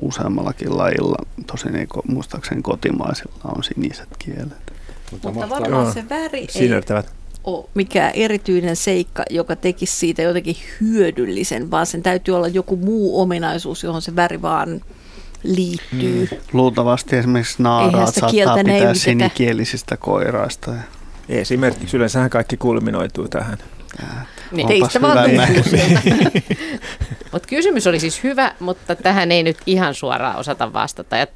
[0.00, 1.16] useammallakin lajilla,
[1.46, 4.63] tosin ei muistaakseni kotimaisilla on siniset kielet.
[5.14, 5.60] Mutta mahtavaa.
[5.60, 5.92] varmaan Joo.
[5.94, 7.12] se väri ei Sinertävät.
[7.44, 13.20] ole mikään erityinen seikka, joka tekisi siitä jotenkin hyödyllisen, vaan sen täytyy olla joku muu
[13.20, 14.80] ominaisuus, johon se väri vaan
[15.42, 16.28] liittyy.
[16.30, 16.36] Mm.
[16.52, 20.72] Luultavasti esimerkiksi naaraat saattaa pitää sinikielisistä koiraista.
[21.28, 23.58] Esimerkiksi yleensähän kaikki kulminoituu tähän.
[24.52, 24.68] Niin.
[24.68, 25.18] Teistä vaan
[27.32, 31.16] Mutta kysymys oli siis hyvä, mutta tähän ei nyt ihan suoraan osata vastata.
[31.16, 31.26] Ja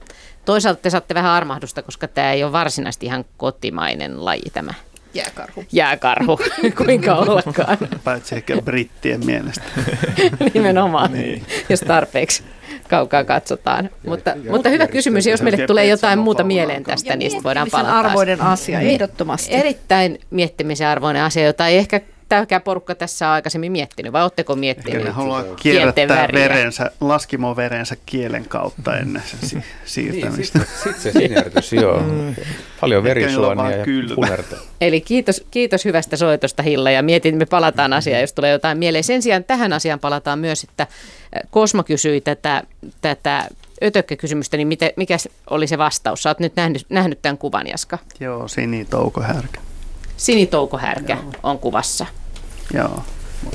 [0.49, 4.75] toisaalta te saatte vähän armahdusta, koska tämä ei ole varsinaisesti ihan kotimainen laji tämä.
[5.15, 5.65] Jääkarhu.
[5.73, 6.41] Jääkarhu,
[6.85, 7.79] kuinka ollakaan.
[8.05, 9.63] Paitsi ehkä brittien mielestä.
[10.55, 11.47] Nimenomaan, niin.
[11.69, 12.43] jos tarpeeksi
[12.89, 13.85] kaukaa katsotaan.
[13.85, 17.45] Ja, mutta, ja, mutta hyvä kysymys, jos meille tulee jotain muuta mieleen tästä, niin sitten
[17.45, 17.99] voidaan palata.
[17.99, 19.55] arvoinen asia, ehdottomasti.
[19.55, 24.57] Erittäin miettimisen arvoinen asia, jota ei ehkä tämäkään porukka tässä on aikaisemmin miettinyt, vai oletteko
[24.57, 25.05] miettinyt?
[25.05, 30.59] Ne haluaa kierrättää verensä, laskimoverensä kielen kautta ennen sen si- siirtämistä.
[30.59, 32.01] niin, sitten sit se sinertys, joo.
[32.01, 32.35] Mm.
[32.81, 33.85] Paljon verisuonia ja
[34.15, 34.57] punerta.
[34.81, 39.05] Eli kiitos, kiitos hyvästä soitosta Hilla ja mietin, me palataan asiaan, jos tulee jotain mieleen.
[39.05, 40.87] Sen sijaan tähän asiaan palataan myös, että
[41.51, 42.63] Kosmo kysyi tätä,
[43.01, 43.49] tätä
[43.83, 45.17] ötökkäkysymystä, niin miten, mikä
[45.51, 46.23] oli se vastaus?
[46.23, 47.99] Sä oot nyt nähnyt, nähnyt tämän kuvan, Jaska.
[48.21, 49.61] Joo, sinitoukohärkä.
[50.19, 51.33] Sinitoukohärkä Joo.
[51.43, 52.07] on kuvassa.
[52.75, 53.03] Joo.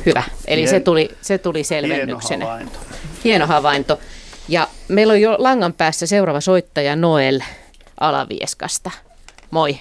[0.05, 0.23] Hyvä.
[0.47, 2.45] Eli Hien, se tuli, se tuli selvennyksenä.
[2.45, 2.79] Hieno havainto.
[3.23, 3.99] Hieno havainto.
[4.47, 7.39] Ja meillä on jo langan päässä seuraava soittaja Noel
[7.99, 8.91] Alavieskasta.
[9.51, 9.79] Moi.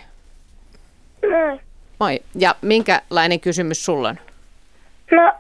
[1.31, 1.61] Moi.
[1.99, 2.21] Moi.
[2.35, 4.19] Ja minkälainen kysymys sulla on?
[5.11, 5.33] No,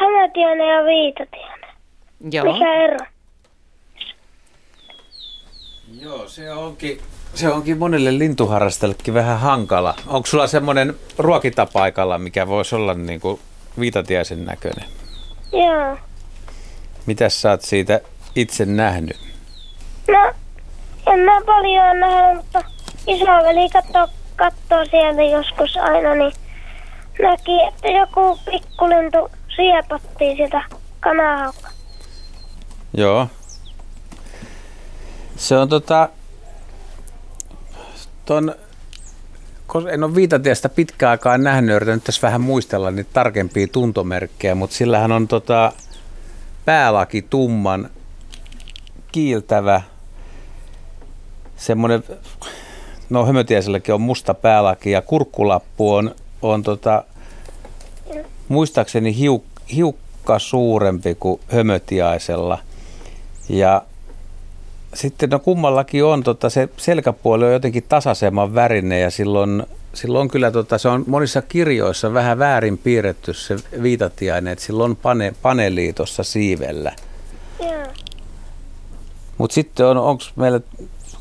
[0.00, 1.66] hämätiene ja viitatiene.
[2.30, 2.52] Joo.
[2.52, 2.98] Mikä ero?
[6.00, 7.00] Joo, se onkin,
[7.34, 9.94] se onkin monelle lintuharrastajallekin vähän hankala.
[10.06, 13.40] Onko sulla semmoinen ruokintapaikalla, mikä voisi olla niin kuin
[13.80, 14.84] viitatiaisen näköinen?
[15.52, 15.96] Joo.
[17.06, 18.00] Mitäs sä oot siitä
[18.34, 19.16] itse nähnyt?
[20.08, 20.32] No,
[21.06, 22.64] en mä paljon nähnyt, mutta
[23.06, 26.32] isoveli katsoo, katsoo sieltä joskus aina, niin
[27.22, 30.62] näki, että joku pikkulintu siepattiin sieltä
[31.00, 31.68] kanahaulla.
[32.96, 33.26] Joo.
[35.36, 36.08] Se on tota,
[38.28, 38.54] ton,
[39.90, 45.12] en ole viitatiestä pitkään aikaa nähnyt, yritän tässä vähän muistella niitä tarkempia tuntomerkkejä, mutta sillähän
[45.12, 45.72] on tota,
[46.64, 47.90] päälaki tumman
[49.12, 49.82] kiiltävä,
[51.56, 52.04] semmoinen,
[53.10, 57.04] no hömötieselläkin on musta päälaki ja kurkkulappu on, on tota,
[58.48, 62.58] muistaakseni hiuk, hiukka suurempi kuin hömötiaisella.
[63.48, 63.82] Ja
[64.94, 70.50] sitten no kummallakin on, tota, se selkäpuoli on jotenkin tasaisemman värinen ja silloin, silloin kyllä
[70.50, 75.92] tota, se on monissa kirjoissa vähän väärin piirretty se viitatiainen, että silloin on pane, paneeli
[75.92, 76.92] tuossa siivellä.
[79.38, 80.60] Mutta sitten on, onko meillä,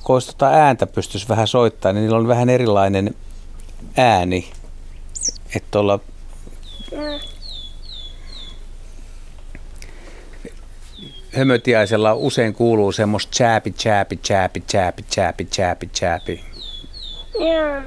[0.04, 3.16] kun tota ääntä pystyisi vähän soittamaan, niin niillä on vähän erilainen
[3.98, 4.50] ääni.
[5.56, 6.00] Että tuolla
[11.38, 16.44] hömötiaisella usein kuuluu semmoista chääpi, chääpi, chääpi, chääpi, chääpi, chääpi, chääpi.
[17.34, 17.82] Joo.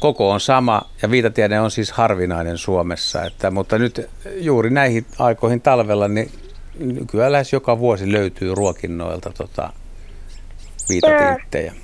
[0.00, 5.60] Koko on sama ja viitatiede on siis harvinainen Suomessa, että, mutta nyt juuri näihin aikoihin
[5.60, 6.32] talvella niin
[6.78, 9.72] nykyään lähes joka vuosi löytyy ruokinnoilta tota,
[10.88, 11.74] viitatiittejä.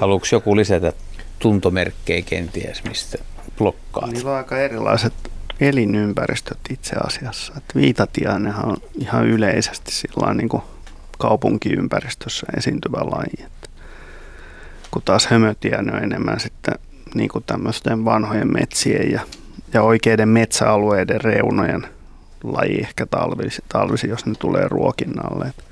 [0.00, 0.92] Haluatko joku lisätä
[1.38, 3.18] tuntomerkkejä kenties, mistä
[3.58, 4.10] blokkaat?
[4.10, 5.12] Niillä on aika erilaiset
[5.60, 7.52] elinympäristöt itse asiassa.
[7.56, 10.62] Että viitatiainenhan on ihan yleisesti sillä niin kuin
[11.18, 13.46] kaupunkiympäristössä esiintyvä laji.
[13.46, 13.68] Että
[14.90, 16.74] kun taas hömötiainen on enemmän sitten
[17.14, 19.20] niin kuin tämmöisten vanhojen metsien ja,
[19.72, 21.86] ja oikeiden metsäalueiden reunojen
[22.44, 25.46] laji ehkä talvisi, talvisi jos ne tulee ruokinnalle.
[25.46, 25.64] Et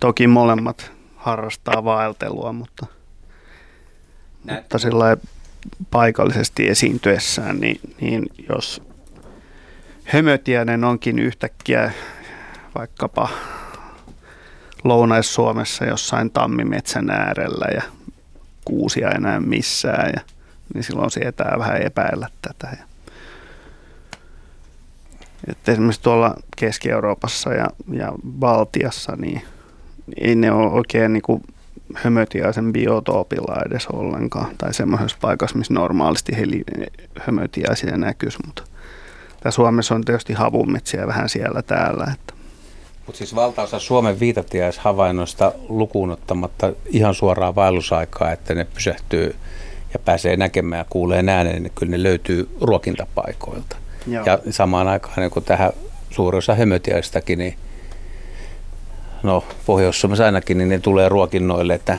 [0.00, 2.86] toki molemmat harrastaa vaeltelua, mutta,
[4.44, 5.16] mutta sillä
[5.90, 8.82] paikallisesti esiintyessään, niin, niin jos
[10.04, 11.92] hömötiäinen onkin yhtäkkiä
[12.74, 13.28] vaikkapa
[14.84, 17.82] Lounais-Suomessa jossain tammimetsän äärellä ja
[18.64, 20.20] kuusia enää missään, ja,
[20.74, 22.76] niin silloin sietää vähän epäillä tätä.
[22.78, 22.84] Ja,
[25.48, 29.42] että esimerkiksi tuolla Keski-Euroopassa ja, ja Baltiassa, niin
[30.20, 31.42] ei ne ole oikein niin kuin
[31.94, 36.64] hömötiaisen biotoopilla edes ollenkaan, tai semmoisessa paikassa, missä normaalisti heli,
[37.20, 38.62] hömötiaisia näkyisi, mutta
[39.40, 42.06] tämä Suomessa on tietysti havumetsiä vähän siellä täällä.
[42.14, 42.34] Että.
[43.06, 49.36] Mutta siis valtaosa Suomen viitatiaishavainnoista lukuun ottamatta ihan suoraa vaellusaikaa, että ne pysähtyy
[49.92, 53.76] ja pääsee näkemään ja kuulee äänen, niin kyllä ne löytyy ruokintapaikoilta.
[54.06, 54.24] Joo.
[54.26, 55.72] Ja samaan aikaan, niin kun tähän
[56.10, 57.54] suuri osa hömötiaistakin, niin
[59.22, 61.98] no Pohjois-Suomessa ainakin, niin ne tulee ruokinnoille, että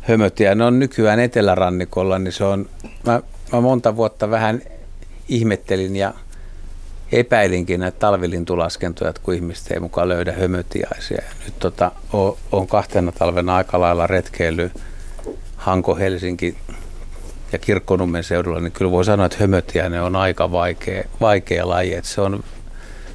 [0.00, 2.68] hömötiä, ne on nykyään etelärannikolla, niin se on,
[3.06, 3.22] mä,
[3.52, 4.62] mä monta vuotta vähän
[5.28, 6.14] ihmettelin ja
[7.12, 11.22] epäilinkin näitä talvilintulaskentoja, että kun ihmiset ei mukaan löydä hömötiaisia.
[11.28, 11.92] Ja nyt tota,
[12.52, 14.70] on kahtena talvena aika lailla retkeily
[15.56, 16.56] Hanko, Helsinki
[17.52, 21.94] ja Kirkkonummen seudulla, niin kyllä voi sanoa, että hömötiäinen on aika vaikea, vaikea laji.
[21.94, 22.44] Että se, on,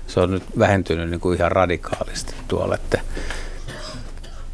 [0.08, 2.76] se on nyt vähentynyt niin kuin ihan radikaalisti tuolla.
[2.76, 3.02] Että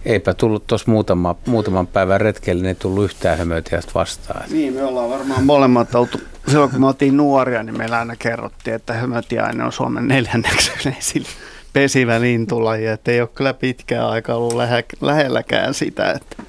[0.06, 4.50] eipä tullut tuossa muutama, muutaman päivän retkeille, niin ei tullut yhtään hömötiäistä vastaan.
[4.50, 8.76] Niin, me ollaan varmaan molemmat oltu, silloin kun me oltiin nuoria, niin meillä aina kerrottiin,
[8.76, 11.26] että hömötiäinen on Suomen neljänneksi yleisin
[11.74, 16.44] pesivä lintulaji, että ei ole kyllä pitkään aikaa ollut lähe, lähelläkään sitä, että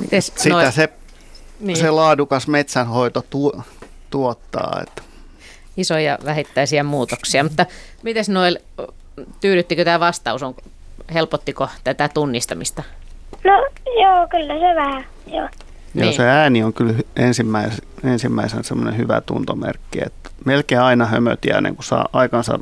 [0.00, 0.72] Mites sitä noi...
[0.72, 0.88] se,
[1.60, 1.76] niin.
[1.76, 3.62] se laadukas metsänhoito tu,
[4.10, 4.82] tuottaa.
[4.82, 5.02] Että.
[5.76, 7.66] Isoja vähittäisiä muutoksia, mutta
[8.02, 8.58] miten noin,
[9.40, 10.54] tyydyttikö tämä vastaus, on,
[11.14, 12.82] helpottiko tätä tunnistamista?
[13.44, 13.52] No
[14.02, 15.48] joo, kyllä se vähän, joo.
[15.94, 16.16] Joo, niin.
[16.16, 22.08] se ääni on kyllä ensimmäisen, ensimmäisen semmoinen hyvä tuntomerkki, että melkein aina hömötiäinen, kun saa
[22.12, 22.58] aikansa,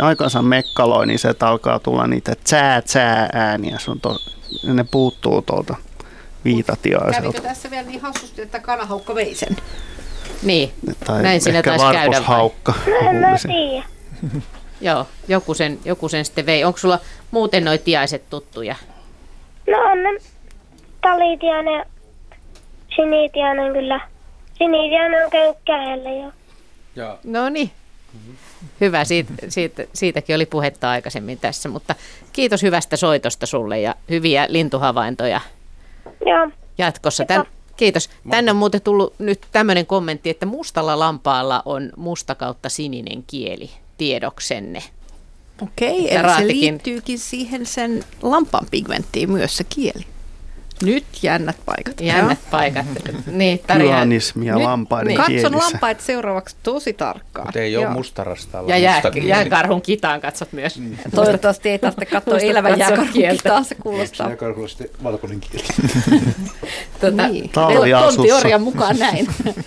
[0.00, 4.16] aikansa mekkaloi, niin se alkaa tulla niitä tsää tsää ääniä, se on to,
[4.64, 5.76] ne puuttuu tuolta
[6.44, 7.20] viitatiaiselta.
[7.20, 9.56] Kävikö tässä vielä niin hassusti, että kanahaukka vei sen?
[10.42, 10.72] Niin,
[11.06, 12.20] tai näin siinä taisi käydä.
[12.20, 12.74] haukka.
[14.80, 16.64] Joo, joku sen, joku sen sitten vei.
[16.64, 16.98] Onko sulla
[17.30, 18.74] muuten noin tiaiset tuttuja?
[19.66, 20.10] No on ne
[21.00, 21.86] talitiainen,
[22.96, 24.00] sinitiainen kyllä.
[24.58, 26.32] Sinitiainen on käynyt kädellä jo.
[26.96, 27.18] Joo.
[27.24, 27.70] No niin.
[28.80, 31.94] Hyvä, siitä, siitä, siitäkin oli puhetta aikaisemmin tässä, mutta
[32.32, 35.40] kiitos hyvästä soitosta sulle ja hyviä lintuhavaintoja
[36.26, 36.50] Joo.
[36.78, 37.24] jatkossa.
[37.24, 37.44] Tän,
[37.76, 38.10] kiitos.
[38.30, 43.70] Tänne on muuten tullut nyt tämmöinen kommentti, että mustalla lampaalla on musta kautta sininen kieli
[43.98, 44.82] tiedoksenne.
[45.62, 50.06] Okei, eli se liittyykin siihen sen lampan pigmenttiin myös se kieli.
[50.82, 52.00] Nyt jännät paikat.
[52.00, 52.50] Jännät Joo.
[52.50, 52.86] paikat.
[53.26, 55.42] niin, Kyanismi ja lampaiden niin.
[55.42, 57.46] Katson lampaita seuraavaksi tosi tarkkaan.
[57.46, 58.64] Mutta ei ole mustarasta.
[58.66, 60.78] Ja jää, jääkarhun kitaan katsot myös.
[60.78, 60.98] Niin.
[61.14, 64.26] Toivottavasti ei tarvitse katsoa elävän jääkarhun kitaa, se kuulostaa.
[64.28, 65.66] Jääkarhulla sitten valkoinen kieli.
[67.00, 67.50] tuota, niin.
[67.50, 69.28] Tontiorjan mukaan näin.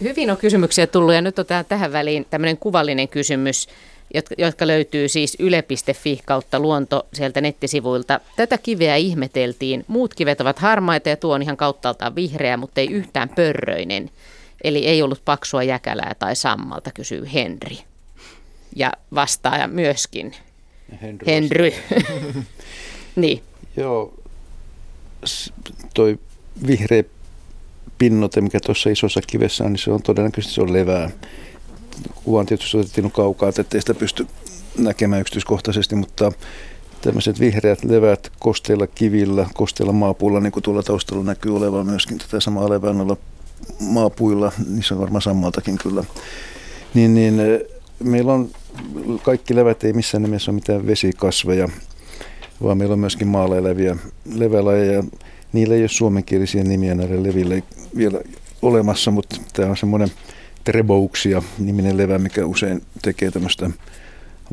[0.00, 3.68] Hyvin on kysymyksiä tullut ja nyt otetaan tähän väliin tämmöinen kuvallinen kysymys
[4.14, 8.20] jotka, jotka löytyy siis yle.fi kautta luonto sieltä nettisivuilta.
[8.36, 9.84] Tätä kiveä ihmeteltiin.
[9.88, 14.10] Muut kivet ovat harmaita ja tuo on ihan kauttaaltaan vihreä, mutta ei yhtään pörröinen.
[14.64, 17.78] Eli ei ollut paksua jäkälää tai sammalta, kysyy Henri.
[18.76, 20.34] Ja vastaaja myöskin.
[21.02, 21.26] Henry.
[21.26, 21.72] Henry.
[23.16, 23.42] niin.
[23.76, 24.14] Joo,
[25.94, 26.18] toi
[26.66, 27.04] vihreä
[27.98, 31.10] pinnote, mikä tuossa isossa kivessä on, niin se on todennäköisesti se on levää
[32.24, 34.26] kuvan tietysti otettiin kaukaa, ettei sitä pysty
[34.78, 36.32] näkemään yksityiskohtaisesti, mutta
[37.00, 42.40] tämmöiset vihreät leväät kosteilla kivillä, kosteilla maapuilla, niin kuin tuolla taustalla näkyy olevan myöskin tätä
[42.40, 43.16] samaa levää noilla
[43.80, 46.04] maapuilla, niissä on varmaan sammaltakin kyllä.
[46.94, 47.40] Niin, niin
[48.04, 48.50] meillä on
[49.22, 51.68] kaikki levät ei missään nimessä ole mitään vesikasveja,
[52.62, 53.96] vaan meillä on myöskin maalla eläviä
[54.34, 55.04] levälajeja.
[55.52, 57.62] Niillä ei ole suomenkielisiä nimiä näille leville
[57.96, 58.20] vielä
[58.62, 60.10] olemassa, mutta tämä on semmoinen
[60.68, 63.70] Trebouksia niminen levä, mikä usein tekee tämmöistä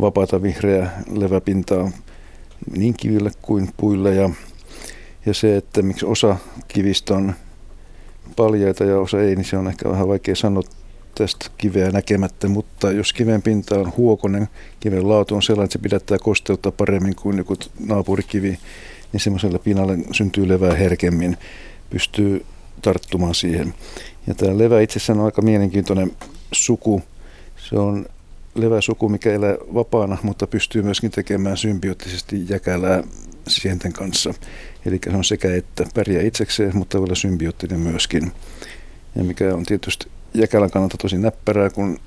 [0.01, 1.91] vapaata vihreää leväpintaa
[2.77, 4.15] niin kiville kuin puille.
[4.15, 4.29] Ja,
[5.25, 6.37] ja se, että miksi osa
[6.67, 7.33] kivistä on
[8.35, 10.63] paljaita ja osa ei, niin se on ehkä vähän vaikea sanoa
[11.15, 14.47] tästä kiveä näkemättä, mutta jos kiven pinta on huokonen,
[14.79, 17.55] kiven laatu on sellainen, että se pidättää kosteutta paremmin kuin joku
[17.87, 18.59] naapurikivi,
[19.13, 21.37] niin semmoiselle pinnalle syntyy levää herkemmin,
[21.89, 22.45] pystyy
[22.85, 23.73] tarttumaan siihen.
[24.27, 26.11] Ja tämä levä itsessään on aika mielenkiintoinen
[26.51, 27.01] suku.
[27.57, 28.05] Se on
[28.55, 33.03] leväsuku, mikä elää vapaana, mutta pystyy myöskin tekemään symbioottisesti jäkälää
[33.47, 34.33] sienten kanssa.
[34.85, 38.31] Eli se on sekä että pärjää itsekseen, mutta vielä symbioottinen myöskin.
[39.15, 41.99] Ja mikä on tietysti jäkälän kannalta tosi näppärää, kun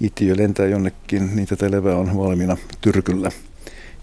[0.00, 3.30] itiö lentää jonnekin, niin tätä levää on valmiina tyrkyllä.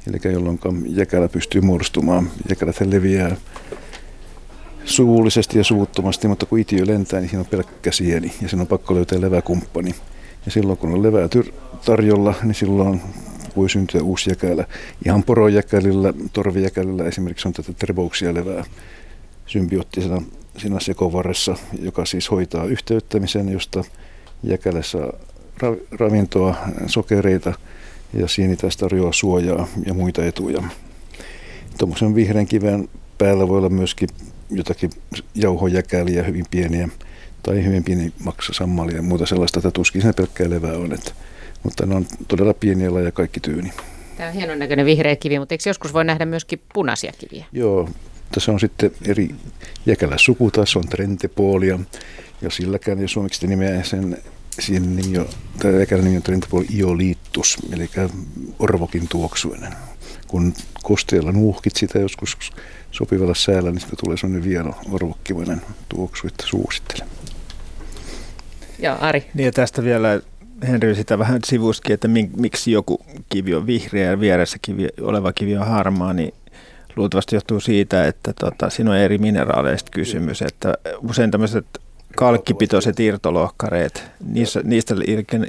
[0.07, 2.31] Eli jolloin jäkälä pystyy muodostumaan.
[2.49, 3.35] Jäkälät leviää
[4.89, 8.67] suullisesti ja suvuttomasti, mutta kun itiö lentää, niin siinä on pelkkä sieni ja siinä on
[8.67, 9.95] pakko löytää leväkumppani.
[10.45, 11.29] Ja silloin kun on levää
[11.85, 13.01] tarjolla, niin silloin
[13.55, 14.65] voi syntyä uusi jäkälä.
[15.05, 18.63] Ihan porojäkälillä, torvijäkälillä esimerkiksi on tätä trebouksia levää
[19.45, 20.21] symbioottisena
[20.57, 23.83] siinä sekovarressa, joka siis hoitaa yhteyttämisen, josta
[24.43, 25.13] jäkälä saa
[25.91, 26.55] ravintoa,
[26.85, 27.53] sokereita
[28.13, 30.63] ja sieni tästä tarjoaa suojaa ja muita etuja.
[31.77, 34.09] Tuommoisen vihreän kiven päällä voi olla myöskin
[34.49, 34.89] jotakin
[35.35, 36.89] jauhojäkäliä hyvin pieniä
[37.43, 40.93] tai hyvin pieni maksasammalia ja muuta sellaista, että tuskin siinä pelkkää levää on.
[40.93, 41.11] Että,
[41.63, 43.73] mutta ne on todella pieniä ja kaikki tyyni.
[44.17, 47.45] Tämä on hienon näköinen vihreä kivi, mutta eikö joskus voi nähdä myöskin punaisia kiviä?
[47.51, 47.89] Joo,
[48.31, 49.35] tässä on sitten eri
[49.85, 51.79] jäkälä suku taas, on trentepuolia,
[52.41, 54.17] ja silläkään, jos suomeksi nimeä sen
[54.59, 57.89] siinä nimi on, tämä ekäinen nimi on perintöpuoli ioliittus, eli
[58.59, 59.73] orvokin tuoksuinen.
[60.27, 60.53] Kun
[60.83, 62.51] kosteella nuuhkit sitä joskus
[62.91, 67.07] sopivalla säällä, niin sitä tulee sellainen vieno orvokkivainen tuoksu, että suosittelen.
[68.79, 69.25] Ja Ari.
[69.33, 70.21] Niin ja tästä vielä
[70.67, 72.07] Henry sitä vähän sivuskin, että
[72.37, 76.33] miksi joku kivi on vihreä ja vieressä kivi, oleva kivi on harmaa, niin
[76.95, 80.41] luultavasti johtuu siitä, että tota, siinä on eri mineraaleista kysymys.
[80.41, 80.73] Että
[81.09, 81.65] usein tämmöiset
[82.15, 84.95] kalkkipitoiset irtolohkareet, niissä, niistä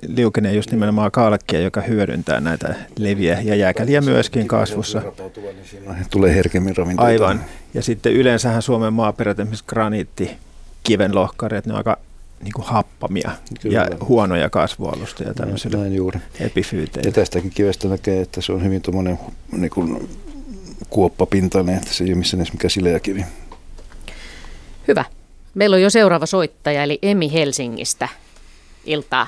[0.08, 5.02] liukenee just nimenomaan kalkkia, joka hyödyntää näitä leviä ja jääkäliä myöskin kasvussa.
[6.10, 7.26] Tulee herkemmin ravinteita.
[7.26, 7.44] Aivan.
[7.74, 10.30] Ja sitten yleensähän Suomen maaperät, esimerkiksi graniitti,
[10.82, 11.98] kivenlohkareet, ne on aika
[12.42, 13.30] niin kuin happamia
[13.60, 13.78] Kyllä.
[13.78, 16.20] ja huonoja kasvualustoja tämmöisille näin juuri.
[16.40, 17.08] epifyyteille.
[17.08, 19.18] Ja tästäkin kivestä näkee, että se on hyvin tuommoinen
[19.52, 20.08] niin kuin
[20.90, 23.24] kuoppapintainen, että se ei ole missään edes mikään sileä kivi.
[24.88, 25.04] Hyvä.
[25.54, 28.08] Meillä on jo seuraava soittaja, eli Emi Helsingistä.
[28.84, 29.26] Iltaa.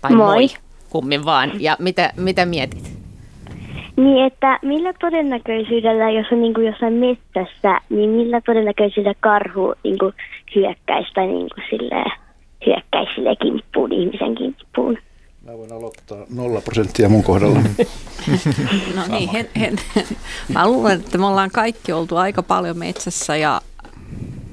[0.00, 0.26] Tai moi.
[0.26, 0.48] moi.
[0.90, 1.52] Kummin vaan.
[1.58, 3.04] Ja mitä, mitä mietit?
[3.96, 9.98] Niin, että millä todennäköisyydellä, jos on niin kuin jossain metsässä, niin millä todennäköisyydellä karhu niin
[9.98, 10.14] kuin
[10.54, 12.12] hyökkäisi tai niin kuin silleen,
[12.66, 14.98] hyökkäisi sille kimppuun, ihmisen kimppuun?
[15.42, 17.58] Mä voin aloittaa nolla prosenttia mun kohdalla.
[18.96, 19.76] no niin, hen, hen.
[20.54, 23.60] mä luulen, että me ollaan kaikki oltu aika paljon metsässä ja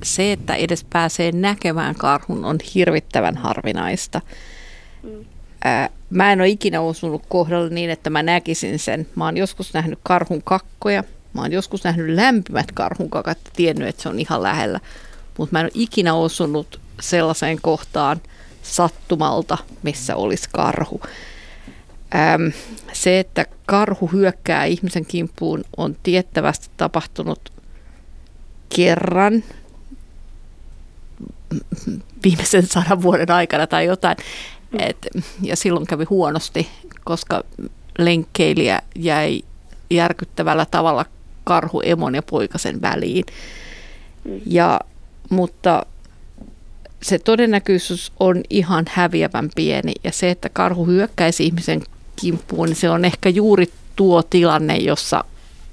[0.03, 4.22] se, että edes pääsee näkemään karhun, on hirvittävän harvinaista.
[5.03, 5.26] Mm.
[5.64, 9.07] Ää, mä en ole ikinä osunut kohdalle niin, että mä näkisin sen.
[9.15, 11.03] Mä oon joskus nähnyt karhun kakkoja.
[11.34, 14.80] Mä oon joskus nähnyt lämpimät karhun kakat ja tiennyt, että se on ihan lähellä.
[15.38, 18.22] Mutta mä en ole ikinä osunut sellaiseen kohtaan
[18.64, 21.02] sattumalta, missä olisi karhu.
[22.34, 22.52] Äm,
[22.94, 27.52] se, että karhu hyökkää ihmisen kimppuun, on tiettävästi tapahtunut
[28.76, 29.44] kerran
[32.23, 34.18] viimeisen sadan vuoden aikana tai jotain.
[34.80, 35.07] Et,
[35.41, 36.68] ja silloin kävi huonosti,
[37.03, 37.44] koska
[37.98, 39.41] lenkkeilijä jäi
[39.90, 41.06] järkyttävällä tavalla
[41.44, 43.26] karhu emon ja poikasen väliin.
[44.45, 44.80] Ja,
[45.30, 45.86] mutta
[47.03, 51.82] se todennäköisyys on ihan häviävän pieni ja se, että karhu hyökkäisi ihmisen
[52.15, 55.23] kimppuun, niin se on ehkä juuri tuo tilanne, jossa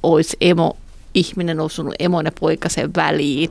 [0.03, 0.77] olisi emo,
[1.15, 3.51] ihminen osunut emon ja poikasen väliin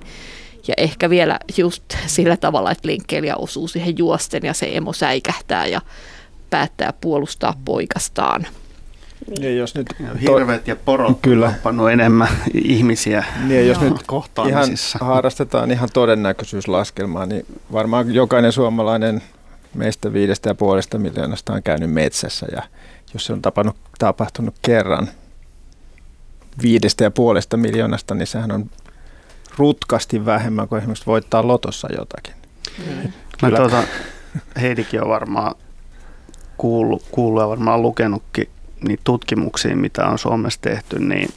[0.68, 5.66] ja ehkä vielä just sillä tavalla, että lenkkeilijä osuu siihen juosten ja se emo säikähtää
[5.66, 5.82] ja
[6.50, 8.48] päättää puolustaa poikastaan.
[9.40, 9.88] Ja jos nyt
[10.22, 11.54] Hirvet ja porot kyllä.
[11.66, 13.94] on enemmän ihmisiä niin, jos nyt
[14.48, 14.70] ihan
[15.02, 19.24] harrastetaan ihan todennäköisyyslaskelmaa, niin varmaan jokainen suomalainen
[19.74, 22.64] meistä viidestä ja puolesta miljoonasta on käynyt metsässä ja
[23.14, 25.08] jos se on tapannut, tapahtunut kerran
[26.62, 28.70] viidestä ja puolesta miljoonasta, niin sehän on
[29.58, 32.34] rutkasti vähemmän kuin esimerkiksi voittaa lotossa jotakin.
[32.78, 33.12] Mm.
[33.42, 33.84] Mä tuota,
[34.62, 35.56] Heidikin on varmaan
[36.58, 38.50] kuullut, kuullut ja varmaan lukenutkin
[38.88, 41.30] niitä tutkimuksia, mitä on Suomessa tehty, niin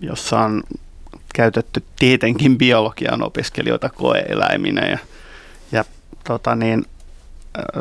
[0.00, 0.62] jossa on
[1.34, 4.98] käytetty tietenkin biologian opiskelijoita koeeläiminä ja,
[5.72, 5.84] ja
[6.24, 6.84] tota niin,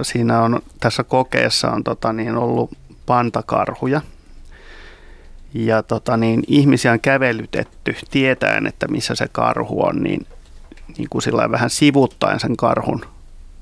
[0.02, 2.72] siinä on tässä kokeessa on tota niin, ollut
[3.06, 4.02] pantakarhuja,
[5.54, 10.26] ja tota, niin, ihmisiä on kävelytetty tietäen, että missä se karhu on, niin,
[10.98, 13.06] niin kuin sillä vähän sivuttaen sen karhun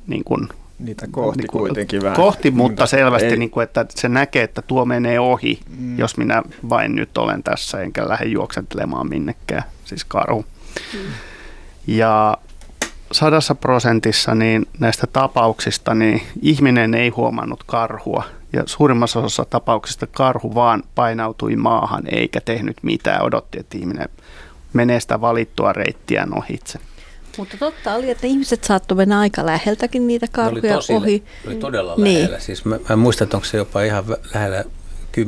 [0.07, 0.49] niin kuin,
[0.79, 2.15] Niitä kohti niin kuin, kuitenkin vähän.
[2.15, 5.97] Kohti, mutta selvästi, niin kuin, että se näkee, että tuo menee ohi, mm.
[5.97, 10.45] jos minä vain nyt olen tässä enkä lähde juoksentelemaan minnekään, siis karhu.
[10.93, 10.99] Mm.
[11.87, 12.37] Ja
[13.11, 18.23] sadassa prosentissa niin näistä tapauksista niin ihminen ei huomannut karhua
[18.53, 24.09] ja suurimmassa osassa tapauksista karhu vaan painautui maahan eikä tehnyt mitään, odotti, että ihminen
[24.73, 26.79] menee sitä valittua reittiä ohitse.
[27.37, 31.23] Mutta totta oli, että ihmiset saattoi mennä aika läheltäkin niitä karhuja oli tosi, ohi.
[31.47, 32.17] Oli todella niin.
[32.17, 32.39] lähellä.
[32.39, 34.03] Siis mä, mä muistan, että onko se jopa ihan
[34.33, 34.63] lähellä
[35.17, 35.19] 10-20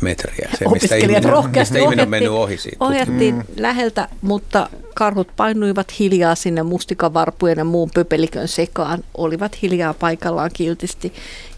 [0.00, 0.50] metriä.
[0.58, 2.76] Se, mistä ihminen, rohkeasti mistä ihminen on mennyt ohi siitä.
[2.80, 3.42] Ohjattiin mm.
[3.56, 9.04] läheltä, mutta karhut painuivat hiljaa sinne mustikavarpujen ja muun pöpelikön sekaan.
[9.16, 11.12] Olivat hiljaa paikallaan kiltisti.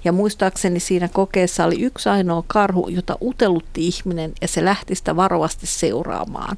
[0.04, 5.16] Ja muistaakseni siinä kokeessa oli yksi ainoa karhu, jota utelutti ihminen ja se lähti sitä
[5.16, 6.56] varovasti seuraamaan.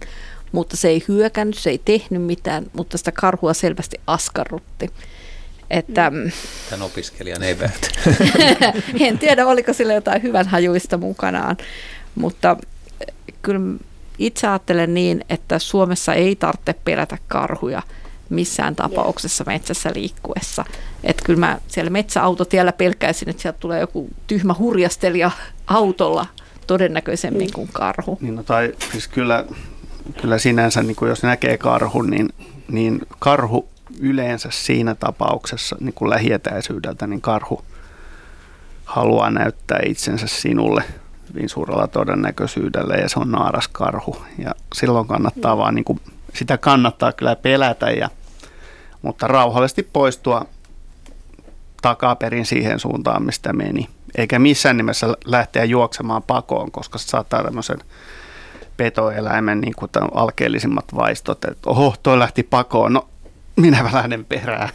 [0.52, 4.90] Mutta se ei hyökännyt, se ei tehnyt mitään, mutta sitä karhua selvästi askarrutti.
[5.74, 6.30] Että, mm.
[6.70, 7.90] Tämän opiskelijan ei eväät.
[9.00, 11.56] en tiedä, oliko sillä jotain hyvän hajuista mukanaan,
[12.14, 12.56] mutta
[13.00, 13.60] eh, kyllä
[14.18, 17.82] itse ajattelen niin, että Suomessa ei tarvitse pelätä karhuja
[18.28, 20.64] missään tapauksessa metsässä liikkuessa.
[21.04, 25.30] Että kyllä mä siellä metsäautotiellä pelkäisin, että sieltä tulee joku tyhmä hurjastelija
[25.66, 26.26] autolla
[26.66, 28.18] todennäköisemmin kuin karhu.
[28.20, 29.44] Niin, no tai siis kyllä,
[30.20, 32.28] kyllä sinänsä, niin kuin jos näkee karhun, niin,
[32.68, 37.64] niin karhu yleensä siinä tapauksessa niin kuin lähietäisyydeltä, niin karhu
[38.84, 40.84] haluaa näyttää itsensä sinulle
[41.34, 44.16] hyvin suurella todennäköisyydellä ja se on naaras karhu.
[44.38, 46.00] Ja silloin kannattaa vaan, niin kuin,
[46.34, 48.08] sitä kannattaa kyllä pelätä, ja,
[49.02, 50.46] mutta rauhallisesti poistua
[51.82, 53.88] takaperin siihen suuntaan, mistä meni.
[54.14, 57.78] Eikä missään nimessä lähteä juoksemaan pakoon, koska se saattaa tämmöisen
[58.76, 63.08] petoeläimen niin kuin alkeellisimmat vaistot, että oho, toi lähti pakoon, no
[63.56, 64.68] minä lähden perään.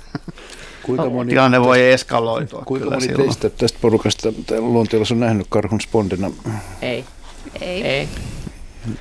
[0.83, 3.23] Kuinka moni, Tilanne voi eskaloitua Kuinka moni silloin.
[3.23, 6.31] teistä tästä porukasta luonteella on nähnyt karhun spondina?
[6.81, 7.05] Ei.
[7.61, 7.83] Ei.
[7.83, 8.09] Ei.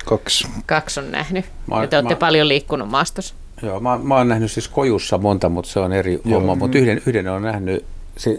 [0.05, 0.47] Kaksi.
[0.65, 1.45] Kaksi on nähnyt.
[1.67, 3.33] Mä, ja te olette mä, paljon liikkunut maastossa.
[3.61, 6.39] Joo, mä, mä oon nähnyt siis kojussa monta, mutta se on eri Joo.
[6.39, 6.55] homma.
[6.55, 7.85] Mutta yhden, yhden on nähnyt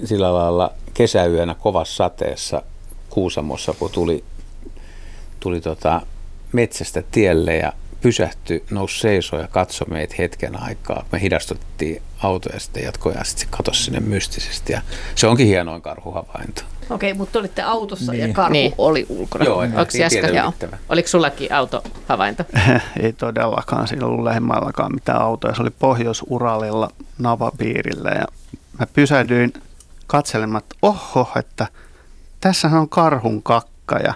[0.05, 2.63] sillä lailla kesäyönä kovassa sateessa
[3.11, 4.25] Kuusamossa, kun tuli,
[5.41, 6.03] tuli tota
[6.53, 11.05] metsästä tielle ja pysähtyi, nousi seisoo ja katsoi meitä hetken aikaa.
[11.13, 14.73] Me hidastuttiin auto ja sitten jatkoi ja sitten se katosi sinne mystisesti.
[14.73, 14.83] Ja
[15.15, 16.63] se onkin hienoin karhuhavainto.
[16.91, 18.29] Okei, mutta olitte autossa niin.
[18.29, 18.75] ja karhu niin.
[18.79, 19.45] oli ulkona.
[19.45, 19.93] Joo, Onko
[20.35, 20.79] Joo.
[20.89, 22.45] Oliko sullakin autohavainto?
[23.03, 25.55] Ei todellakaan, siinä ollut lähemmälläkaan mitään autoja.
[25.55, 28.25] Se oli Pohjois-Uralilla Navapiirillä ja
[28.79, 29.53] mä pysähdyin
[30.07, 31.67] katselemaan, että oho, että
[32.41, 34.15] tässä on karhun kakka ja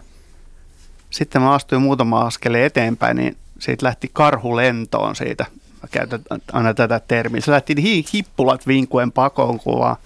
[1.10, 5.46] sitten mä astuin muutama askeleen eteenpäin, niin siitä lähti karhu lentoon siitä.
[5.82, 6.20] Mä käytän
[6.52, 7.40] aina tätä termiä.
[7.40, 9.96] Se lähti hi- hippulat vinkuen pakoon, kun vaan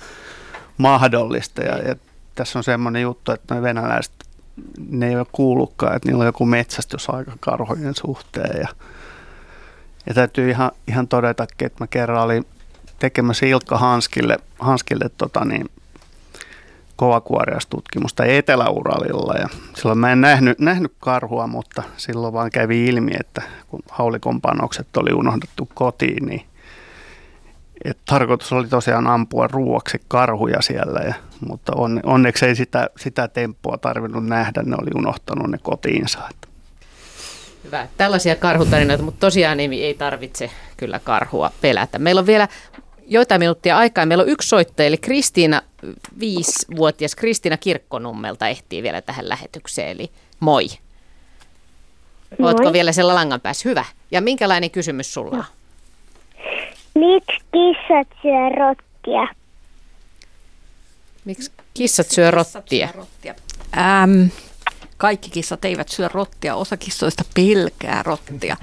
[0.79, 1.63] mahdollista.
[1.63, 1.95] Ja, ja
[2.35, 4.13] tässä on semmoinen juttu, että ne venäläiset,
[4.89, 8.61] ne ei ole kuullutkaan, että niillä on joku metsästysaika karhojen suhteen.
[8.61, 8.69] Ja,
[10.07, 12.47] ja täytyy ihan, ihan todeta, että mä kerran olin
[12.99, 15.71] tekemässä Ilkka Hanskille, Hanskille tota niin,
[16.99, 23.43] kovakuoriastutkimusta Etelä-Uralilla ja silloin mä en nähnyt, nähnyt karhua, mutta silloin vaan kävi ilmi, että
[23.69, 26.43] kun haulikon panokset oli unohdettu kotiin, niin
[27.85, 31.15] et tarkoitus oli tosiaan ampua ruuaksi karhuja siellä, ja,
[31.49, 36.19] mutta on, onneksi ei sitä, sitä temppua tarvinnut nähdä, ne oli unohtanut ne kotiinsa.
[37.65, 37.89] Hyvä.
[37.97, 41.99] Tällaisia karhutarinoita, mutta tosiaan ei, ei tarvitse kyllä karhua pelätä.
[41.99, 42.49] Meillä on vielä
[43.09, 44.07] joitain minuuttia aikaa.
[44.07, 45.63] Meillä on yksi soittaja, eli Kristiina,
[46.21, 50.11] viisivuotias Kristiina Kirkkonummelta ehtii vielä tähän lähetykseen, eli
[50.41, 50.67] moi.
[52.39, 52.53] moi.
[52.53, 53.69] Oletko vielä siellä langan päässä?
[53.69, 53.85] Hyvä.
[54.11, 55.45] Ja minkälainen kysymys sulla on?
[56.95, 59.35] Miksi kissat syö rottia?
[61.25, 62.89] Miksi kissat syö rottia?
[63.77, 64.27] Ähm,
[64.97, 68.57] kaikki kissat eivät syö rottia, osa kissoista pelkää rottia.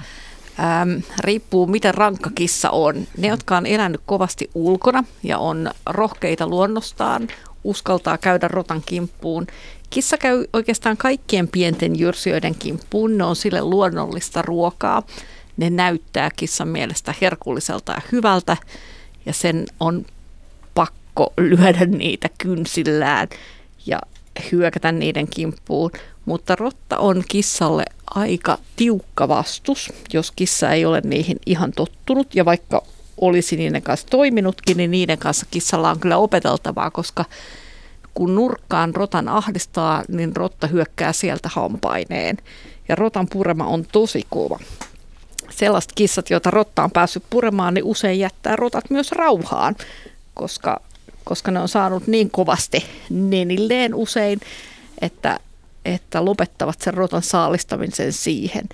[0.60, 3.06] Ähm, riippuu miten rankka kissa on.
[3.18, 7.28] Ne, jotka on elänyt kovasti ulkona ja on rohkeita luonnostaan,
[7.64, 9.46] uskaltaa käydä rotan kimppuun.
[9.90, 13.18] Kissa käy oikeastaan kaikkien pienten jyrsijöiden kimppuun.
[13.18, 15.02] Ne on sille luonnollista ruokaa.
[15.56, 18.56] Ne näyttää kissan mielestä herkulliselta ja hyvältä
[19.26, 20.06] ja sen on
[20.74, 23.28] pakko lyödä niitä kynsillään
[23.86, 23.98] ja
[24.52, 25.90] hyökätä niiden kimppuun.
[26.26, 27.84] Mutta rotta on kissalle
[28.14, 32.34] aika tiukka vastus, jos kissa ei ole niihin ihan tottunut.
[32.34, 32.82] Ja vaikka
[33.20, 37.24] olisi niiden kanssa toiminutkin, niin niiden kanssa kissalla on kyllä opeteltavaa, koska
[38.14, 42.36] kun nurkkaan rotan ahdistaa, niin rotta hyökkää sieltä hampaineen.
[42.88, 44.58] Ja rotan purema on tosi kova.
[45.50, 49.76] Sellaiset kissat, joita rotta on päässyt puremaan, niin usein jättää rotat myös rauhaan,
[50.34, 50.80] koska,
[51.24, 54.40] koska ne on saanut niin kovasti nenilleen usein,
[55.00, 55.40] että
[55.94, 58.68] että lopettavat sen rotan saalistamisen siihen.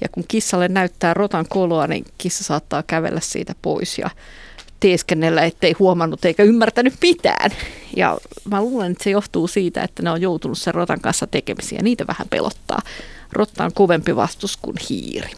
[0.00, 4.10] Ja kun kissalle näyttää rotan koloa, niin kissa saattaa kävellä siitä pois ja
[4.80, 7.50] teeskennellä, ettei huomannut eikä ymmärtänyt mitään.
[7.96, 8.18] Ja
[8.50, 11.82] mä luulen, että se johtuu siitä, että ne on joutunut sen rotan kanssa tekemisiä.
[11.82, 12.82] Niitä vähän pelottaa.
[13.32, 15.30] Rotta on kovempi vastus kuin hiiri.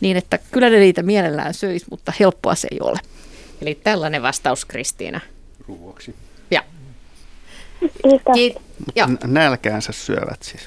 [0.00, 3.00] Niin, että kyllä ne niitä mielellään söisi, mutta helppoa se ei ole.
[3.60, 5.20] Eli tällainen vastaus Kristiina.
[5.68, 6.14] Ruuaksi.
[7.82, 8.34] Ja.
[8.34, 8.62] Kiitos.
[9.24, 10.66] Nälkäänsä syövät siis.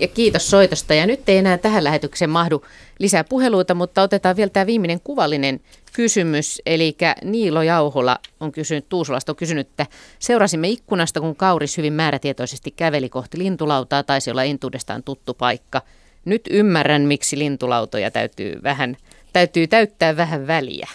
[0.00, 0.94] Ja kiitos soitosta.
[0.94, 2.64] Ja nyt ei enää tähän lähetykseen mahdu
[2.98, 5.60] lisää puheluita, mutta otetaan vielä tämä viimeinen kuvallinen
[5.92, 6.62] kysymys.
[6.66, 9.86] Eli Niilo Jauhola on kysynyt, Tuusulasta on kysynyt, että
[10.18, 15.82] seurasimme ikkunasta, kun kauris hyvin määrätietoisesti käveli kohti lintulautaa, taisi olla entuudestaan tuttu paikka.
[16.24, 18.96] Nyt ymmärrän, miksi lintulautoja täytyy, vähän,
[19.32, 20.88] täytyy täyttää vähän väliä.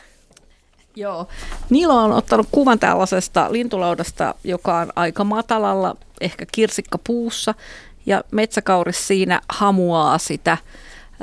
[0.96, 1.28] Joo.
[1.70, 7.54] Niilo on ottanut kuvan tällaisesta lintulaudasta, joka on aika matalalla, ehkä kirsikkapuussa,
[8.06, 10.58] ja metsäkauris siinä hamuaa sitä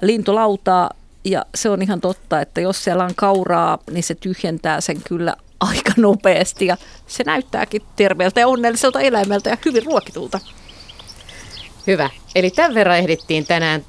[0.02, 0.90] lintulautaa,
[1.24, 5.36] ja se on ihan totta, että jos siellä on kauraa, niin se tyhjentää sen kyllä
[5.60, 6.76] aika nopeasti, ja
[7.06, 10.40] se näyttääkin terveeltä ja onnelliselta eläimeltä ja hyvin ruokitulta.
[11.86, 12.10] Hyvä.
[12.34, 13.84] Eli tämän verran ehdittiin tänään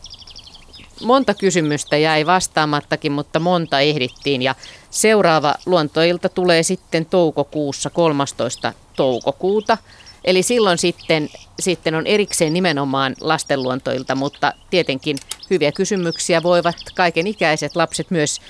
[1.04, 4.42] monta kysymystä jäi vastaamattakin, mutta monta ehdittiin.
[4.42, 4.56] Ja
[4.90, 8.74] seuraava luontoilta tulee sitten toukokuussa 13.
[8.96, 9.78] toukokuuta.
[10.24, 15.18] Eli silloin sitten, sitten on erikseen nimenomaan lastenluontoilta, mutta tietenkin
[15.50, 18.42] hyviä kysymyksiä voivat kaiken ikäiset lapset myös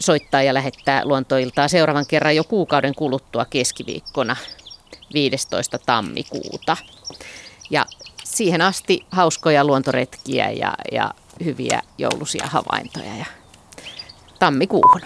[0.00, 4.36] soittaa ja lähettää luontoiltaa seuraavan kerran jo kuukauden kuluttua keskiviikkona
[5.14, 5.78] 15.
[5.86, 6.76] tammikuuta.
[7.70, 7.86] Ja
[8.24, 11.10] siihen asti hauskoja luontoretkiä ja, ja
[11.44, 13.26] hyviä joulusia havaintoja ja
[14.38, 15.00] tammikuuhun.